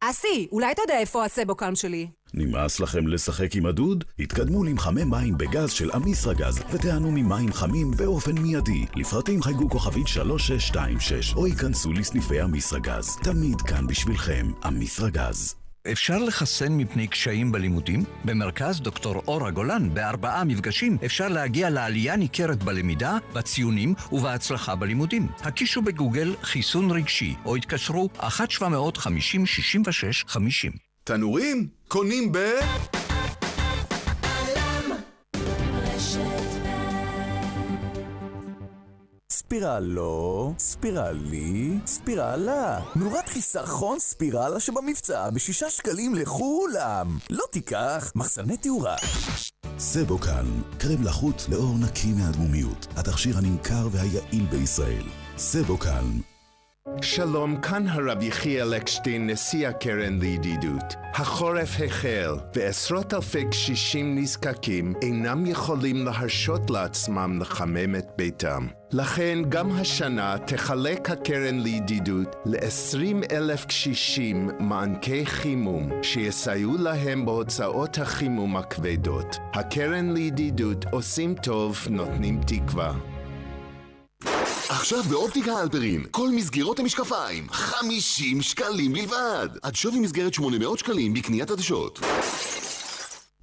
אסי, 0.00 0.48
אולי 0.52 0.72
אתה 0.72 0.82
יודע 0.82 0.98
איפה 0.98 1.24
הסבוקם 1.24 1.74
שלי? 1.74 2.08
נמאס 2.34 2.80
לכם 2.80 3.06
לשחק 3.06 3.54
עם 3.54 3.66
הדוד? 3.66 4.04
התקדמו 4.18 4.64
למחמי 4.64 5.04
מים 5.04 5.38
בגז 5.38 5.70
של 5.70 5.90
אמיסרגז 5.96 6.60
ותיענו 6.70 7.10
ממים 7.10 7.52
חמים 7.52 7.90
באופן 7.90 8.38
מיידי. 8.38 8.86
לפרטים 8.96 9.42
חייגו 9.42 9.70
כוכבית 9.70 10.08
3626 10.08 11.34
או 11.34 11.46
ייכנסו 11.46 11.92
לסניפי 11.92 12.42
אמיסרגז. 12.42 13.16
תמיד 13.22 13.60
כאן 13.62 13.86
בשבילכם, 13.86 14.50
אמיסרגז. 14.66 15.59
אפשר 15.92 16.18
לחסן 16.18 16.72
מפני 16.72 17.06
קשיים 17.06 17.52
בלימודים? 17.52 18.04
במרכז 18.24 18.80
דוקטור 18.80 19.22
אורה 19.28 19.50
גולן, 19.50 19.94
בארבעה 19.94 20.44
מפגשים, 20.44 20.98
אפשר 21.04 21.28
להגיע 21.28 21.70
לעלייה 21.70 22.16
ניכרת 22.16 22.62
בלמידה, 22.62 23.18
בציונים 23.32 23.94
ובהצלחה 24.12 24.74
בלימודים. 24.74 25.26
הקישו 25.42 25.82
בגוגל 25.82 26.34
חיסון 26.42 26.90
רגשי, 26.90 27.34
או 27.44 27.56
התקשרו 27.56 28.08
1-750-66-50. 28.18 28.22
תנורים? 31.04 31.68
קונים 31.88 32.32
ב... 32.32 32.38
ספירלו, 39.50 40.54
ספירלי, 40.58 41.78
ספירלה. 41.86 42.80
נורת 42.96 43.28
חיסכון 43.28 43.98
ספירלה 43.98 44.60
שבמבצע 44.60 45.30
בשישה 45.30 45.70
שקלים 45.70 46.14
לכולם. 46.14 47.18
לא 47.30 47.44
תיקח, 47.52 48.12
מחסני 48.14 48.56
תאורה. 48.56 48.96
סבוקן, 49.78 50.46
קרם 50.78 51.02
לחוט 51.04 51.42
לאור 51.48 51.74
נקי 51.84 52.12
מהדמומיות. 52.12 52.86
התכשיר 52.96 53.38
הנמכר 53.38 53.88
והיעיל 53.92 54.46
בישראל. 54.50 55.04
סבוקן. 55.36 56.29
שלום, 57.02 57.56
כאן 57.56 57.88
הרב 57.88 58.22
יחיאל 58.22 58.74
אקשטיין, 58.74 59.30
נשיא 59.30 59.68
הקרן 59.68 60.18
לידידות. 60.20 60.94
החורף 61.14 61.80
החל, 61.86 62.36
ועשרות 62.54 63.14
אלפי 63.14 63.44
קשישים 63.50 64.18
נזקקים 64.18 64.94
אינם 65.02 65.46
יכולים 65.46 66.04
להרשות 66.04 66.70
לעצמם 66.70 67.38
לחמם 67.40 67.96
את 67.96 68.06
ביתם. 68.16 68.66
לכן 68.92 69.38
גם 69.48 69.70
השנה 69.72 70.36
תחלק 70.46 71.10
הקרן 71.10 71.60
לידידות 71.60 72.36
ל-20 72.46 73.32
אלף 73.32 73.64
קשישים 73.64 74.50
מענקי 74.58 75.26
חימום 75.26 75.90
שיסייעו 76.02 76.76
להם 76.78 77.26
בהוצאות 77.26 77.98
החימום 77.98 78.56
הכבדות. 78.56 79.36
הקרן 79.54 80.12
לידידות 80.12 80.84
עושים 80.90 81.34
טוב, 81.34 81.86
נותנים 81.90 82.40
תקווה. 82.46 83.19
עכשיו 84.70 85.02
באופטיקה 85.02 85.62
אלפרין, 85.62 86.04
כל 86.10 86.28
מסגרות 86.28 86.78
המשקפיים, 86.78 87.46
50 87.50 88.42
שקלים 88.42 88.92
בלבד. 88.92 89.48
עד 89.62 89.74
שווי 89.74 90.00
מסגרת 90.00 90.34
800 90.34 90.78
שקלים 90.78 91.14
בקניית 91.14 91.50
עדשות. 91.50 92.00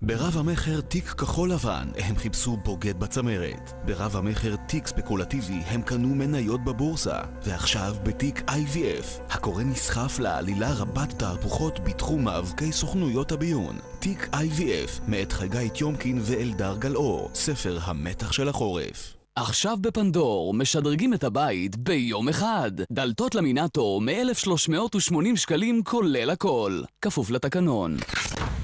ברב 0.01 0.37
המכר 0.37 0.81
תיק 0.81 1.05
כחול 1.05 1.51
לבן, 1.51 1.87
הם 1.97 2.15
חיפשו 2.15 2.57
בוגד 2.57 2.99
בצמרת. 2.99 3.71
ברב 3.85 4.15
המכר 4.15 4.55
תיק 4.55 4.87
ספקולטיבי, 4.87 5.53
הם 5.53 5.81
קנו 5.81 6.07
מניות 6.07 6.63
בבורסה. 6.63 7.19
ועכשיו 7.43 7.95
בתיק 8.03 8.41
IVF, 8.49 9.33
הקורא 9.33 9.63
נסחף 9.63 10.19
לעלילה 10.19 10.73
רבת 10.73 11.13
תהפוכות 11.19 11.79
בתחום 11.79 12.23
מאבקי 12.23 12.71
סוכנויות 12.71 13.31
הביון. 13.31 13.77
תיק 13.99 14.29
IVF, 14.33 15.01
מאת 15.07 15.31
חגי 15.31 15.69
טיומקין 15.69 16.19
ואלדר 16.21 16.77
גלאור, 16.77 17.29
ספר 17.33 17.79
המתח 17.81 18.31
של 18.31 18.49
החורף. 18.49 19.16
עכשיו 19.37 19.77
בפנדור, 19.81 20.53
משדרגים 20.53 21.13
את 21.13 21.23
הבית 21.23 21.75
ביום 21.75 22.29
אחד. 22.29 22.71
דלתות 22.91 23.35
למינטור 23.35 24.01
מ-1380 24.01 25.35
שקלים 25.35 25.83
כולל 25.83 26.29
הכל. 26.29 26.81
כפוף 27.01 27.29
לתקנון. 27.29 27.97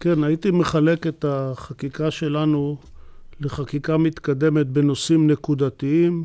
כן, 0.01 0.25
הייתי 0.25 0.51
מחלק 0.51 1.07
את 1.07 1.25
החקיקה 1.29 2.11
שלנו 2.11 2.77
לחקיקה 3.41 3.97
מתקדמת 3.97 4.67
בנושאים 4.67 5.31
נקודתיים 5.31 6.25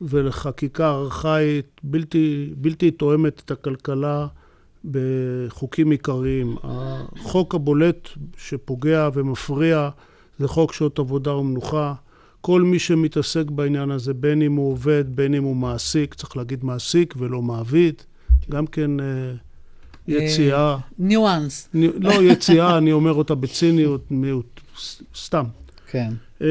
ולחקיקה 0.00 0.90
ארכאית 0.90 1.80
בלתי, 1.82 2.52
בלתי 2.56 2.90
תואמת 2.90 3.42
את 3.44 3.50
הכלכלה 3.50 4.26
בחוקים 4.84 5.90
עיקריים. 5.90 6.56
החוק 6.62 7.54
הבולט 7.54 8.08
שפוגע 8.36 9.08
ומפריע 9.14 9.90
זה 10.38 10.48
חוק 10.48 10.72
שעות 10.72 10.98
עבודה 10.98 11.34
ומנוחה. 11.34 11.94
כל 12.40 12.62
מי 12.62 12.78
שמתעסק 12.78 13.50
בעניין 13.50 13.90
הזה, 13.90 14.14
בין 14.14 14.42
אם 14.42 14.56
הוא 14.56 14.72
עובד, 14.72 15.04
בין 15.08 15.34
אם 15.34 15.44
הוא 15.44 15.56
מעסיק, 15.56 16.14
צריך 16.14 16.36
להגיד 16.36 16.64
מעסיק 16.64 17.14
ולא 17.18 17.42
מעביד, 17.42 18.02
גם 18.50 18.66
כן 18.66 19.00
אה, 19.00 19.04
יציאה. 20.08 20.76
ניואנס. 20.98 21.68
לא, 21.74 22.22
יציאה, 22.22 22.78
אני 22.78 22.92
אומר 22.92 23.12
אותה 23.12 23.34
בציניות, 23.34 24.10
מיעוט, 24.10 24.60
סתם. 25.14 25.44
כן. 25.90 26.12
Uh, 26.38 26.44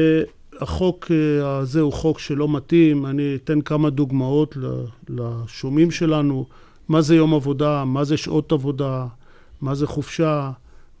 החוק 0.60 1.04
uh, 1.04 1.44
הזה 1.44 1.80
הוא 1.80 1.92
חוק 1.92 2.18
שלא 2.18 2.48
מתאים, 2.48 3.06
אני 3.06 3.34
אתן 3.34 3.60
כמה 3.60 3.90
דוגמאות 3.90 4.56
לשומעים 5.08 5.90
שלנו, 5.90 6.46
מה 6.88 7.00
זה 7.00 7.16
יום 7.16 7.34
עבודה, 7.34 7.84
מה 7.84 8.04
זה 8.04 8.16
שעות 8.16 8.52
עבודה, 8.52 9.06
מה 9.60 9.74
זה 9.74 9.86
חופשה, 9.86 10.50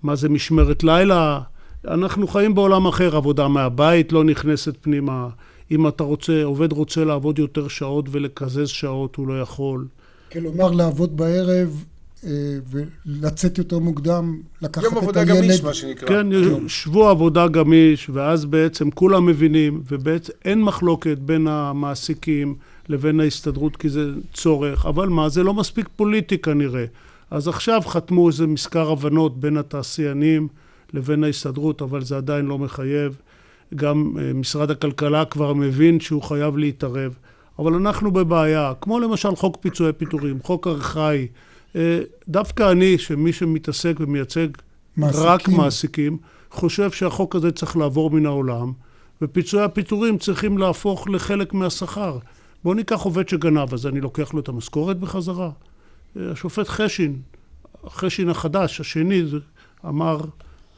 מה 0.02 0.16
זה 0.16 0.28
משמרת 0.28 0.84
לילה. 0.84 1.40
אנחנו 1.84 2.28
חיים 2.28 2.54
בעולם 2.54 2.86
אחר, 2.86 3.16
עבודה 3.16 3.48
מהבית 3.48 4.12
לא 4.12 4.24
נכנסת 4.24 4.74
פנימה. 4.80 5.28
אם 5.70 5.88
אתה 5.88 6.04
רוצה, 6.04 6.44
עובד 6.44 6.72
רוצה 6.72 7.04
לעבוד 7.04 7.38
יותר 7.38 7.68
שעות 7.68 8.06
ולקזז 8.10 8.68
שעות, 8.68 9.16
הוא 9.16 9.28
לא 9.28 9.40
יכול. 9.40 9.86
כלומר, 10.32 10.70
לעבוד 10.70 11.16
בערב 11.16 11.48
אה, 11.48 11.97
ולצאת 12.70 13.58
יותר 13.58 13.78
מוקדם, 13.78 14.40
לקחת 14.62 14.84
את 14.84 14.84
הילד. 14.84 14.94
יום 14.94 15.04
עבודה 15.04 15.24
גמיש, 15.24 15.62
מה 15.62 15.74
שנקרא. 15.74 16.08
כן, 16.08 16.26
שבוע 16.68 17.10
עבודה 17.10 17.48
גמיש, 17.48 18.10
ואז 18.12 18.44
בעצם 18.44 18.90
כולם 18.90 19.26
מבינים, 19.26 19.82
ובעצם 19.90 20.32
אין 20.44 20.62
מחלוקת 20.62 21.18
בין 21.18 21.46
המעסיקים 21.46 22.54
לבין 22.88 23.20
ההסתדרות, 23.20 23.76
כי 23.76 23.88
זה 23.88 24.10
צורך, 24.34 24.86
אבל 24.86 25.08
מה, 25.08 25.28
זה 25.28 25.42
לא 25.42 25.54
מספיק 25.54 25.88
פוליטי 25.96 26.38
כנראה. 26.38 26.84
אז 27.30 27.48
עכשיו 27.48 27.82
חתמו 27.86 28.28
איזה 28.28 28.46
מזכר 28.46 28.90
הבנות 28.90 29.40
בין 29.40 29.56
התעשיינים 29.56 30.48
לבין 30.94 31.24
ההסתדרות, 31.24 31.82
אבל 31.82 32.04
זה 32.04 32.16
עדיין 32.16 32.46
לא 32.46 32.58
מחייב. 32.58 33.16
גם 33.74 34.12
אה, 34.18 34.32
משרד 34.32 34.70
הכלכלה 34.70 35.24
כבר 35.24 35.52
מבין 35.52 36.00
שהוא 36.00 36.22
חייב 36.22 36.56
להתערב. 36.56 37.14
אבל 37.58 37.74
אנחנו 37.74 38.10
בבעיה, 38.10 38.72
כמו 38.80 39.00
למשל 39.00 39.36
חוק 39.36 39.56
פיצויי 39.60 39.92
פיטורים, 39.92 40.38
חוק 40.42 40.66
ארכאי. 40.66 41.26
אה, 41.76 42.00
דווקא 42.28 42.72
אני, 42.72 42.98
שמי 42.98 43.32
שמתעסק 43.32 43.96
ומייצג 44.00 44.48
מעסיקים. 44.96 45.26
רק 45.26 45.48
מעסיקים, 45.48 46.18
חושב 46.50 46.90
שהחוק 46.90 47.36
הזה 47.36 47.52
צריך 47.52 47.76
לעבור 47.76 48.10
מן 48.10 48.26
העולם, 48.26 48.72
ופיצויי 49.22 49.64
הפיטורים 49.64 50.18
צריכים 50.18 50.58
להפוך 50.58 51.08
לחלק 51.08 51.54
מהשכר. 51.54 52.18
בואו 52.64 52.74
ניקח 52.74 53.00
עובד 53.00 53.28
שגנב, 53.28 53.74
אז 53.74 53.86
אני 53.86 54.00
לוקח 54.00 54.34
לו 54.34 54.40
את 54.40 54.48
המשכורת 54.48 55.00
בחזרה. 55.00 55.50
אה, 56.16 56.30
השופט 56.30 56.68
חשין, 56.68 57.16
חשין 57.88 58.28
החדש, 58.28 58.80
השני, 58.80 59.22
אמר 59.86 60.20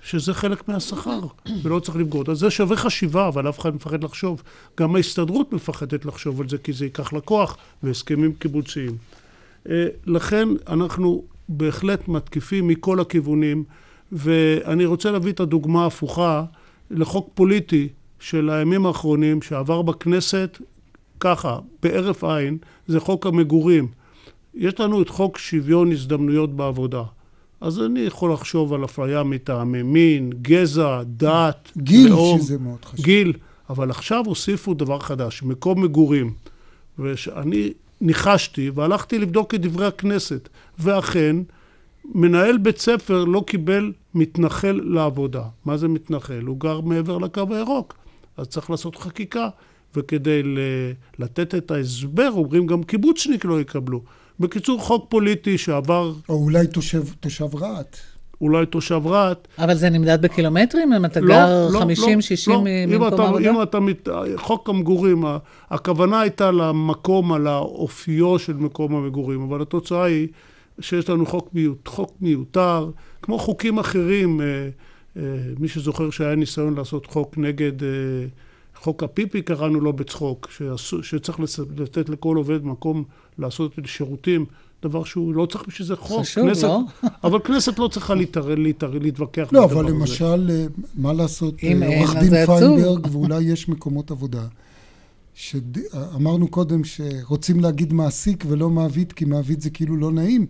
שזה 0.02 0.34
חלק 0.34 0.68
מהשכר, 0.68 1.20
ולא 1.62 1.80
צריך 1.80 1.96
לפגוע. 1.96 2.24
אז 2.28 2.38
זה 2.38 2.50
שווה 2.50 2.76
חשיבה, 2.76 3.28
אבל 3.28 3.48
אף 3.48 3.58
אחד 3.58 3.74
מפחד 3.74 4.04
לחשוב. 4.04 4.42
גם 4.80 4.96
ההסתדרות 4.96 5.52
מפחדת 5.52 6.04
לחשוב 6.04 6.40
על 6.40 6.48
זה, 6.48 6.58
כי 6.58 6.72
זה 6.72 6.84
ייקח 6.84 7.12
לקוח 7.12 7.56
והסכמים 7.82 8.32
קיבוציים. 8.32 8.96
אה, 9.68 9.86
לכן 10.06 10.48
אנחנו 10.68 11.24
בהחלט 11.48 12.08
מתקיפים 12.08 12.68
מכל 12.68 13.00
הכיוונים, 13.00 13.64
ואני 14.12 14.86
רוצה 14.86 15.10
להביא 15.10 15.32
את 15.32 15.40
הדוגמה 15.40 15.82
ההפוכה 15.82 16.44
לחוק 16.90 17.30
פוליטי 17.34 17.88
של 18.20 18.50
הימים 18.50 18.86
האחרונים 18.86 19.42
שעבר 19.42 19.82
בכנסת 19.82 20.58
ככה, 21.20 21.58
בהרף 21.82 22.24
עין, 22.24 22.58
זה 22.86 23.00
חוק 23.00 23.26
המגורים. 23.26 23.88
יש 24.54 24.80
לנו 24.80 25.02
את 25.02 25.08
חוק 25.08 25.38
שוויון 25.38 25.92
הזדמנויות 25.92 26.56
בעבודה. 26.56 27.02
אז 27.60 27.80
אני 27.80 28.00
יכול 28.00 28.32
לחשוב 28.32 28.72
על 28.72 28.84
אפליה 28.84 29.22
מטעמי 29.22 29.82
מין, 29.82 30.30
גזע, 30.42 31.02
דת, 31.06 31.72
גיל, 31.76 32.10
לאום, 32.10 32.38
שזה 32.38 32.58
מאוד 32.58 32.84
חשוב. 32.84 33.04
גיל, 33.04 33.32
אבל 33.70 33.90
עכשיו 33.90 34.22
הוסיפו 34.26 34.74
דבר 34.74 34.98
חדש, 34.98 35.42
מקום 35.42 35.82
מגורים. 35.82 36.32
ואני 36.98 37.72
ניחשתי 38.00 38.70
והלכתי 38.74 39.18
לבדוק 39.18 39.54
את 39.54 39.60
דברי 39.60 39.86
הכנסת, 39.86 40.48
ואכן, 40.78 41.36
מנהל 42.14 42.58
בית 42.58 42.78
ספר 42.78 43.24
לא 43.24 43.44
קיבל 43.46 43.92
מתנחל 44.14 44.80
לעבודה. 44.84 45.42
מה 45.64 45.76
זה 45.76 45.88
מתנחל? 45.88 46.42
הוא 46.46 46.60
גר 46.60 46.80
מעבר 46.80 47.18
לקו 47.18 47.44
הירוק, 47.50 47.94
אז 48.36 48.46
צריך 48.46 48.70
לעשות 48.70 48.96
חקיקה. 48.96 49.48
וכדי 49.96 50.42
לתת 51.18 51.54
את 51.54 51.70
ההסבר, 51.70 52.30
אומרים 52.30 52.66
גם 52.66 52.82
קיבוצניק 52.82 53.44
לא 53.44 53.60
יקבלו. 53.60 54.02
בקיצור, 54.40 54.80
חוק 54.80 55.06
פוליטי 55.08 55.58
שעבר... 55.58 56.14
או 56.28 56.34
אולי 56.34 56.66
תושב, 56.66 57.02
תושב 57.20 57.54
רהט. 57.54 57.96
אולי 58.40 58.66
תושב 58.66 59.02
רהט. 59.06 59.48
אבל 59.58 59.74
זה 59.74 59.90
נמדד 59.90 60.22
בקילומטרים? 60.22 60.92
אם 60.92 61.04
אתה 61.04 61.20
לא, 61.20 61.34
גר 61.34 61.68
לא, 61.72 61.80
50-60 61.80 61.84
לא, 62.48 62.62
ממקום 62.64 63.20
העבודה? 63.20 63.50
אם 63.50 63.62
אתה, 63.62 63.80
מת... 63.80 64.08
חוק 64.36 64.68
המגורים, 64.68 65.24
הכוונה 65.70 66.20
הייתה 66.20 66.50
למקום, 66.50 67.32
על 67.32 67.46
האופיו 67.46 68.38
של 68.38 68.56
מקום 68.56 68.94
המגורים, 68.94 69.42
אבל 69.42 69.62
התוצאה 69.62 70.04
היא 70.04 70.28
שיש 70.80 71.10
לנו 71.10 71.26
חוק, 71.26 71.48
מיוט, 71.52 71.88
חוק 71.88 72.16
מיותר, 72.20 72.90
כמו 73.22 73.38
חוקים 73.38 73.78
אחרים, 73.78 74.40
אה, 74.40 74.46
אה, 75.16 75.22
מי 75.58 75.68
שזוכר 75.68 76.10
שהיה 76.10 76.34
ניסיון 76.34 76.74
לעשות 76.74 77.06
חוק 77.06 77.38
נגד... 77.38 77.82
אה, 77.82 77.88
חוק 78.80 79.02
הפיפי 79.02 79.42
קראנו 79.42 79.80
לו 79.80 79.92
בצחוק, 79.92 80.50
שצריך 81.02 81.40
לתת 81.76 82.08
לכל 82.08 82.36
עובד 82.36 82.64
מקום 82.64 83.04
לעשות 83.38 83.78
את 83.78 83.84
השירותים, 83.84 84.46
דבר 84.82 85.04
שהוא 85.04 85.34
לא 85.34 85.46
צריך 85.46 85.64
בשביל 85.68 85.88
זה 85.88 85.96
חוק. 85.96 86.20
חשוב, 86.20 86.44
כנסת, 86.44 86.62
לא? 86.62 86.80
אבל 87.24 87.38
כנסת 87.44 87.78
לא 87.78 87.88
צריכה 87.88 88.14
להתערב, 88.14 88.58
להתערב, 88.58 89.02
להתווכח. 89.02 89.48
לא, 89.52 89.64
אבל 89.64 89.86
למשל, 89.86 90.50
אה, 90.50 90.66
מה 90.94 91.12
לעשות, 91.12 91.54
אה, 91.64 91.98
עורך 91.98 92.16
דין 92.16 92.46
פיינברג, 92.46 93.06
ואולי 93.12 93.42
יש 93.42 93.68
מקומות 93.68 94.10
עבודה, 94.10 94.46
שאמרנו 95.34 96.48
קודם 96.48 96.80
שרוצים 96.84 97.60
להגיד 97.60 97.92
מעסיק 97.92 98.44
ולא 98.48 98.70
מעביד, 98.70 99.12
כי 99.12 99.24
מעביד 99.24 99.60
זה 99.60 99.70
כאילו 99.70 99.96
לא 99.96 100.12
נעים. 100.12 100.46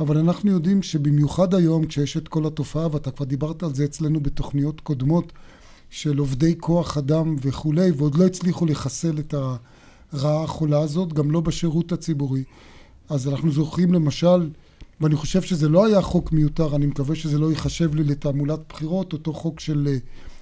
אבל 0.00 0.18
אנחנו 0.18 0.50
יודעים 0.50 0.82
שבמיוחד 0.82 1.54
היום, 1.54 1.86
כשיש 1.86 2.16
את 2.16 2.28
כל 2.28 2.46
התופעה, 2.46 2.88
ואתה 2.92 3.10
כבר 3.10 3.24
דיברת 3.24 3.62
על 3.62 3.74
זה 3.74 3.84
אצלנו 3.84 4.20
בתוכניות 4.20 4.80
קודמות, 4.80 5.32
של 5.90 6.18
עובדי 6.18 6.54
כוח 6.58 6.98
אדם 6.98 7.36
וכולי, 7.42 7.90
ועוד 7.90 8.14
לא 8.14 8.26
הצליחו 8.26 8.66
לחסל 8.66 9.18
את 9.18 9.34
הרעה 9.34 10.44
החולה 10.44 10.80
הזאת, 10.80 11.12
גם 11.12 11.30
לא 11.30 11.40
בשירות 11.40 11.92
הציבורי. 11.92 12.44
אז 13.08 13.28
אנחנו 13.28 13.50
זוכרים 13.50 13.94
למשל 13.94 14.48
ואני 15.00 15.16
חושב 15.16 15.42
שזה 15.42 15.68
לא 15.68 15.86
היה 15.86 16.02
חוק 16.02 16.32
מיותר, 16.32 16.76
אני 16.76 16.86
מקווה 16.86 17.14
שזה 17.14 17.38
לא 17.38 17.50
ייחשב 17.50 17.94
לי 17.94 18.04
לתעמולת 18.04 18.60
בחירות, 18.68 19.12
אותו 19.12 19.32
חוק 19.32 19.60
של 19.60 19.88
אה, 19.90 19.96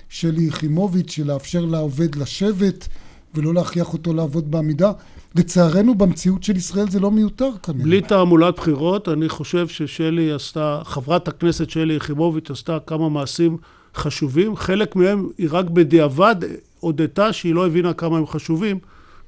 שלי 0.08 0.42
יחימוביץ', 0.42 1.10
של 1.10 1.26
לאפשר 1.26 1.64
לעובד 1.64 2.14
לשבת 2.14 2.88
ולא 3.34 3.54
להכריח 3.54 3.92
אותו 3.92 4.12
לעבוד 4.12 4.50
בעמידה. 4.50 4.92
לצערנו, 5.34 5.94
במציאות 5.94 6.42
של 6.42 6.56
ישראל 6.56 6.90
זה 6.90 7.00
לא 7.00 7.10
מיותר 7.10 7.50
כנראה. 7.62 7.84
בלי 7.84 8.00
תעמולת 8.00 8.56
בחירות, 8.56 9.08
אני 9.08 9.28
חושב 9.28 9.68
ששלי 9.68 10.32
עשתה, 10.32 10.82
חברת 10.84 11.28
הכנסת 11.28 11.70
שלי 11.70 11.94
יחימוביץ' 11.94 12.50
עשתה 12.50 12.78
כמה 12.86 13.08
מעשים 13.08 13.56
חשובים. 13.94 14.56
חלק 14.56 14.96
מהם 14.96 15.28
היא 15.38 15.48
רק 15.50 15.70
בדיעבד 15.70 16.36
הודתה 16.80 17.32
שהיא 17.32 17.54
לא 17.54 17.66
הבינה 17.66 17.92
כמה 17.92 18.18
הם 18.18 18.26
חשובים, 18.26 18.78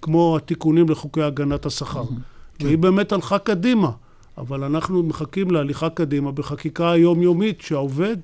כמו 0.03 0.37
התיקונים 0.37 0.89
לחוקי 0.89 1.23
הגנת 1.23 1.67
השכר. 1.67 2.05
כן. 2.59 2.67
והיא 2.67 2.79
באמת 2.79 3.13
הלכה 3.13 3.39
קדימה. 3.39 3.91
אבל 4.39 4.65
אנחנו 4.65 5.03
מחכים 5.03 5.51
להליכה 5.51 5.91
קדימה 5.91 6.33
בחקיקה 6.33 6.91
היומיומית 6.91 7.61
שהעובד 7.61 8.17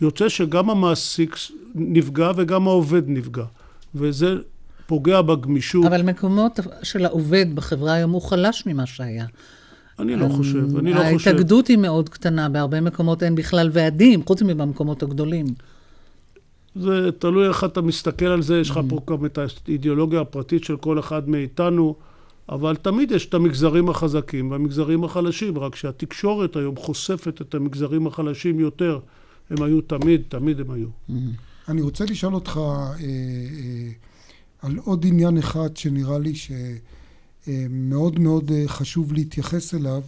יוצא 0.00 0.28
שגם 0.28 0.70
המעסיק 0.70 1.36
נפגע 1.74 2.30
וגם 2.36 2.68
העובד 2.68 3.02
נפגע. 3.06 3.44
וזה 3.94 4.36
פוגע 4.86 5.22
בגמישות. 5.22 5.86
אבל 5.86 6.02
מקומות 6.02 6.60
של 6.82 7.04
העובד 7.04 7.46
בחברה 7.54 7.92
היום 7.92 8.10
הוא 8.10 8.22
חלש 8.22 8.66
ממה 8.66 8.86
שהיה. 8.86 9.26
אני 9.98 10.16
לא 10.16 10.28
חושב, 10.28 10.76
אני 10.76 10.92
לא 10.92 11.00
חושב. 11.12 11.28
ההתאגדות 11.30 11.66
היא 11.66 11.78
מאוד 11.78 12.08
קטנה, 12.08 12.48
בהרבה 12.48 12.80
מקומות 12.80 13.22
אין 13.22 13.34
בכלל 13.34 13.70
ועדים, 13.72 14.22
חוץ 14.26 14.42
מבמקומות 14.42 15.02
הגדולים. 15.02 15.46
זה 16.76 17.10
תלוי 17.18 17.48
איך 17.48 17.64
אתה 17.64 17.80
מסתכל 17.80 18.26
על 18.26 18.42
זה, 18.42 18.58
יש 18.58 18.70
לך 18.70 18.80
פה 18.88 19.00
גם 19.10 19.26
את 19.26 19.38
האידיאולוגיה 19.68 20.20
הפרטית 20.20 20.64
של 20.64 20.76
כל 20.76 20.98
אחד 20.98 21.28
מאיתנו, 21.28 21.94
אבל 22.48 22.76
תמיד 22.76 23.10
יש 23.10 23.26
את 23.26 23.34
המגזרים 23.34 23.88
החזקים 23.88 24.50
והמגזרים 24.50 25.04
החלשים, 25.04 25.58
רק 25.58 25.76
שהתקשורת 25.76 26.56
היום 26.56 26.76
חושפת 26.76 27.40
את 27.40 27.54
המגזרים 27.54 28.06
החלשים 28.06 28.60
יותר. 28.60 29.00
הם 29.50 29.62
היו 29.62 29.80
תמיד, 29.80 30.22
תמיד 30.28 30.60
הם 30.60 30.70
היו. 30.70 30.88
אני 31.68 31.82
רוצה 31.82 32.04
לשאול 32.04 32.34
אותך 32.34 32.56
אה, 32.56 32.94
אה, 33.00 33.90
על 34.62 34.78
עוד 34.84 35.06
עניין 35.06 35.38
אחד 35.38 35.76
שנראה 35.76 36.18
לי 36.18 36.32
שמאוד 37.46 38.18
מאוד 38.18 38.50
אה, 38.50 38.64
חשוב 38.66 39.12
להתייחס 39.12 39.74
אליו, 39.74 40.02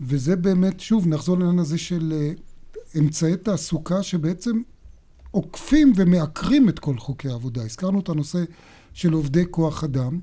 וזה 0.00 0.36
באמת, 0.36 0.80
שוב, 0.80 1.08
נחזור 1.08 1.38
לעניין 1.38 1.58
הזה 1.58 1.78
של 1.78 2.12
אה, 2.16 2.32
אמצעי 2.98 3.36
תעסוקה 3.36 4.02
שבעצם 4.02 4.62
עוקפים 5.30 5.92
ומעקרים 5.96 6.68
את 6.68 6.78
כל 6.78 6.98
חוקי 6.98 7.28
העבודה. 7.28 7.62
הזכרנו 7.62 8.00
את 8.00 8.08
הנושא 8.08 8.44
של 8.92 9.12
עובדי 9.12 9.44
כוח 9.50 9.84
אדם, 9.84 10.18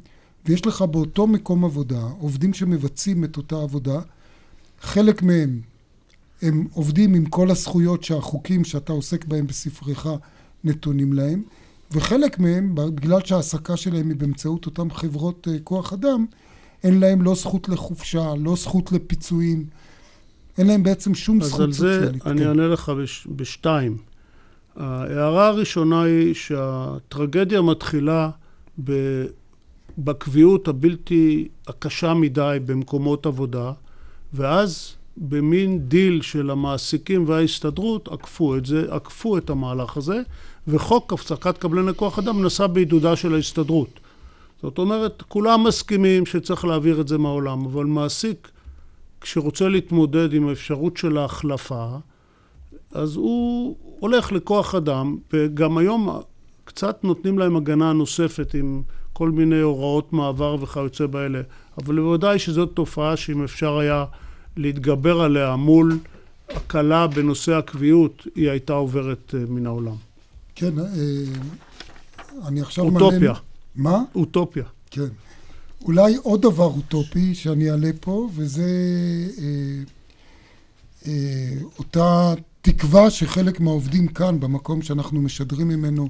ויש 0.46 0.66
לך 0.66 0.82
באותו 0.82 1.28
מקום 1.28 1.66
עבודה 1.66 2.02
עובדים 2.20 2.54
שמבצעים 2.54 3.24
את 3.24 3.38
אותה 3.38 3.56
עבודה, 3.56 4.00
חלק 4.82 5.24
מהם 5.24 5.62
הם 6.42 6.68
עובדים 6.74 7.14
עם 7.14 7.26
כל 7.26 7.52
הזכויות 7.52 8.04
שהחוקים 8.04 8.64
שאתה 8.64 8.94
עוסק 8.94 9.26
בהם 9.26 9.48
בספרך 9.48 10.08
נתונים 10.64 11.14
להם, 11.14 11.44
וחלק 11.92 12.39
מהם, 12.39 12.76
בגלל 12.76 13.20
שההעסקה 13.26 13.78
שלהם 13.78 14.10
היא 14.10 14.18
באמצעות 14.18 14.66
אותן 14.66 14.89
חברות 14.89 15.48
אה, 15.52 15.60
כוח 15.64 15.94
אדם, 15.94 16.26
אין 16.84 17.00
להם 17.00 17.22
לא 17.22 17.36
זכות 17.36 17.70
לחופשה, 17.70 18.34
לא 18.39 18.56
זכות 18.56 18.92
לפיצויים, 18.92 19.66
אין 20.58 20.68
להם 20.68 20.84
בעצם 20.84 21.16
שום 21.16 21.42
זכות 21.42 21.74
סוציאלית. 21.74 22.06
אז 22.06 22.12
על 22.12 22.12
זה 22.12 22.30
אני 22.30 22.39
כן. 22.39 22.48
אענה 22.48 22.68
לך 22.68 22.89
בש, 22.89 23.28
בשתיים. 23.36 23.98
ההערה 24.76 25.48
הראשונה 25.48 26.04
היא 26.04 26.34
שהטרגדיה 26.34 27.62
מתחילה 27.62 28.30
ב, 28.84 28.92
בקביעות 29.98 30.68
הבלתי 30.68 31.48
הקשה 31.68 32.14
מדי 32.14 32.58
במקומות 32.66 33.26
עבודה, 33.26 33.72
ואז 34.34 34.96
במין 35.18 35.80
דיל 35.80 36.22
של 36.22 36.50
המעסיקים 36.50 37.24
וההסתדרות 37.28 38.08
עקפו 38.08 38.58
את 38.58 38.66
זה, 38.66 38.86
עקפו 38.89 39.38
את 39.38 39.50
המהלך 39.50 39.98
הזה, 39.98 40.22
וחוק 40.68 41.14
הפסקת 41.14 41.58
קבלני 41.58 41.94
כוח 41.96 42.20
אדם 42.20 42.46
נסע 42.46 42.68
בעידודה 42.68 43.16
של 43.16 43.34
ההסתדרות. 43.34 44.00
זאת 44.62 44.78
אומרת, 44.78 45.22
כולם 45.22 45.64
מסכימים 45.64 46.26
שצריך 46.26 46.66
להעביר 46.66 47.02
את 47.02 47.08
זה 47.08 47.18
מהעולם, 47.18 47.66
אבל 47.66 47.86
מעסיק, 47.86 48.52
כשרוצה 49.22 49.70
להתמודד 49.70 50.34
עם 50.34 50.48
האפשרות 50.48 50.98
של 50.98 51.18
ההחלפה, 51.18 51.88
אז 52.92 53.16
הוא 53.16 53.76
הולך 54.00 54.32
לכוח 54.32 54.76
אדם, 54.76 55.18
וגם 55.34 55.78
היום 55.78 56.10
קצת 56.64 57.04
נותנים 57.04 57.39
להם 57.39 57.56
הגנה 57.56 57.94
נוספת 57.94 58.54
עם 58.54 58.82
כל 59.22 59.32
מיני 59.32 59.59
הוראות 59.59 60.13
מעבר 60.13 60.55
וכיוצא 60.61 61.05
באלה, 61.05 61.41
אבל 61.78 62.01
בוודאי 62.01 62.39
שזאת 62.39 62.72
תופעה 62.74 63.17
שאם 63.17 63.43
אפשר 63.43 63.78
היה 63.78 64.05
להתגבר 64.57 65.22
עליה 65.22 65.55
מול 65.55 65.99
הקלה 66.49 67.07
בנושא 67.07 67.53
הקביעות, 67.53 68.28
היא 68.36 68.49
הייתה 68.49 68.74
עוברת 68.74 69.36
אה, 69.38 69.39
מן 69.49 69.65
העולם. 69.65 69.95
כן, 70.55 70.80
אה, 70.80 70.86
אני 72.47 72.61
עכשיו 72.61 72.86
אוטופיה. 72.86 73.34
מה? 73.76 74.03
אוטופיה. 74.15 74.63
כן. 74.91 75.07
אולי 75.82 76.15
עוד 76.24 76.41
דבר 76.41 76.65
אוטופי 76.65 77.36
שאני 77.36 77.72
אעלה 77.72 77.91
פה, 77.99 78.30
וזה 78.36 78.69
אה, 79.38 79.84
אה, 81.07 81.53
אותה 81.80 82.34
תקווה 82.61 83.09
שחלק 83.09 83.59
מהעובדים 83.59 84.07
כאן, 84.07 84.39
במקום 84.39 84.82
שאנחנו 84.82 85.22
משדרים 85.22 85.67
ממנו, 85.67 86.09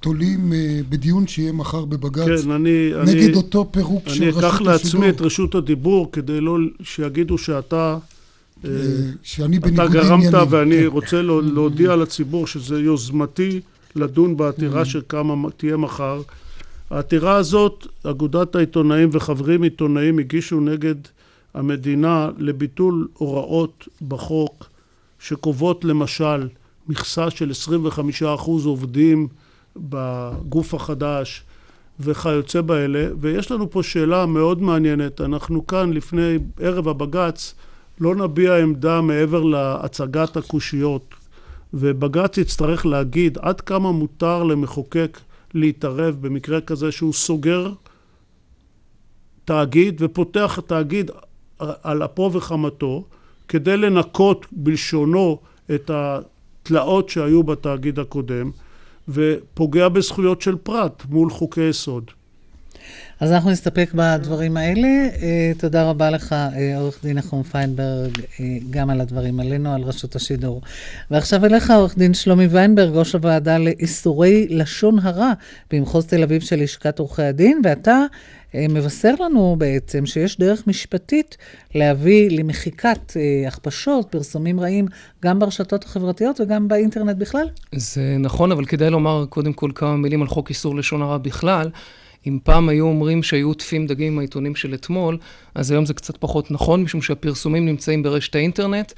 תולים 0.00 0.52
אה, 0.52 0.80
בדיון 0.88 1.26
שיהיה 1.26 1.52
מחר 1.52 1.84
בבג"ץ 1.84 2.42
כן, 2.44 2.50
אני, 2.50 2.90
נגד 3.06 3.24
אני, 3.24 3.34
אותו 3.34 3.68
פירוק 3.72 4.08
של 4.08 4.10
רשות 4.10 4.22
השידור. 4.22 4.40
אני. 4.40 4.48
אקח 4.48 4.60
לעצמי 4.60 5.08
את 5.08 5.20
רשות 5.20 5.54
הדיבור 5.54 6.12
כדי 6.12 6.40
לא 6.40 6.56
שיגידו 6.82 7.38
שאתה... 7.38 7.98
אה, 8.64 8.70
שאני 9.22 9.56
אתה 9.56 9.66
בניגוד 9.66 9.90
גרמת 9.92 10.26
עניינים. 10.26 10.46
ואני 10.50 10.76
כן. 10.80 10.86
רוצה 10.86 11.22
לה- 11.22 11.40
להודיע 11.42 11.96
לציבור 11.96 12.46
שזה 12.46 12.80
יוזמתי 12.80 13.60
לדון 13.96 14.36
בעתירה 14.36 14.84
שקמה 14.84 15.50
תהיה 15.56 15.76
מחר. 15.76 16.22
העתירה 16.90 17.36
הזאת, 17.36 17.86
אגודת 18.02 18.56
העיתונאים 18.56 19.08
וחברים 19.12 19.62
עיתונאים 19.62 20.18
הגישו 20.18 20.60
נגד 20.60 20.94
המדינה 21.54 22.30
לביטול 22.38 23.08
הוראות 23.14 23.88
בחוק 24.08 24.64
שקובעות 25.20 25.84
למשל 25.84 26.48
מכסה 26.88 27.30
של 27.30 27.50
25% 28.22 28.24
עובדים 28.64 29.28
בגוף 29.80 30.74
החדש 30.74 31.42
וכיוצא 32.00 32.60
באלה, 32.60 33.08
ויש 33.20 33.50
לנו 33.50 33.70
פה 33.70 33.82
שאלה 33.82 34.26
מאוד 34.26 34.62
מעניינת. 34.62 35.20
אנחנו 35.20 35.66
כאן 35.66 35.92
לפני 35.92 36.38
ערב 36.60 36.88
הבג"ץ 36.88 37.54
לא 38.00 38.14
נביע 38.14 38.56
עמדה 38.56 39.00
מעבר 39.00 39.42
להצגת 39.42 40.36
הקושיות, 40.36 41.14
ובג"ץ 41.74 42.38
יצטרך 42.38 42.86
להגיד 42.86 43.38
עד 43.38 43.60
כמה 43.60 43.92
מותר 43.92 44.42
למחוקק 44.42 45.20
להתערב 45.54 46.16
במקרה 46.20 46.60
כזה 46.60 46.92
שהוא 46.92 47.12
סוגר 47.12 47.72
תאגיד 49.44 50.02
ופותח 50.02 50.60
תאגיד 50.66 51.10
על 51.58 52.04
אפו 52.04 52.30
וחמתו 52.32 53.04
כדי 53.48 53.76
לנקות 53.76 54.46
בלשונו 54.52 55.38
את 55.74 55.90
התלאות 55.94 57.08
שהיו 57.08 57.42
בתאגיד 57.42 57.98
הקודם 57.98 58.50
ופוגע 59.10 59.88
בזכויות 59.88 60.42
של 60.42 60.56
פרט 60.56 61.02
מול 61.08 61.30
חוקי 61.30 61.68
יסוד. 61.68 62.10
אז 63.20 63.32
אנחנו 63.32 63.50
נסתפק 63.50 63.90
בדברים 63.94 64.56
האלה. 64.56 64.88
אה, 64.88 65.52
תודה 65.58 65.90
רבה 65.90 66.10
לך, 66.10 66.32
אה, 66.32 66.78
עורך 66.78 66.98
דין 67.02 67.18
נחום 67.18 67.42
פיינברג, 67.42 68.18
אה, 68.40 68.44
גם 68.70 68.90
על 68.90 69.00
הדברים 69.00 69.40
עלינו, 69.40 69.74
על 69.74 69.82
רשות 69.82 70.16
השידור. 70.16 70.62
ועכשיו 71.10 71.44
אליך, 71.44 71.70
עורך 71.70 71.98
דין 71.98 72.14
שלומי 72.14 72.46
ויינברג, 72.46 72.96
ראש 72.96 73.12
הוועדה 73.12 73.58
לאיסורי 73.58 74.46
לשון 74.50 74.98
הרע 75.02 75.32
במחוז 75.70 76.06
תל 76.06 76.22
אביב 76.22 76.42
של 76.42 76.62
לשכת 76.62 76.98
עורכי 76.98 77.22
הדין, 77.22 77.60
ואתה 77.64 78.04
מבשר 78.54 79.14
לנו 79.20 79.56
בעצם 79.58 80.06
שיש 80.06 80.38
דרך 80.38 80.66
משפטית 80.66 81.36
להביא 81.74 82.30
למחיקת 82.38 83.12
הכפשות, 83.46 84.06
פרסומים 84.10 84.60
רעים, 84.60 84.86
גם 85.24 85.38
ברשתות 85.38 85.84
החברתיות 85.84 86.40
וגם 86.40 86.68
באינטרנט 86.68 87.16
בכלל? 87.16 87.48
זה 87.74 88.16
נכון, 88.18 88.52
אבל 88.52 88.64
כדאי 88.64 88.90
לומר 88.90 89.24
קודם 89.28 89.52
כל 89.52 89.70
כמה 89.74 89.96
מילים 89.96 90.22
על 90.22 90.28
חוק 90.28 90.48
איסור 90.48 90.76
לשון 90.76 91.02
הרע 91.02 91.18
בכלל. 91.18 91.70
אם 92.26 92.38
פעם 92.44 92.68
היו 92.68 92.86
אומרים 92.86 93.22
שהיו 93.22 93.48
עוטפים 93.48 93.86
דגים 93.86 94.12
עם 94.12 94.18
העיתונים 94.18 94.54
של 94.54 94.74
אתמול, 94.74 95.18
אז 95.54 95.70
היום 95.70 95.86
זה 95.86 95.94
קצת 95.94 96.16
פחות 96.16 96.50
נכון, 96.50 96.82
משום 96.82 97.02
שהפרסומים 97.02 97.66
נמצאים 97.66 98.02
ברשת 98.02 98.34
האינטרנט, 98.34 98.92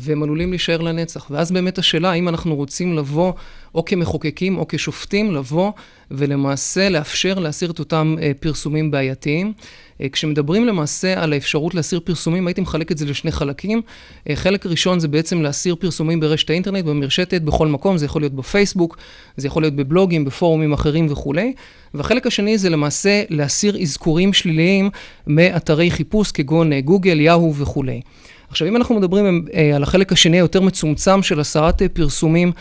והם 0.00 0.22
עלולים 0.22 0.50
להישאר 0.50 0.80
לנצח. 0.80 1.26
ואז 1.30 1.52
באמת 1.52 1.78
השאלה, 1.78 2.10
האם 2.10 2.28
אנחנו 2.28 2.56
רוצים 2.56 2.96
לבוא, 2.96 3.32
או 3.74 3.84
כמחוקקים 3.84 4.58
או 4.58 4.68
כשופטים, 4.68 5.34
לבוא 5.34 5.72
ולמעשה 6.10 6.88
לאפשר 6.88 7.38
להסיר 7.38 7.70
את 7.70 7.78
אותם 7.78 8.16
אה, 8.22 8.32
פרסומים 8.40 8.90
בעייתיים. 8.90 9.52
אה, 10.00 10.08
כשמדברים 10.08 10.66
למעשה 10.66 11.22
על 11.22 11.32
האפשרות 11.32 11.74
להסיר 11.74 12.00
פרסומים, 12.04 12.46
הייתי 12.46 12.60
מחלק 12.60 12.92
את 12.92 12.98
זה 12.98 13.06
לשני 13.06 13.32
חלקים. 13.32 13.82
אה, 14.30 14.36
חלק 14.36 14.66
ראשון 14.66 15.00
זה 15.00 15.08
בעצם 15.08 15.42
להסיר 15.42 15.74
פרסומים 15.74 16.20
ברשת 16.20 16.50
האינטרנט, 16.50 16.84
במרשתת, 16.84 17.42
בכל 17.42 17.68
מקום, 17.68 17.98
זה 17.98 18.04
יכול 18.04 18.22
להיות 18.22 18.32
בפייסבוק, 18.32 18.96
זה 19.36 19.46
יכול 19.46 19.62
להיות 19.62 19.76
בבלוגים, 19.76 20.24
בפורומים 20.24 20.72
אחרים 20.72 21.06
וכולי. 21.10 21.52
והחלק 21.94 22.26
השני 22.26 22.58
זה 22.58 22.70
למעשה 22.70 23.22
להסיר 23.30 23.82
אזכורים 23.82 24.32
שליליים 24.32 24.90
מאתרי 25.26 25.90
חיפוש 25.90 26.32
כגון 26.32 26.72
אה, 26.72 26.80
גוגל, 26.80 27.20
יהו 27.20 27.54
וכולי. 27.54 28.00
עכשיו, 28.50 28.68
אם 28.68 28.76
אנחנו 28.76 28.94
מדברים 28.94 29.44
על 29.74 29.82
החלק 29.82 30.12
השני 30.12 30.36
היותר 30.36 30.60
מצומצם 30.60 31.22
של 31.22 31.40
הסרת 31.40 31.82
פרסומים 31.82 32.52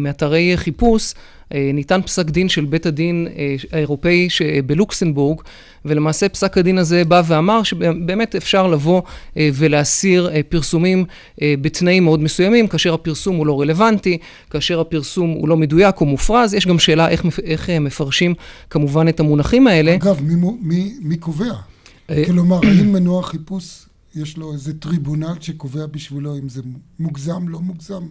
מאתרי 0.00 0.52
חיפוש, 0.56 1.14
ניתן 1.54 2.02
פסק 2.02 2.30
דין 2.30 2.48
של 2.48 2.64
בית 2.64 2.86
הדין 2.86 3.28
האירופאי 3.72 4.28
בלוקסנבורג, 4.66 5.40
ולמעשה 5.84 6.28
פסק 6.28 6.58
הדין 6.58 6.78
הזה 6.78 7.04
בא 7.04 7.22
ואמר 7.26 7.62
שבאמת 7.62 8.34
אפשר 8.34 8.66
לבוא 8.66 9.02
ולהסיר 9.36 10.30
פרסומים 10.48 11.04
בתנאים 11.42 12.04
מאוד 12.04 12.20
מסוימים, 12.20 12.68
כאשר 12.68 12.94
הפרסום 12.94 13.36
הוא 13.36 13.46
לא 13.46 13.60
רלוונטי, 13.60 14.18
כאשר 14.50 14.80
הפרסום 14.80 15.30
הוא 15.30 15.48
לא 15.48 15.56
מדויק 15.56 16.00
או 16.00 16.06
מופרז, 16.06 16.54
יש 16.54 16.66
גם 16.66 16.78
שאלה 16.78 17.08
איך, 17.08 17.26
איך 17.44 17.70
מפרשים 17.70 18.34
כמובן 18.70 19.08
את 19.08 19.20
המונחים 19.20 19.66
האלה. 19.66 19.94
אגב, 19.94 20.22
מי, 20.22 20.34
מי, 20.62 20.94
מי 21.02 21.16
קובע? 21.16 21.52
כלומר, 22.26 22.60
האם 22.62 22.92
מנוע 22.92 23.22
חיפוש 23.22 23.85
יש 24.16 24.36
לו 24.36 24.52
איזה 24.52 24.80
טריבונל 24.80 25.34
שקובע 25.40 25.86
בשבילו 25.86 26.38
אם 26.38 26.48
זה 26.48 26.62
מוגזם, 26.98 27.48
לא 27.48 27.60
מוגזם? 27.60 28.06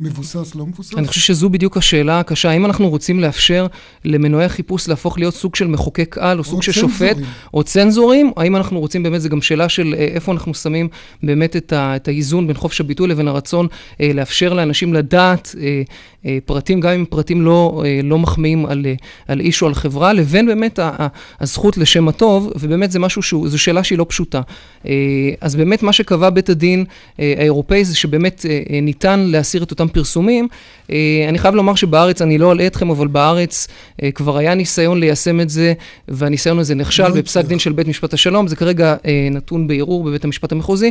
מבוסס, 0.00 0.54
לא 0.54 0.66
מבוסס? 0.66 0.94
אני 0.94 1.08
חושב 1.08 1.20
שזו 1.20 1.50
בדיוק 1.50 1.76
השאלה 1.76 2.20
הקשה. 2.20 2.50
האם 2.50 2.64
אנחנו 2.64 2.88
רוצים 2.88 3.20
לאפשר 3.20 3.66
למנועי 4.04 4.44
החיפוש 4.44 4.88
להפוך 4.88 5.18
להיות 5.18 5.34
סוג 5.34 5.56
של 5.56 5.66
מחוקק 5.66 6.18
על, 6.18 6.38
או 6.38 6.44
סוג 6.44 6.62
של 6.62 6.72
שופט, 6.72 7.16
או 7.54 7.62
צנזורים? 7.62 8.32
האם 8.36 8.56
אנחנו 8.56 8.80
רוצים 8.80 9.02
באמת, 9.02 9.20
זו 9.20 9.28
גם 9.28 9.42
שאלה 9.42 9.68
של 9.68 9.94
איפה 9.94 10.32
אנחנו 10.32 10.54
שמים 10.54 10.88
באמת 11.22 11.56
את, 11.56 11.72
ה, 11.72 11.96
את 11.96 12.08
האיזון 12.08 12.46
בין 12.46 12.56
חופש 12.56 12.80
הביטוי 12.80 13.08
לבין 13.08 13.28
הרצון 13.28 13.66
אה, 14.00 14.10
לאפשר 14.14 14.52
לאנשים 14.52 14.94
לדעת 14.94 15.54
אה, 15.60 15.82
אה, 16.26 16.38
פרטים, 16.44 16.80
גם 16.80 16.92
אם 16.92 17.04
פרטים 17.04 17.42
לא, 17.42 17.82
אה, 17.86 18.00
לא 18.04 18.18
מחמיאים 18.18 18.66
על, 18.66 18.86
אה, 18.86 18.94
על 19.28 19.40
איש 19.40 19.62
או 19.62 19.66
על 19.66 19.74
חברה, 19.74 20.12
לבין 20.12 20.46
באמת 20.46 20.78
ה, 20.78 20.90
ה, 20.98 21.06
הזכות 21.40 21.76
לשם 21.78 22.08
הטוב, 22.08 22.52
ובאמת 22.58 22.90
זה 22.90 22.98
משהו 22.98 23.22
שהוא, 23.22 23.48
זו 23.48 23.58
שאלה 23.58 23.84
שהיא 23.84 23.98
לא 23.98 24.06
פשוטה. 24.08 24.40
אה, 24.86 24.92
אז 25.40 25.56
באמת 25.56 25.82
מה 25.82 25.92
שקבע 25.92 26.30
בית 26.30 26.48
הדין 26.48 26.84
אה, 27.20 27.34
האירופאי 27.38 27.84
זה 27.84 27.96
שבאמת 27.96 28.46
אה, 28.48 28.60
אה 28.70 28.80
ניתן 28.80 29.20
להסיר 29.20 29.62
את 29.62 29.70
אותם 29.70 29.87
אותם 29.88 29.94
פרסומים. 29.94 30.48
אה, 30.90 31.26
אני 31.28 31.38
חייב 31.38 31.54
לומר 31.54 31.74
שבארץ, 31.74 32.22
אני 32.22 32.38
לא 32.38 32.52
אלאה 32.52 32.66
אתכם, 32.66 32.90
אבל 32.90 33.06
בארץ 33.06 33.66
אה, 34.02 34.10
כבר 34.10 34.38
היה 34.38 34.54
ניסיון 34.54 35.00
ליישם 35.00 35.40
את 35.40 35.50
זה, 35.50 35.72
והניסיון 36.08 36.58
הזה 36.58 36.74
נכשל 36.74 37.08
לא 37.08 37.14
בפסק 37.14 37.44
דין 37.44 37.58
של 37.58 37.72
בית 37.72 37.88
משפט 37.88 38.14
השלום. 38.14 38.48
זה 38.48 38.56
כרגע 38.56 38.96
אה, 39.06 39.28
נתון 39.30 39.66
בערעור 39.66 40.04
בבית 40.04 40.24
המשפט 40.24 40.52
המחוזי, 40.52 40.90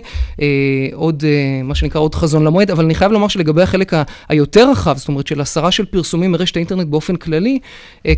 עוד, 0.94 1.24
מה 1.64 1.76
שנקרא, 1.76 2.02
עוד 2.02 2.16
חזון 2.16 2.44
למועד, 2.44 2.72
אבל 2.72 2.86
אני 2.86 2.96
חייב 2.96 3.12
לומר 3.12 3.28
שלגבי 3.28 3.62
החלק 3.62 3.94
היותר 4.30 4.72
רחב, 4.72 4.98
זאת 4.98 5.08
אומרת 5.08 5.28
של 5.28 5.42
הסרה 5.42 5.72
של 5.72 5.86
פרסומים 5.86 6.32
מרשת 6.32 6.56
האינטרנט 6.56 6.88
באופן 6.88 7.16
כללי, 7.16 7.60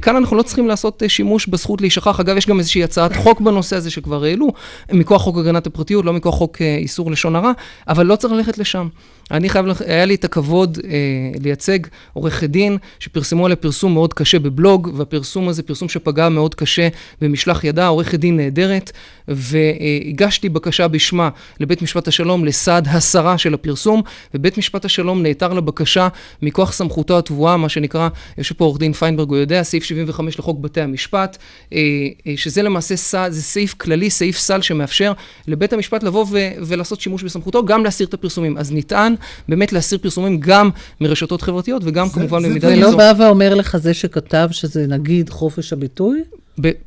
כאן 0.01 0.15
אנחנו 0.15 0.37
לא 0.37 0.43
צריכים 0.43 0.67
לעשות 0.67 1.03
שימוש 1.07 1.47
בזכות 1.47 1.81
להישכח. 1.81 2.19
אגב, 2.19 2.37
יש 2.37 2.47
גם 2.47 2.59
איזושהי 2.59 2.83
הצעת 2.83 3.15
חוק 3.15 3.41
בנושא 3.41 3.75
הזה 3.75 3.91
שכבר 3.91 4.23
העלו, 4.23 4.47
מכוח 4.91 5.21
חוק 5.21 5.37
הגנת 5.37 5.67
הפרטיות, 5.67 6.05
לא 6.05 6.13
מכוח 6.13 6.35
חוק 6.35 6.61
איסור 6.61 7.11
לשון 7.11 7.35
הרע, 7.35 7.51
אבל 7.87 8.05
לא 8.05 8.15
צריך 8.15 8.33
ללכת 8.33 8.57
לשם. 8.57 8.87
אני 9.31 9.49
חייב, 9.49 9.65
היה 9.85 10.05
לי 10.05 10.15
את 10.15 10.25
הכבוד 10.25 10.77
אה, 10.83 11.39
לייצג 11.43 11.79
עורכי 12.13 12.47
דין 12.47 12.77
שפרסמו 12.99 13.45
עליה 13.45 13.55
פרסום 13.55 13.93
מאוד 13.93 14.13
קשה 14.13 14.39
בבלוג, 14.39 14.91
והפרסום 14.95 15.49
הזה 15.49 15.63
פרסום 15.63 15.89
שפגע 15.89 16.29
מאוד 16.29 16.55
קשה 16.55 16.87
במשלח 17.21 17.63
ידה, 17.63 17.87
עורכת 17.87 18.19
דין 18.19 18.37
נהדרת, 18.37 18.91
והגשתי 19.27 20.49
בקשה 20.49 20.87
בשמה 20.87 21.29
לבית 21.59 21.81
משפט 21.81 22.07
השלום 22.07 22.45
לסעד 22.45 22.87
הסרה 22.87 23.37
של 23.37 23.53
הפרסום, 23.53 24.01
ובית 24.33 24.57
משפט 24.57 24.85
השלום 24.85 25.23
נעתר 25.23 25.53
לבקשה 25.53 26.07
מכוח 26.41 26.73
סמכותו 26.73 27.17
התבואה, 27.17 27.57
מה 27.57 27.69
שנקרא, 27.69 28.09
יושב 28.37 28.55
פה 28.55 28.65
עורך 28.65 28.79
דין 28.79 28.93
פיינברג, 28.93 29.29
הוא 29.29 29.37
יודע, 29.37 29.63
סעיף 29.63 29.83
75 29.83 30.39
לחוק 30.39 30.59
בתי 30.59 30.81
המשפט, 30.81 31.37
אה, 31.73 31.79
אה, 32.27 32.33
שזה 32.35 32.61
למעשה 32.61 32.95
סעד, 32.95 33.31
זה 33.31 33.41
סעיף 33.41 33.73
כללי, 33.73 34.09
סעיף 34.09 34.37
סל 34.37 34.61
שמאפשר 34.61 35.13
לבית 35.47 35.73
המשפט 35.73 36.03
לבוא 36.03 36.25
ו- 36.29 36.49
ולעשות 36.61 37.01
שימוש 37.01 37.23
בסמכותו, 37.23 37.65
גם 37.65 37.83
להסיר 37.83 38.07
את 38.07 38.13
הפרסומים. 38.13 38.57
אז 38.57 38.71
נטען 38.71 39.15
באמת 39.49 39.73
להסיר 39.73 39.97
פרסומים 39.97 40.39
גם 40.39 40.69
מרשתות 41.01 41.41
חברתיות 41.41 41.81
וגם 41.85 42.07
זה, 42.07 42.13
כמובן 42.13 42.43
במידה... 42.43 42.69
זה 42.69 42.75
לא 42.75 42.97
בא 42.97 43.13
ואומר 43.17 43.55
לך 43.55 43.77
זה 43.77 43.93
שכתב 43.93 44.47
שזה 44.51 44.87
נגיד 44.87 45.29
חופש 45.29 45.73
הביטוי? 45.73 46.23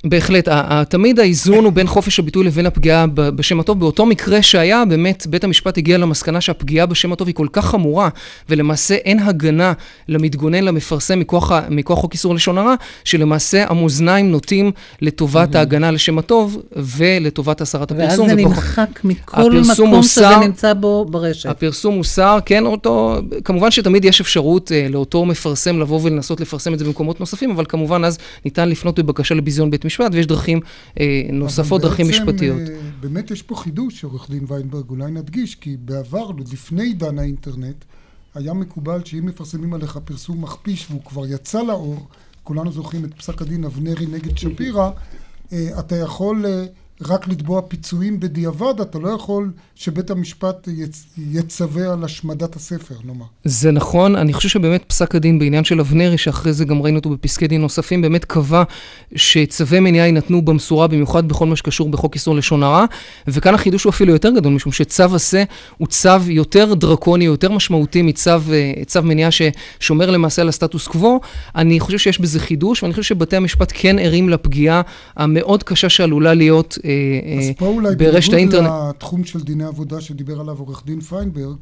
בהחלט, 0.05 0.49
תמיד 0.89 1.21
האיזון 1.21 1.65
הוא 1.65 1.73
בין 1.73 1.87
חופש 1.87 2.19
הביטוי 2.19 2.45
לבין 2.45 2.67
הפגיעה 2.67 3.07
בשם 3.15 3.61
הטוב. 3.61 3.81
באותו 3.81 4.07
מקרה 4.07 4.43
שהיה, 4.43 4.85
באמת 4.85 5.27
בית 5.27 5.45
המשפט 5.45 5.79
הגיע 5.79 5.99
למסקנה 5.99 6.41
שהפגיעה 6.41 6.87
בשם 6.87 7.13
הטוב 7.13 7.29
היא 7.29 7.35
כל 7.35 7.47
כך 7.53 7.67
חמורה, 7.67 8.09
ולמעשה 8.49 8.95
אין 8.95 9.19
הגנה 9.19 9.73
למתגונן, 10.09 10.65
למפרסם, 10.65 11.19
מכוח, 11.19 11.53
מכוח 11.71 11.99
חוק 11.99 12.13
איסור 12.13 12.35
לשון 12.35 12.59
הרע, 12.59 12.75
שלמעשה 13.05 13.65
המאזניים 13.69 14.31
נוטים 14.31 14.73
לטובת 15.01 15.55
ההגנה 15.55 15.91
לשם 15.91 16.19
הטוב 16.19 16.63
ולטובת 16.77 17.61
הסרת 17.61 17.91
הפרסום. 17.91 18.27
ואז 18.27 18.31
זה 18.31 18.37
נמחק 18.37 19.01
מכל 19.05 19.53
מקום 19.73 20.03
שזה 20.03 20.37
נמצא 20.37 20.75
בו 20.75 21.05
ברשת. 21.05 21.49
הפרסום 21.49 21.95
הוסר, 21.95 22.39
כן, 22.47 22.67
אותו, 22.67 23.21
כמובן 23.45 23.71
שתמיד 23.71 24.05
יש 24.05 24.21
אפשרות 24.21 24.73
אה, 24.73 24.87
לאותו 24.91 25.25
מפרסם 25.25 25.81
לבוא 25.81 26.01
ולנסות 26.03 26.41
לפרסם 26.41 26.75
את 26.75 26.79
זה 26.79 26.85
במקומות 26.85 27.21
נוספים, 27.21 27.51
אבל 27.51 27.65
כמובן 27.69 28.05
אז 28.05 28.19
ניתן 28.45 28.69
לפנות 28.69 28.99
בבקשה 28.99 29.35
לביזיון. 29.35 29.62
ביזיון 29.63 29.71
בית 29.71 29.85
משפט, 29.85 30.11
ויש 30.13 30.27
דרכים 30.27 30.61
אה, 31.01 31.23
נוספות, 31.33 31.83
דרכים 31.83 32.09
משפטיות. 32.09 32.61
אה, 32.61 32.77
באמת 33.01 33.31
יש 33.31 33.43
פה 33.43 33.57
חידוש, 33.57 34.05
עורך 34.05 34.31
דין 34.31 34.45
ויינברג, 34.49 34.91
אולי 34.91 35.11
נדגיש, 35.11 35.55
כי 35.55 35.77
בעבר, 35.77 36.31
לפני 36.53 36.83
עידן 36.83 37.19
האינטרנט, 37.19 37.85
היה 38.35 38.53
מקובל 38.53 39.05
שאם 39.05 39.27
מפרסמים 39.27 39.75
עליך 39.75 39.99
פרסום 40.05 40.43
מכפיש 40.43 40.87
והוא 40.91 41.03
כבר 41.05 41.27
יצא 41.27 41.63
לאור, 41.63 42.09
כולנו 42.43 42.73
זוכרים 42.73 43.05
את 43.05 43.15
פסק 43.15 43.43
הדין 43.43 43.65
אבנרי 43.65 44.07
נגד 44.07 44.39
שפירא, 44.39 44.91
אה, 45.53 45.79
אתה 45.79 45.97
יכול... 45.97 46.45
אה, 47.11 47.15
רק 47.15 47.29
לתבוע 47.29 47.63
פיצויים 47.69 48.21
בדיעבד, 48.21 48.81
אתה 48.81 48.99
לא 48.99 49.09
יכול 49.09 49.51
שבית 49.75 50.11
המשפט 50.11 50.69
יצ... 50.77 51.05
יצווה 51.19 51.93
על 51.93 52.05
השמדת 52.05 52.57
הספר, 52.57 52.95
נאמר. 53.05 53.25
זה 53.45 53.71
נכון, 53.71 54.17
אני 54.17 54.33
חושב 54.33 54.49
שבאמת 54.49 54.85
פסק 54.87 55.15
הדין 55.15 55.39
בעניין 55.39 55.65
של 55.65 55.81
אבנרי, 55.81 56.19
שאחרי 56.19 56.53
זה 56.53 56.65
גם 56.65 56.83
ראינו 56.83 56.99
אותו 56.99 57.11
בפסקי 57.11 57.47
דין 57.47 57.61
נוספים, 57.61 58.03
באמת 58.03 58.25
קבע 58.25 58.63
שצווי 59.17 59.81
מניעה 59.81 60.07
יינתנו 60.07 60.43
במשורה, 60.43 60.87
במיוחד 60.87 61.29
בכל 61.29 61.47
מה 61.47 61.57
שקשור 61.57 61.89
בחוק 61.89 62.15
איסור 62.15 62.35
לשון 62.35 62.63
הרע, 62.63 62.85
וכאן 63.27 63.55
החידוש 63.55 63.85
הוא 63.85 63.91
אפילו 63.91 64.13
יותר 64.13 64.31
גדול, 64.31 64.53
משום 64.53 64.73
שצו 64.73 65.15
עשה 65.15 65.45
הוא 65.79 65.89
צו 65.89 66.09
יותר 66.27 66.75
דרקוני, 66.75 67.25
יותר 67.25 67.53
משמעותי 67.53 68.03
מצו 68.03 68.31
צו 68.87 69.03
מניעה 69.03 69.31
ששומר 69.31 70.11
למעשה 70.11 70.43
על 70.43 70.49
הסטטוס 70.49 70.89
קוו. 70.89 71.21
אני 71.57 71.81
חושב 71.81 71.99
שיש 71.99 72.21
בזה 72.21 72.41
חידוש, 72.41 72.83
ואני 72.83 72.93
חושב 72.93 73.03
שבתי 73.03 73.37
המשפט 73.37 73.73
כן 73.75 73.99
ערים 73.99 74.29
לפגיעה 74.29 74.83
המאוד 75.17 75.63
קשה 75.63 75.89
שעלולה 75.89 76.35
להיות 76.35 76.79
אה, 76.93 77.91
אה, 77.91 77.95
ברשת 77.97 78.33
האינטרנט... 78.33 78.67
אז 78.67 78.71
פה 78.71 78.77
אולי 78.77 78.87
בניגוד 78.87 78.89
לתחום 78.89 79.25
של 79.25 79.41
דיני 79.41 79.65
עבודה 79.65 80.01
שדיבר 80.01 80.41
עליו 80.41 80.59
עורך 80.59 80.83
דין 80.87 81.01
פיינברג, 81.01 81.57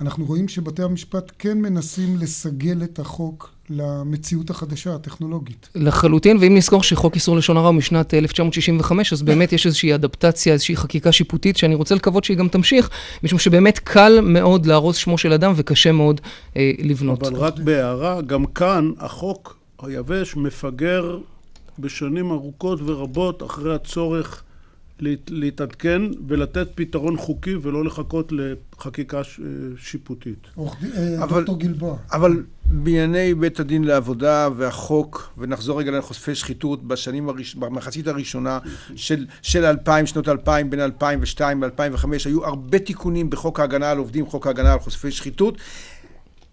אנחנו 0.00 0.24
רואים 0.24 0.48
שבתי 0.48 0.82
המשפט 0.82 1.32
כן 1.38 1.58
מנסים 1.58 2.16
לסגל 2.16 2.82
את 2.84 2.98
החוק 2.98 3.50
למציאות 3.70 4.50
החדשה, 4.50 4.94
הטכנולוגית. 4.94 5.68
לחלוטין, 5.74 6.36
ואם 6.40 6.56
נזכור 6.56 6.82
שחוק 6.82 7.14
איסור 7.14 7.36
לשון 7.36 7.56
הרע 7.56 7.66
הוא 7.66 7.74
משנת 7.74 8.14
1965, 8.14 9.12
אז 9.12 9.22
באמת 9.22 9.52
יש 9.52 9.66
איזושהי 9.66 9.94
אדפטציה, 9.94 10.52
איזושהי 10.52 10.76
חקיקה 10.76 11.12
שיפוטית, 11.12 11.56
שאני 11.56 11.74
רוצה 11.74 11.94
לקוות 11.94 12.24
שהיא 12.24 12.36
גם 12.36 12.48
תמשיך, 12.48 12.90
משום 13.22 13.38
שבאמת 13.38 13.78
קל 13.78 14.20
מאוד 14.22 14.66
להרוס 14.66 14.96
שמו 14.96 15.18
של 15.18 15.32
אדם 15.32 15.52
וקשה 15.56 15.92
מאוד 15.92 16.20
אה, 16.56 16.72
לבנות. 16.78 17.22
אבל 17.22 17.36
רק 17.36 17.58
בהערה, 17.58 18.20
גם 18.20 18.46
כאן 18.46 18.90
החוק 18.98 19.56
היבש 19.82 20.36
מפגר 20.36 21.18
בשנים 21.78 22.30
ארוכות 22.30 22.80
ורבות 22.84 23.42
אחרי 23.42 23.74
הצורך 23.74 24.42
להתעדכן 25.28 26.02
ולתת 26.28 26.68
פתרון 26.74 27.16
חוקי 27.16 27.54
ולא 27.62 27.84
לחכות 27.84 28.32
לחקיקה 28.32 29.20
שיפוטית. 29.76 30.46
אה, 30.58 31.26
דוקטור 31.26 31.58
גלבוע. 31.58 31.96
אבל 32.12 32.42
בענייני 32.64 33.34
בית 33.34 33.60
הדין 33.60 33.84
לעבודה 33.84 34.48
והחוק, 34.56 35.32
ונחזור 35.38 35.80
רגע 35.80 35.90
לחושפי 35.90 36.34
שחיתות 36.34 36.84
בשנים, 36.84 37.28
הראש... 37.28 37.54
במחצית 37.54 38.08
הראשונה 38.08 38.58
של, 38.96 39.26
של 39.42 39.64
2000, 39.64 40.06
שנות 40.06 40.28
2000, 40.28 40.70
בין 40.70 40.80
2002 40.80 41.64
ל-2005, 41.64 42.06
היו 42.24 42.46
הרבה 42.46 42.78
תיקונים 42.78 43.30
בחוק 43.30 43.60
ההגנה 43.60 43.90
על 43.90 43.98
עובדים, 43.98 44.26
חוק 44.26 44.46
ההגנה 44.46 44.72
על 44.72 44.78
חושפי 44.78 45.10
שחיתות. 45.10 45.58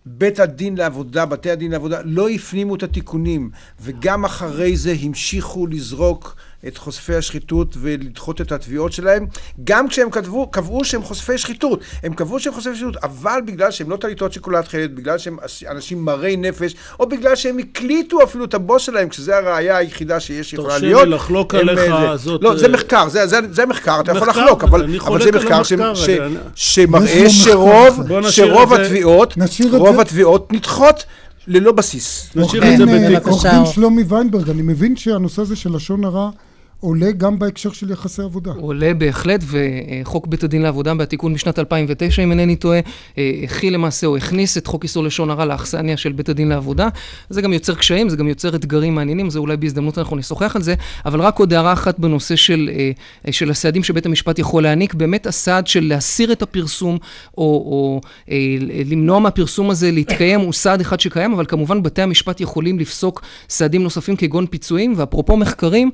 בית 0.06 0.40
הדין 0.40 0.78
לעבודה, 0.78 1.26
בתי 1.26 1.52
הדין 1.52 1.72
לעבודה, 1.72 2.02
לא 2.04 2.30
הפנימו 2.30 2.76
את 2.76 2.84
התיקונים, 2.84 3.52
וגם 3.82 4.26
אחרי 4.26 4.78
זה 4.78 4.96
המשיכו 5.02 5.68
לזרוק 5.68 6.36
את 6.68 6.78
חושפי 6.78 7.16
השחיתות 7.16 7.76
ולדחות 7.80 8.42
את 8.42 8.52
התביעות 8.52 8.92
שלהם, 8.92 9.26
גם 9.64 9.88
כשהם 9.88 10.10
כתבו, 10.10 10.48
קבעו 10.48 10.86
שהם 10.86 11.04
חושפי 11.04 11.38
שחיתות. 11.38 11.80
הם 12.04 12.14
קבעו 12.14 12.40
שהם 12.40 12.54
חושפי 12.54 12.76
שחיתות, 12.76 12.96
אבל 13.04 13.42
בגלל 13.46 13.72
שהם 13.72 13.90
לא 13.90 13.98
טליתות 13.98 14.34
שיקולת 14.34 14.68
חלד, 14.68 14.96
בגלל 14.96 15.18
שהם 15.18 15.38
אנשים 15.70 16.06
מרי 16.06 16.38
נפש, 16.38 16.76
או 17.00 17.10
בגלל 17.10 17.36
שהם 17.36 17.58
הקליטו 17.58 18.24
אפילו 18.24 18.46
את 18.46 18.54
הבוס 18.54 18.82
שלהם, 18.82 19.10
כשזה 19.10 19.38
הראייה 19.38 19.78
היחידה 19.78 20.20
שיש 20.20 20.54
יכולה 20.54 20.78
להיות. 20.78 20.94
תרשה 20.94 21.06
לי 21.06 21.16
לחלוק 21.16 21.56
עליך, 21.56 21.82
זה, 21.82 22.16
זאת... 22.16 22.44
לא, 22.44 22.58
זה 22.58 22.66
אה, 22.66 22.72
מחקר, 22.72 23.10
זה, 23.10 23.28
זה, 23.28 23.40
זה 23.52 23.66
מחקר, 23.66 24.00
אתה 24.00 24.12
יכול 24.12 24.30
לחלוק, 24.30 24.64
אבל, 24.64 24.96
אבל 25.00 25.24
זה 25.24 25.32
מחקר 25.32 25.64
ש, 25.64 25.74
ש, 25.94 26.10
שמראה 26.56 27.30
שרוב, 27.30 28.00
שרוב 28.30 28.74
התביעות, 28.74 29.34
רוב 29.72 30.00
התביעות 30.00 30.54
נדחות. 30.54 31.06
ללא 31.48 31.72
בסיס. 31.72 32.30
נשאיר 32.36 32.64
את 32.74 32.78
זה 32.78 32.86
בתיקו. 32.86 33.30
עורך 33.30 33.46
דין 33.46 33.66
שלומי 33.66 34.04
ויינברג, 34.04 34.50
אני 34.50 34.62
מבין 34.62 34.96
שהנושא 34.96 35.42
הזה 35.42 35.56
של 35.56 35.76
לשון 35.76 36.06
הרע 36.06 36.30
עולה 36.80 37.12
גם 37.12 37.40
בהקשר 37.40 37.72
של 37.72 37.92
יחסי 37.92 38.22
עבודה. 38.22 38.52
עולה 38.52 38.94
בהחלט, 38.94 39.44
וחוק 39.48 40.28
בית 40.28 40.44
הדין 40.44 40.62
לעבודה 40.62 40.94
בתיקון 40.94 41.34
משנת 41.34 41.60
2009, 41.60 42.24
אם 42.24 42.32
אינני 42.32 42.56
טועה, 42.56 42.80
הכיל 43.44 43.74
למעשה 43.74 44.08
או 44.08 44.18
הכניס 44.18 44.58
את 44.58 44.68
חוק 44.68 44.84
איסור 44.84 45.04
לשון 45.04 45.30
הרע 45.30 45.46
לאכסניה 45.46 45.98
של 45.98 46.12
בית 46.12 46.30
הדין 46.30 46.50
לעבודה. 46.50 46.88
זה 47.30 47.42
גם 47.42 47.54
יוצר 47.54 47.76
קשיים, 47.76 48.10
זה 48.10 48.18
גם 48.18 48.28
יוצר 48.28 48.56
אתגרים 48.56 48.96
מעניינים, 48.96 49.30
זה 49.30 49.40
אולי 49.40 49.58
בהזדמנות 49.58 49.98
אנחנו 49.98 50.16
נשוחח 50.16 50.56
על 50.56 50.62
זה, 50.62 50.74
אבל 51.06 51.22
רק 51.22 51.40
עוד 51.40 51.54
הערה 51.54 51.74
אחת 51.74 52.00
בנושא 52.00 52.36
של, 52.36 52.70
של 53.32 53.52
הסעדים 53.52 53.84
שבית 53.84 54.06
המשפט 54.06 54.40
יכול 54.40 54.64
להעניק, 54.64 54.94
באמת 54.94 55.28
הסעד 55.28 55.68
של 55.68 55.84
להסיר 55.84 56.32
את 56.32 56.42
הפרסום, 56.42 56.98
או, 57.38 57.44
או 57.44 58.02
למנוע 58.86 59.20
מהפרסום 59.20 59.70
הזה 59.70 59.92
להתקיים, 59.92 60.40
הוא 60.40 60.54
סעד 60.54 60.82
אחד 60.82 61.00
שקיים, 61.00 61.34
אבל 61.34 61.46
כמובן 61.46 61.84
בתי 61.84 62.02
המשפט 62.02 62.42
יכולים 62.42 62.80
לפסוק 62.80 63.22
סעדים 63.50 63.84
נוספים 63.84 64.16
כגון 64.16 64.46
פיצויים, 64.46 64.94
ואפרופו 64.98 65.38
מחקרים, 65.38 65.92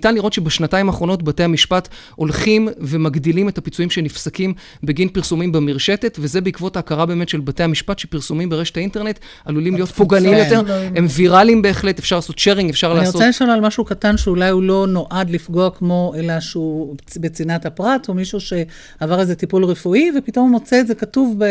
ניתן 0.00 0.14
לראות 0.14 0.32
שבשנתיים 0.32 0.88
האחרונות 0.88 1.22
בתי 1.22 1.42
המשפט 1.42 1.88
הולכים 2.14 2.68
ומגדילים 2.78 3.48
את 3.48 3.58
הפיצויים 3.58 3.90
שנפסקים 3.90 4.54
בגין 4.82 5.08
פרסומים 5.08 5.52
במרשתת, 5.52 6.18
וזה 6.20 6.40
בעקבות 6.40 6.76
ההכרה 6.76 7.06
באמת 7.06 7.28
של 7.28 7.40
בתי 7.40 7.62
המשפט 7.62 7.98
שפרסומים 7.98 8.48
ברשת 8.48 8.76
האינטרנט 8.76 9.18
עלולים 9.44 9.74
להיות 9.74 9.88
פוגעניים 9.88 10.34
יותר. 10.34 10.62
הם 10.96 11.06
ויראליים 11.10 11.62
בהחלט, 11.62 11.98
אפשר 11.98 12.16
לעשות 12.16 12.38
שיירינג, 12.38 12.70
אפשר 12.70 12.94
לעשות... 12.94 13.04
אני 13.04 13.12
רוצה 13.12 13.28
לשאול 13.28 13.50
על 13.50 13.60
משהו 13.60 13.84
קטן 13.84 14.16
שאולי 14.16 14.48
הוא 14.48 14.62
לא 14.62 14.86
נועד 14.88 15.30
לפגוע 15.30 15.70
כמו, 15.70 16.12
אלא 16.16 16.40
שהוא 16.40 16.96
בצנעת 17.16 17.66
הפרט, 17.66 18.08
או 18.08 18.14
מישהו 18.14 18.40
שעבר 18.40 19.20
איזה 19.20 19.34
טיפול 19.34 19.64
רפואי, 19.64 20.10
ופתאום 20.18 20.44
הוא 20.44 20.52
מוצא 20.52 20.80
את 20.80 20.86
זה 20.86 20.94
כתוב 20.94 21.36
ב... 21.38 21.44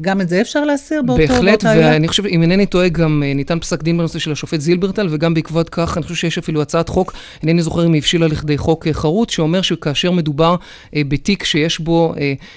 גם 0.00 0.20
את 0.20 0.28
זה 0.28 0.40
אפשר 0.40 0.64
להסיר 0.64 1.02
באותו... 1.02 1.22
בהחלט, 1.22 1.64
ואני 1.64 2.08
חושב, 2.08 2.26
אם 2.26 2.42
אינני 2.42 2.66
טועה, 2.66 2.88
גם 2.88 3.22
ניתן 3.34 3.60
פסק 3.60 3.82
דין 3.82 3.98
בנושא 3.98 4.18
של 4.18 4.32
השופט 4.32 4.60
זילברטל, 4.60 5.08
וגם 5.10 5.34
בעקבות 5.34 5.68
כך, 5.68 5.96
אני 5.96 6.02
חושב 6.02 6.14
שיש 6.14 6.38
אפילו 6.38 6.62
הצעת 6.62 6.88
חוק, 6.88 7.12
אינני 7.42 7.62
זוכר 7.62 7.86
אם 7.86 7.92
היא 7.92 7.98
הבשילה 7.98 8.26
לכדי 8.26 8.58
חוק 8.58 8.88
חרוץ, 8.92 9.30
שאומר 9.30 9.62
שכאשר 9.62 10.10
מדובר 10.10 10.56
בתיק 10.96 11.44
שיש 11.44 11.78
בו 11.78 12.14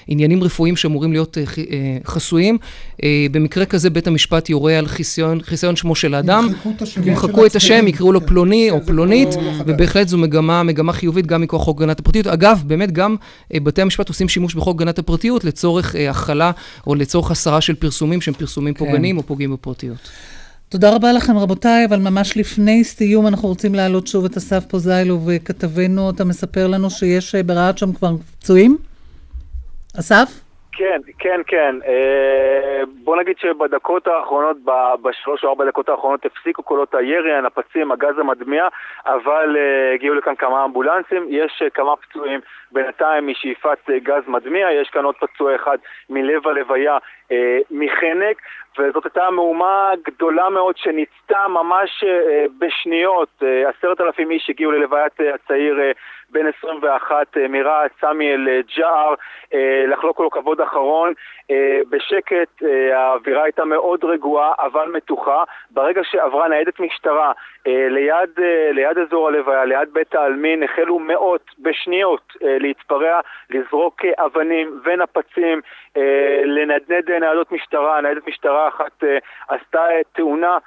עניינים 0.07 0.43
רפואיים 0.43 0.75
שאמורים 0.75 1.11
להיות 1.11 1.37
חסויים, 2.05 2.57
במקרה 3.31 3.65
כזה 3.65 3.89
בית 3.89 4.07
המשפט 4.07 4.49
יורה 4.49 4.77
על 4.77 4.87
חיסיון, 4.87 5.41
חיסיון 5.41 5.75
שמו 5.75 5.95
של 5.95 6.13
האדם, 6.13 6.47
ימחקו 7.05 7.45
את 7.45 7.55
השם, 7.55 7.87
יקראו 7.87 8.11
לו 8.11 8.25
פלוני 8.25 8.71
או 8.71 8.85
פלונית, 8.85 9.29
ובהחלט 9.65 10.07
זו 10.07 10.17
מגמה, 10.17 10.63
מגמה 10.63 10.93
חיובית 10.93 11.25
גם 11.25 11.41
מכוח 11.41 11.61
חוק 11.61 11.81
הגנת 11.81 11.99
הפרטיות. 11.99 12.27
אגב, 12.27 12.63
באמת 12.67 12.91
גם 12.91 13.15
בתי 13.53 13.81
המשפט 13.81 14.09
עושים 14.09 14.29
שימוש 14.29 14.55
בחוק 14.55 14.81
הגנת 14.81 14.99
הפרטיות 14.99 15.43
לצורך 15.43 15.95
הכלה 16.09 16.51
או 16.87 16.94
לצורך 16.95 17.31
הסרה 17.31 17.61
של 17.61 17.75
פרסומים 17.75 18.21
שהם 18.21 18.33
פרסומים 18.33 18.73
כן. 18.73 18.85
פוגעניים 18.85 19.17
או 19.17 19.23
פוגעים 19.23 19.53
בפרטיות. 19.53 20.09
תודה 20.69 20.95
רבה 20.95 21.13
לכם 21.13 21.37
רבותיי, 21.37 21.85
אבל 21.85 21.99
ממש 21.99 22.37
לפני 22.37 22.83
סיום 22.83 23.27
אנחנו 23.27 23.47
רוצים 23.47 23.75
להעלות 23.75 24.07
שוב 24.07 24.25
את 24.25 24.37
אסף 24.37 24.65
פוזיילוב, 24.67 25.29
כתבנו, 25.45 26.09
אתה 26.09 26.23
מספר 26.23 26.67
לנו 26.67 26.89
שיש 26.89 27.35
ברהט 27.35 27.77
שם 27.77 27.93
כבר 27.93 28.15
פצועים? 28.39 28.77
אסף? 29.93 30.44
כן, 30.75 31.01
כן, 31.19 31.41
כן. 31.47 31.75
בוא 33.03 33.15
נגיד 33.15 33.37
שבדקות 33.37 34.07
האחרונות, 34.07 34.57
בשלוש 35.01 35.43
או 35.43 35.49
ארבע 35.49 35.65
דקות 35.65 35.89
האחרונות 35.89 36.25
הפסיקו 36.25 36.63
קולות 36.63 36.95
הירי, 36.95 37.33
הנפצים, 37.33 37.91
הגז 37.91 38.19
המדמיע, 38.19 38.67
אבל 39.05 39.57
הגיעו 39.93 40.15
לכאן 40.15 40.35
כמה 40.35 40.65
אמבולנסים, 40.65 41.25
יש 41.29 41.63
כמה 41.73 41.95
פצועים. 41.95 42.39
בינתיים 42.71 43.27
משאיפת 43.27 43.89
גז 43.89 44.23
מדמיע, 44.27 44.71
יש 44.71 44.89
כאן 44.89 45.03
עוד 45.03 45.15
פצוע 45.15 45.55
אחד 45.55 45.77
מלב 46.09 46.47
הלוויה 46.47 46.97
מחנק, 47.71 48.37
וזאת 48.79 49.05
הייתה 49.05 49.29
מהומה 49.29 49.91
גדולה 50.05 50.49
מאוד 50.49 50.77
שניצתה 50.77 51.47
ממש 51.47 52.03
בשניות, 52.59 53.43
עשרת 53.65 54.01
אלפים 54.01 54.31
איש 54.31 54.49
הגיעו 54.49 54.71
ללוויית 54.71 55.13
הצעיר 55.33 55.79
בן 56.35 56.47
21 56.47 57.37
מרהט, 57.49 57.91
סמי 58.01 58.33
אל-ג'ער, 58.33 59.13
לחלוק 59.87 60.19
לו 60.19 60.29
כבוד 60.29 60.61
אחרון. 60.61 61.13
בשקט, 61.89 62.63
האווירה 62.93 63.43
הייתה 63.43 63.65
מאוד 63.65 64.03
רגועה, 64.03 64.53
אבל 64.59 64.89
מתוחה. 64.93 65.43
ברגע 65.71 66.01
שעברה 66.03 66.47
ניידת 66.47 66.79
משטרה 66.79 67.31
ליד, 67.65 68.39
ליד 68.71 68.97
אזור 68.97 69.27
הלוויה, 69.27 69.65
ליד 69.65 69.93
בית 69.93 70.15
העלמין, 70.15 70.63
החלו 70.63 70.99
מאות 70.99 71.45
בשניות 71.59 72.33
להתפרע, 72.41 73.19
לזרוק 73.49 74.01
אבנים 74.05 74.79
ונפצים, 74.83 75.61
לנדנד 76.45 77.11
ניידות 77.11 77.51
משטרה. 77.51 78.01
ניידת 78.01 78.27
משטרה 78.27 78.67
אחת 78.67 79.03
עשתה 79.47 79.83
תאונה. 80.13 80.57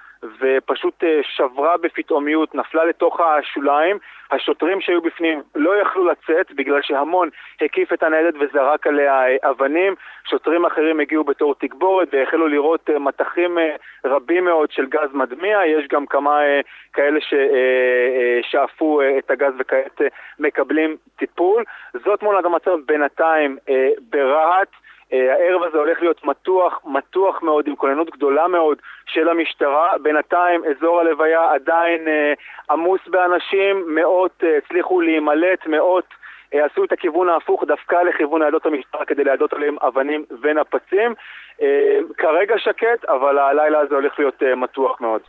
ופשוט 0.40 1.04
שברה 1.22 1.76
בפתאומיות, 1.76 2.54
נפלה 2.54 2.84
לתוך 2.84 3.20
השוליים. 3.20 3.98
השוטרים 4.30 4.80
שהיו 4.80 5.02
בפנים 5.02 5.42
לא 5.54 5.76
יכלו 5.76 6.04
לצאת 6.06 6.52
בגלל 6.54 6.82
שהמון 6.82 7.28
הקיף 7.60 7.92
את 7.92 8.02
הניידת 8.02 8.34
וזרק 8.40 8.86
עליה 8.86 9.22
אבנים. 9.50 9.94
שוטרים 10.30 10.64
אחרים 10.64 11.00
הגיעו 11.00 11.24
בתור 11.24 11.54
תגבורת 11.54 12.08
והחלו 12.12 12.48
לראות 12.48 12.90
מטחים 12.90 13.58
רבים 14.04 14.44
מאוד 14.44 14.70
של 14.70 14.86
גז 14.86 15.14
מדמיע. 15.14 15.66
יש 15.66 15.88
גם 15.88 16.06
כמה 16.06 16.40
כאלה 16.92 17.20
ששאפו 17.20 19.00
את 19.18 19.30
הגז 19.30 19.52
וכעת 19.58 20.00
מקבלים 20.38 20.96
טיפול. 21.16 21.64
זאת 21.94 22.20
תמונת 22.20 22.44
המצב 22.44 22.78
בינתיים 22.86 23.56
ברהט. 24.10 24.68
הערב 25.12 25.62
הזה 25.62 25.78
הולך 25.78 26.00
להיות 26.00 26.24
מתוח, 26.24 26.80
מתוח 26.84 27.42
מאוד, 27.42 27.66
עם 27.68 27.76
כוננות 27.76 28.10
גדולה 28.10 28.48
מאוד 28.48 28.78
של 29.06 29.28
המשטרה. 29.28 29.98
בינתיים 30.02 30.62
אזור 30.64 31.00
הלוויה 31.00 31.52
עדיין 31.52 32.08
אה, 32.08 32.32
עמוס 32.70 33.00
באנשים, 33.06 33.84
מאות 33.86 34.44
אה, 34.44 34.58
הצליחו 34.58 35.00
להימלט, 35.00 35.66
מאות 35.66 36.04
אה, 36.54 36.64
עשו 36.64 36.84
את 36.84 36.92
הכיוון 36.92 37.28
ההפוך 37.28 37.64
דווקא 37.64 37.96
לכיוון 37.96 38.42
ניידות 38.42 38.66
המשטרה 38.66 39.04
כדי 39.04 39.24
להדות 39.24 39.52
עליהם 39.52 39.76
אבנים 39.82 40.24
ונפצים. 40.42 41.14
אה, 41.62 41.98
כרגע 42.18 42.54
שקט, 42.58 43.04
אבל 43.08 43.38
הלילה 43.38 43.78
הזה 43.78 43.94
הולך 43.94 44.12
להיות 44.18 44.42
אה, 44.42 44.56
מתוח 44.56 45.00
מאוד. 45.00 45.20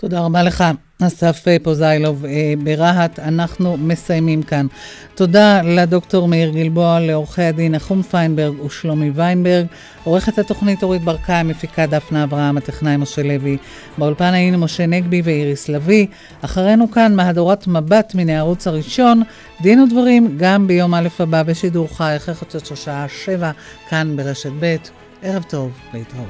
תודה 0.00 0.16
רבה 0.26 0.42
לך, 0.42 0.64
אסף 1.02 1.36
פוזיילוב. 1.62 2.24
ברהט 2.64 3.18
אנחנו 3.18 3.76
מסיימים 3.76 4.42
כאן. 4.42 4.66
תודה 5.14 5.60
לדוקטור 5.64 6.28
מאיר 6.28 6.50
גלבוע, 6.50 6.98
לעורכי 7.00 7.42
הדין 7.42 7.74
נחום 7.74 8.02
פיינברג 8.02 8.60
ושלומי 8.60 9.10
ויינברג, 9.14 9.66
עורכת 10.04 10.38
התוכנית 10.38 10.82
אורית 10.82 11.02
ברקאי, 11.02 11.42
מפיקה 11.44 11.86
דפנה 11.86 12.24
אברהם, 12.24 12.56
הטכנאי 12.56 12.96
משה 12.96 13.22
לוי. 13.22 13.58
באולפן 13.98 14.34
היינו 14.34 14.58
משה 14.58 14.86
נגבי 14.86 15.22
ואיריס 15.24 15.68
לביא. 15.68 16.06
אחרינו 16.44 16.90
כאן 16.90 17.14
מהדורת 17.16 17.66
מבט 17.66 18.14
מן 18.14 18.28
הערוץ 18.28 18.66
הראשון, 18.66 19.22
דין 19.62 19.80
ודברים 19.80 20.28
גם 20.38 20.66
ביום 20.66 20.94
א' 20.94 21.08
הבא 21.20 21.42
בשידור 21.42 21.96
חי, 21.96 22.12
אחרי 22.16 22.34
חצות 22.34 22.72
השעה 22.72 23.08
שבע, 23.08 23.50
כאן 23.90 24.16
ברשת 24.16 24.52
ב'. 24.60 25.03
ערב 25.26 25.42
טוב, 25.42 25.72
להתראות. 25.92 26.28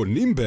קונים 0.00 0.34
ב... 0.34 0.40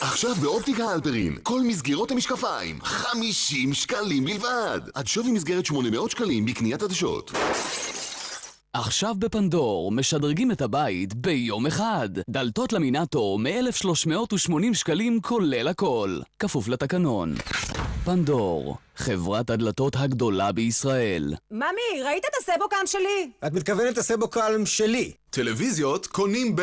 עכשיו 0.00 0.34
באופטיקה 0.34 0.94
אלפרין, 0.94 1.36
כל 1.42 1.60
מסגרות 1.60 2.10
המשקפיים, 2.10 2.80
50 2.82 3.74
שקלים 3.74 4.24
בלבד. 4.24 4.80
עד 4.94 5.06
שווי 5.06 5.32
מסגרת 5.32 5.66
800 5.66 6.10
שקלים 6.10 6.46
בקניית 6.46 6.82
עדשות. 6.82 7.32
עכשיו 8.72 9.14
בפנדור, 9.18 9.92
משדרגים 9.92 10.50
את 10.50 10.62
הבית 10.62 11.14
ביום 11.14 11.66
אחד. 11.66 12.08
דלתות 12.30 12.72
למינטו 12.72 13.38
מ-1380 13.38 14.74
שקלים 14.74 15.20
כולל 15.20 15.68
הכל. 15.68 16.18
כפוף 16.38 16.68
לתקנון. 16.68 17.34
פנדור, 18.04 18.76
חברת 18.96 19.50
הדלתות 19.50 19.96
הגדולה 19.96 20.52
בישראל. 20.52 21.34
ממי, 21.50 22.02
ראית 22.04 22.24
את 22.24 22.34
הסבוקן 22.40 22.86
שלי? 22.86 23.30
את 23.46 23.52
מתכוונת 23.52 23.98
הסבוקן 23.98 24.66
שלי. 24.66 25.12
טלוויזיות 25.30 26.06
קונים 26.06 26.56
ב... 26.56 26.62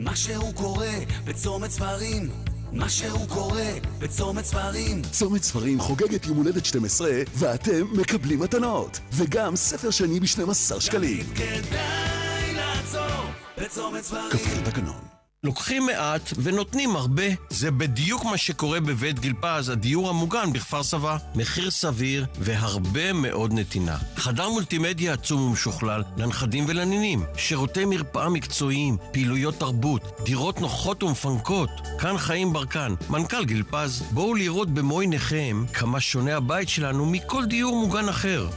משהו 0.00 0.52
קורה 0.54 0.92
בצומת 1.24 1.70
ספרים 1.70 2.30
משהו 2.72 3.26
קורה 3.28 3.70
בצומת 3.98 4.44
ספרים. 4.44 5.02
צומת 5.02 5.42
ספרים 5.42 5.80
חוגגת 5.80 6.26
יום 6.26 6.36
הולדת 6.36 6.64
12, 6.64 7.10
ואתם 7.34 7.86
מקבלים 7.92 8.40
מתנות. 8.40 9.00
וגם 9.12 9.56
ספר 9.56 9.90
שני 9.90 10.20
ב-12 10.20 10.80
שקלים. 10.80 11.26
כדאי 11.34 12.54
לעצור 12.54 13.24
בצומת 13.58 14.04
ספרים. 14.04 14.30
כפוף 14.30 14.58
לתקנון. 14.58 15.17
לוקחים 15.44 15.86
מעט 15.86 16.30
ונותנים 16.42 16.96
הרבה. 16.96 17.22
זה 17.50 17.70
בדיוק 17.70 18.24
מה 18.24 18.36
שקורה 18.36 18.80
בבית 18.80 19.18
גיל 19.18 19.32
פז, 19.40 19.68
הדיור 19.68 20.08
המוגן 20.08 20.52
בכפר 20.52 20.82
סבא. 20.82 21.16
מחיר 21.34 21.70
סביר 21.70 22.26
והרבה 22.38 23.12
מאוד 23.12 23.52
נתינה. 23.52 23.96
חדר 24.16 24.48
מולטימדיה 24.48 25.12
עצום 25.12 25.40
ומשוכלל 25.40 26.02
לנכדים 26.16 26.64
ולנינים. 26.68 27.22
שירותי 27.36 27.84
מרפאה 27.84 28.28
מקצועיים, 28.28 28.96
פעילויות 29.12 29.54
תרבות, 29.58 30.02
דירות 30.24 30.60
נוחות 30.60 31.02
ומפנקות. 31.02 31.70
כאן 31.98 32.18
חיים 32.18 32.52
ברקן, 32.52 32.94
מנכ"ל 33.10 33.44
גיל 33.44 33.62
פז. 33.70 34.02
בואו 34.10 34.34
לראות 34.34 34.70
במו 34.70 35.00
עיניכם 35.00 35.64
כמה 35.72 36.00
שונה 36.00 36.36
הבית 36.36 36.68
שלנו 36.68 37.06
מכל 37.06 37.44
דיור 37.44 37.76
מוגן 37.76 38.08
אחר. 38.08 38.48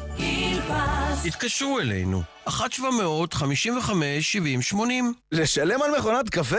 התקשרו 1.26 1.80
אלינו. 1.80 2.22
1-700-55-70-80 2.47 2.51
לשלם 5.32 5.82
על 5.82 5.91
מכונת 5.97 6.30
קפה? 6.30 6.55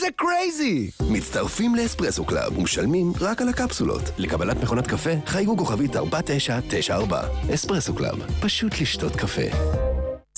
זה 0.00 0.06
crazy! 0.16 0.90
מצטרפים 1.10 1.74
לאספרסו 1.74 2.24
קלאב 2.24 2.58
ומשלמים 2.58 3.12
רק 3.20 3.42
על 3.42 3.48
הקפסולות. 3.48 4.02
לקבלת 4.18 4.56
מכונת 4.62 4.86
קפה, 4.86 5.10
חייגו 5.26 5.56
כוכבית 5.56 5.96
4994. 5.96 7.22
אספרסו 7.54 7.94
קלאב, 7.94 8.18
פשוט 8.40 8.80
לשתות 8.80 9.16
קפה. 9.16 9.95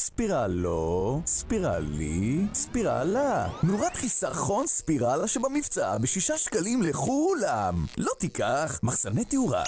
ספירלו, 0.08 1.20
ספירלי, 1.26 2.38
ספירלה. 2.54 3.48
נורת 3.62 3.96
חיסכון 3.96 4.66
ספירלה 4.66 5.28
שבמבצע 5.28 5.98
בשישה 5.98 6.38
שקלים 6.38 6.82
לכולם. 6.82 7.74
לא 7.98 8.12
תיקח 8.18 8.80
מחסני 8.82 9.24
תאורה. 9.24 9.62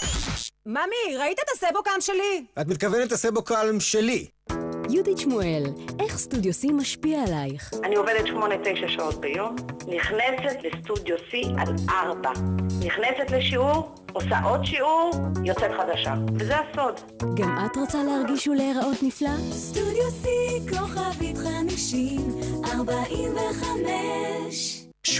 ממי, 0.66 1.16
ראית 1.18 1.38
את 1.38 1.48
הסבוקן 1.54 2.00
שלי? 2.00 2.44
את 2.60 2.66
מתכוונת 2.66 3.12
הסבוקלם 3.12 3.80
שלי. 3.80 4.26
יהודית 4.92 5.18
שמואל, 5.18 5.62
איך 6.00 6.18
סטודיו 6.18 6.52
C 6.52 6.72
משפיע 6.72 7.22
עלייך? 7.22 7.70
אני 7.84 7.96
עובדת 7.96 8.24
8-9 8.26 8.30
שעות 8.88 9.20
ביום, 9.20 9.56
נכנסת 9.88 10.56
לסטודיו 10.64 11.16
C 11.16 11.32
על 11.58 11.74
4. 11.88 12.30
נכנסת 12.86 13.30
לשיעור, 13.30 13.94
עושה 14.12 14.40
עוד 14.44 14.64
שיעור, 14.64 15.10
יוצאת 15.44 15.70
חדשה. 15.70 16.14
וזה 16.34 16.54
הסוד. 16.56 17.00
גם 17.36 17.66
את 17.66 17.76
רוצה 17.76 18.04
להרגיש 18.04 18.48
ולהיראות 18.48 19.02
נפלא? 19.02 19.30
סטודיו 19.52 20.08
C, 20.22 20.26
כוכבית 20.70 21.36
50, 21.36 22.20
45 22.64 24.79
86% 25.06 25.10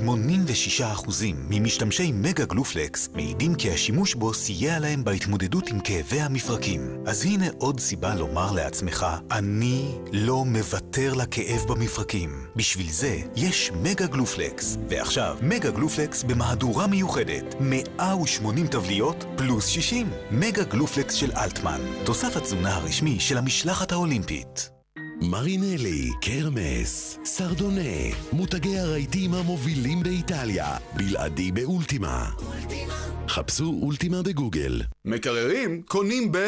ממשתמשי 1.49 2.13
מגה 2.13 2.45
גלופלקס 2.45 3.09
מעידים 3.15 3.55
כי 3.55 3.71
השימוש 3.71 4.15
בו 4.15 4.35
סייע 4.35 4.79
להם 4.79 5.05
בהתמודדות 5.05 5.69
עם 5.69 5.81
כאבי 5.81 6.21
המפרקים. 6.21 6.81
אז 7.07 7.25
הנה 7.25 7.47
עוד 7.59 7.81
סיבה 7.81 8.15
לומר 8.15 8.53
לעצמך, 8.53 9.07
אני 9.31 9.99
לא 10.13 10.45
מוותר 10.45 11.15
לכאב 11.15 11.61
במפרקים. 11.69 12.47
בשביל 12.57 12.91
זה 12.91 13.17
יש 13.37 13.73
מגה 13.83 14.07
גלופלקס. 14.07 14.79
ועכשיו, 14.89 15.39
מגה 15.43 15.71
גלופלקס 15.71 16.23
במהדורה 16.23 16.87
מיוחדת. 16.87 17.55
180 17.61 18.67
טבליות 18.67 19.25
פלוס 19.37 19.67
60. 19.67 20.11
מגה 20.31 20.65
גלופלקס 20.65 21.15
של 21.15 21.33
אלטמן. 21.37 21.81
תוסף 22.05 22.37
התזונה 22.37 22.77
הרשמי 22.77 23.21
של 23.21 23.39
המשלחת 23.39 23.93
האולימפית. 23.93 24.80
מרינלי, 25.23 26.11
קרמס, 26.21 27.19
סרדונה, 27.25 27.91
מותגי 28.33 28.79
הרהיטים 28.79 29.35
המובילים 29.35 30.03
באיטליה, 30.03 30.77
בלעדי 30.97 31.53
באולטימה. 31.53 32.31
חפשו 33.29 33.79
אולטימה 33.83 34.23
בגוגל. 34.23 34.83
מקררים 35.05 35.83
קונים 35.83 36.33
ב... 36.33 36.39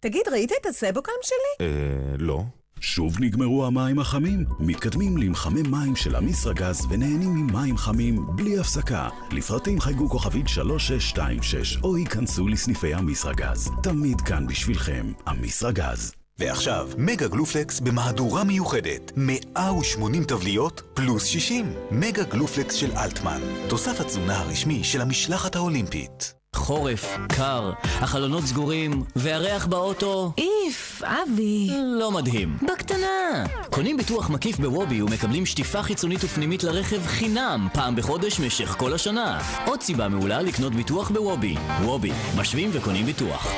תגיד, 0.00 0.28
ראית 0.32 0.52
את 0.60 0.66
הסבוקלם 0.66 1.14
שלי? 1.22 1.66
אה, 1.66 2.16
לא. 2.18 2.42
שוב 2.80 3.20
נגמרו 3.20 3.66
המים 3.66 3.98
החמים? 3.98 4.44
מתקדמים 4.60 5.16
למחמי 5.16 5.62
מים 5.62 5.96
של 5.96 6.16
אמיסרגז 6.16 6.86
ונהנים 6.90 7.34
ממים 7.34 7.76
חמים 7.76 8.26
בלי 8.36 8.58
הפסקה. 8.58 9.08
לפרטים 9.32 9.80
חייגו 9.80 10.08
כוכבית 10.10 10.48
3626 10.48 11.78
או 11.82 11.96
ייכנסו 11.96 12.48
לסניפי 12.48 12.94
אמיסרגז. 12.94 13.70
תמיד 13.82 14.20
כאן 14.20 14.46
בשבילכם, 14.46 15.12
אמיסרגז. 15.28 16.12
ועכשיו, 16.38 16.88
מגה 16.98 17.28
גלופלקס 17.28 17.80
במהדורה 17.80 18.44
מיוחדת. 18.44 19.12
180 19.16 20.24
טבליות 20.24 20.82
פלוס 20.94 21.24
60. 21.24 21.72
מגה 21.90 22.24
גלופלקס 22.24 22.74
של 22.74 22.92
אלטמן. 22.96 23.40
תוסף 23.68 24.00
התזונה 24.00 24.38
הרשמי 24.38 24.84
של 24.84 25.00
המשלחת 25.00 25.56
האולימפית. 25.56 26.34
חורף, 26.56 27.16
קר, 27.28 27.72
החלונות 27.84 28.44
סגורים, 28.44 29.02
והריח 29.16 29.66
באוטו... 29.66 30.32
איף, 30.38 31.02
אבי. 31.04 31.70
לא 31.98 32.10
מדהים. 32.10 32.56
בקטנה. 32.72 33.44
קונים 33.70 33.96
ביטוח 33.96 34.30
מקיף 34.30 34.58
בוובי 34.58 35.02
ומקבלים 35.02 35.46
שטיפה 35.46 35.82
חיצונית 35.82 36.24
ופנימית 36.24 36.64
לרכב 36.64 37.06
חינם 37.06 37.68
פעם 37.72 37.96
בחודש 37.96 38.40
משך 38.40 38.74
כל 38.78 38.92
השנה. 38.94 39.40
עוד 39.66 39.82
סיבה 39.82 40.08
מעולה 40.08 40.42
לקנות 40.42 40.74
ביטוח 40.74 41.10
בוובי. 41.10 41.56
וובי, 41.82 42.12
משווים 42.36 42.70
וקונים 42.72 43.06
ביטוח. 43.06 43.52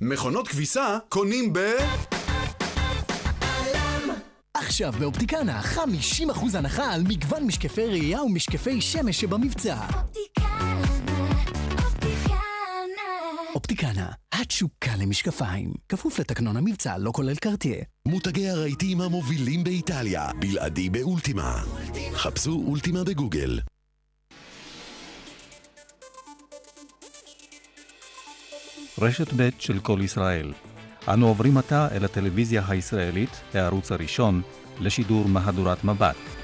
מכונות 0.00 0.48
כביסה 0.48 0.98
קונים 1.08 1.52
ב... 1.52 1.58
עכשיו 4.54 4.92
באופטיקנה 4.98 5.60
50% 5.60 5.78
הנחה 6.54 6.92
על 6.92 7.02
מגוון 7.02 7.44
משקפי 7.46 7.86
ראייה 7.86 8.22
ומשקפי 8.22 8.80
שמש 8.80 9.20
שבמבצע. 9.20 9.76
אופטיקנה, 9.94 10.82
התשוקה 14.32 14.90
למשקפיים. 14.98 15.72
כפוף 15.88 16.18
לתקנון 16.18 16.56
המבצע, 16.56 16.98
לא 16.98 17.10
כולל 17.14 17.34
קרטיה. 17.34 17.84
מותגי 18.08 18.48
הרהיטים 18.48 19.00
המובילים 19.00 19.64
באיטליה, 19.64 20.30
בלעדי 20.40 20.90
באולטימה. 20.90 21.62
חפשו 22.14 22.64
אולטימה 22.66 23.04
בגוגל. 23.04 23.60
רשת 28.98 29.32
ב' 29.36 29.48
של 29.58 29.78
כל 29.78 30.00
ישראל. 30.02 30.52
אנו 31.08 31.28
עוברים 31.28 31.56
עתה 31.56 31.88
אל 31.92 32.04
הטלוויזיה 32.04 32.62
הישראלית, 32.68 33.30
הערוץ 33.54 33.92
הראשון, 33.92 34.42
לשידור 34.80 35.28
מהדורת 35.28 35.84
מבט. 35.84 36.43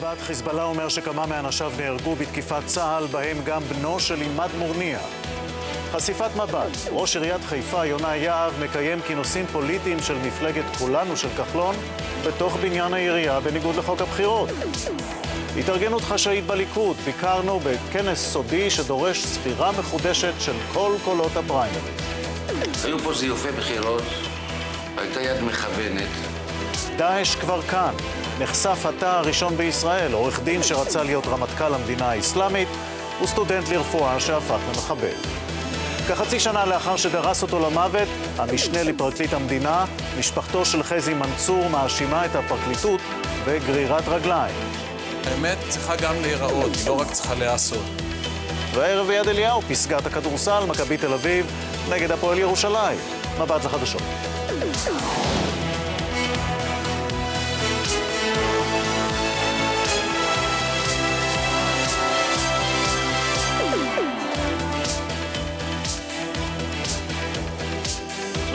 במבט 0.00 0.20
חיזבאללה 0.20 0.64
אומר 0.64 0.88
שכמה 0.88 1.26
מאנשיו 1.26 1.72
נהרגו 1.76 2.14
בתקיפת 2.16 2.62
צה"ל, 2.66 3.06
בהם 3.06 3.36
גם 3.44 3.62
בנו 3.62 4.00
של 4.00 4.20
עימאד 4.20 4.50
מורניה. 4.58 4.98
חשיפת 5.92 6.36
מבט, 6.36 6.76
ראש 6.90 7.16
עיריית 7.16 7.44
חיפה 7.44 7.86
יונה 7.86 8.16
יהב 8.16 8.52
מקיים 8.64 9.00
כינוסים 9.00 9.46
פוליטיים 9.46 10.00
של 10.00 10.14
מפלגת 10.26 10.64
כולנו 10.78 11.16
של 11.16 11.28
כחלון 11.36 11.74
בתוך 12.26 12.56
בניין 12.56 12.94
העירייה 12.94 13.40
בניגוד 13.40 13.76
לחוק 13.76 14.00
הבחירות. 14.00 14.48
התארגנות 15.58 16.02
חשאית 16.02 16.46
בליכוד, 16.46 16.96
ביקרנו 16.96 17.60
בכנס 17.60 18.32
סודי 18.32 18.70
שדורש 18.70 19.24
ספירה 19.24 19.72
מחודשת 19.72 20.34
של 20.38 20.54
כל 20.72 20.92
קולות 21.04 21.36
הפריימריז. 21.36 22.84
היו 22.84 22.98
פה 22.98 23.12
זיופי 23.12 23.52
בחירות, 23.52 24.04
הייתה 24.96 25.22
יד 25.22 25.42
מכוונת. 25.42 26.10
דאעש 26.96 27.34
כבר 27.36 27.62
כאן. 27.62 27.94
נחשף 28.40 28.86
התא 28.86 29.04
הראשון 29.04 29.56
בישראל, 29.56 30.12
עורך 30.12 30.40
דין 30.40 30.62
שרצה 30.62 31.02
להיות 31.02 31.26
רמטכ"ל 31.26 31.74
המדינה 31.74 32.10
האסלאמית, 32.10 32.68
וסטודנט 33.22 33.68
לרפואה 33.68 34.20
שהפך 34.20 34.58
למחבל. 34.68 35.16
כחצי 36.08 36.40
שנה 36.40 36.66
לאחר 36.66 36.96
שדרס 36.96 37.42
אותו 37.42 37.58
למוות, 37.58 38.08
המשנה 38.38 38.82
לפרקליט 38.82 39.32
המדינה, 39.32 39.84
משפחתו 40.18 40.64
של 40.64 40.82
חזי 40.82 41.14
מנצור 41.14 41.68
מאשימה 41.68 42.26
את 42.26 42.36
הפרקליטות 42.36 43.00
בגרירת 43.46 44.08
רגליים. 44.08 44.54
האמת 45.24 45.58
צריכה 45.68 45.96
גם 45.96 46.14
להיראות, 46.22 46.76
היא 46.76 46.86
לא 46.86 47.00
רק 47.00 47.10
צריכה 47.10 47.34
להיעשות. 47.34 47.84
והערב 48.74 49.06
ביד 49.06 49.28
אליהו, 49.28 49.62
פסגת 49.62 50.06
הכדורסל, 50.06 50.64
מכבי 50.68 50.96
תל 50.96 51.12
אביב, 51.12 51.46
נגד 51.90 52.10
הפועל 52.10 52.38
ירושלים. 52.38 52.98
מבט 53.38 53.64
לחדשות. 53.64 54.02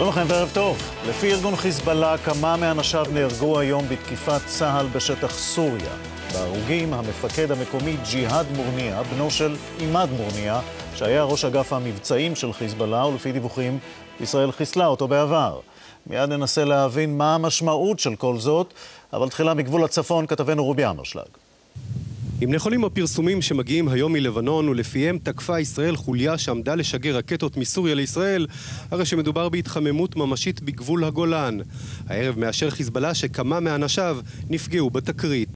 שלום 0.02 0.14
לכם 0.14 0.26
וערב 0.28 0.52
טוב. 0.54 0.78
לפי 1.10 1.32
ארגון 1.32 1.56
חיזבאללה, 1.56 2.18
כמה 2.18 2.58
מאנשיו 2.58 3.06
נהרגו 3.14 3.60
היום 3.60 3.86
בתקיפת 3.89 4.41
צה"ל 4.45 4.88
בשטח 4.88 5.32
סוריה. 5.32 5.89
בהרוגים, 6.34 6.93
המפקד 6.93 7.52
המקומי 7.52 7.97
ג'יהאד 8.12 8.45
מורניה, 8.56 9.04
בנו 9.04 9.32
של 9.32 9.56
עימאד 9.78 10.10
מורניה, 10.10 10.60
שהיה 10.95 11.24
ראש 11.24 11.45
אגף 11.45 11.74
המבצעים 11.74 12.36
של 12.36 12.54
חיזבאללה, 12.54 13.06
ולפי 13.06 13.32
דיווחים, 13.32 13.80
ישראל 14.20 14.52
חיסלה 14.52 14.88
אותו 14.88 15.08
בעבר. 15.08 15.60
מיד 16.08 16.30
ננסה 16.30 16.66
להבין 16.66 17.18
מה 17.18 17.36
המשמעות 17.36 17.99
של 17.99 18.16
כל 18.16 18.38
זאת, 18.38 18.74
אבל 19.14 19.30
תחילה 19.30 19.54
מגבול 19.54 19.84
הצפון, 19.84 20.28
כתבנו 20.28 20.64
רובי 20.64 20.86
אמרשלג. 20.86 21.41
אם 22.44 22.54
נכונים 22.54 22.84
הפרסומים 22.84 23.42
שמגיעים 23.42 23.88
היום 23.88 24.14
מלבנון 24.14 24.70
ולפיהם 24.70 25.18
תקפה 25.24 25.60
ישראל 25.60 25.96
חוליה 25.96 26.38
שעמדה 26.38 26.76
לשגר 26.76 27.16
רקטות 27.18 27.58
מסוריה 27.58 27.96
לישראל, 27.96 28.48
הרי 28.92 29.06
שמדובר 29.06 29.50
בהתחממות 29.50 30.16
ממשית 30.16 30.62
בגבול 30.62 31.04
הגולן. 31.04 31.58
הערב 32.08 32.39
מאשר 32.39 32.70
חיזבאללה 32.70 33.14
שכמה 33.14 33.60
מאנשיו 33.60 34.18
נפגעו 34.50 34.89
בתקרית. 34.89 35.50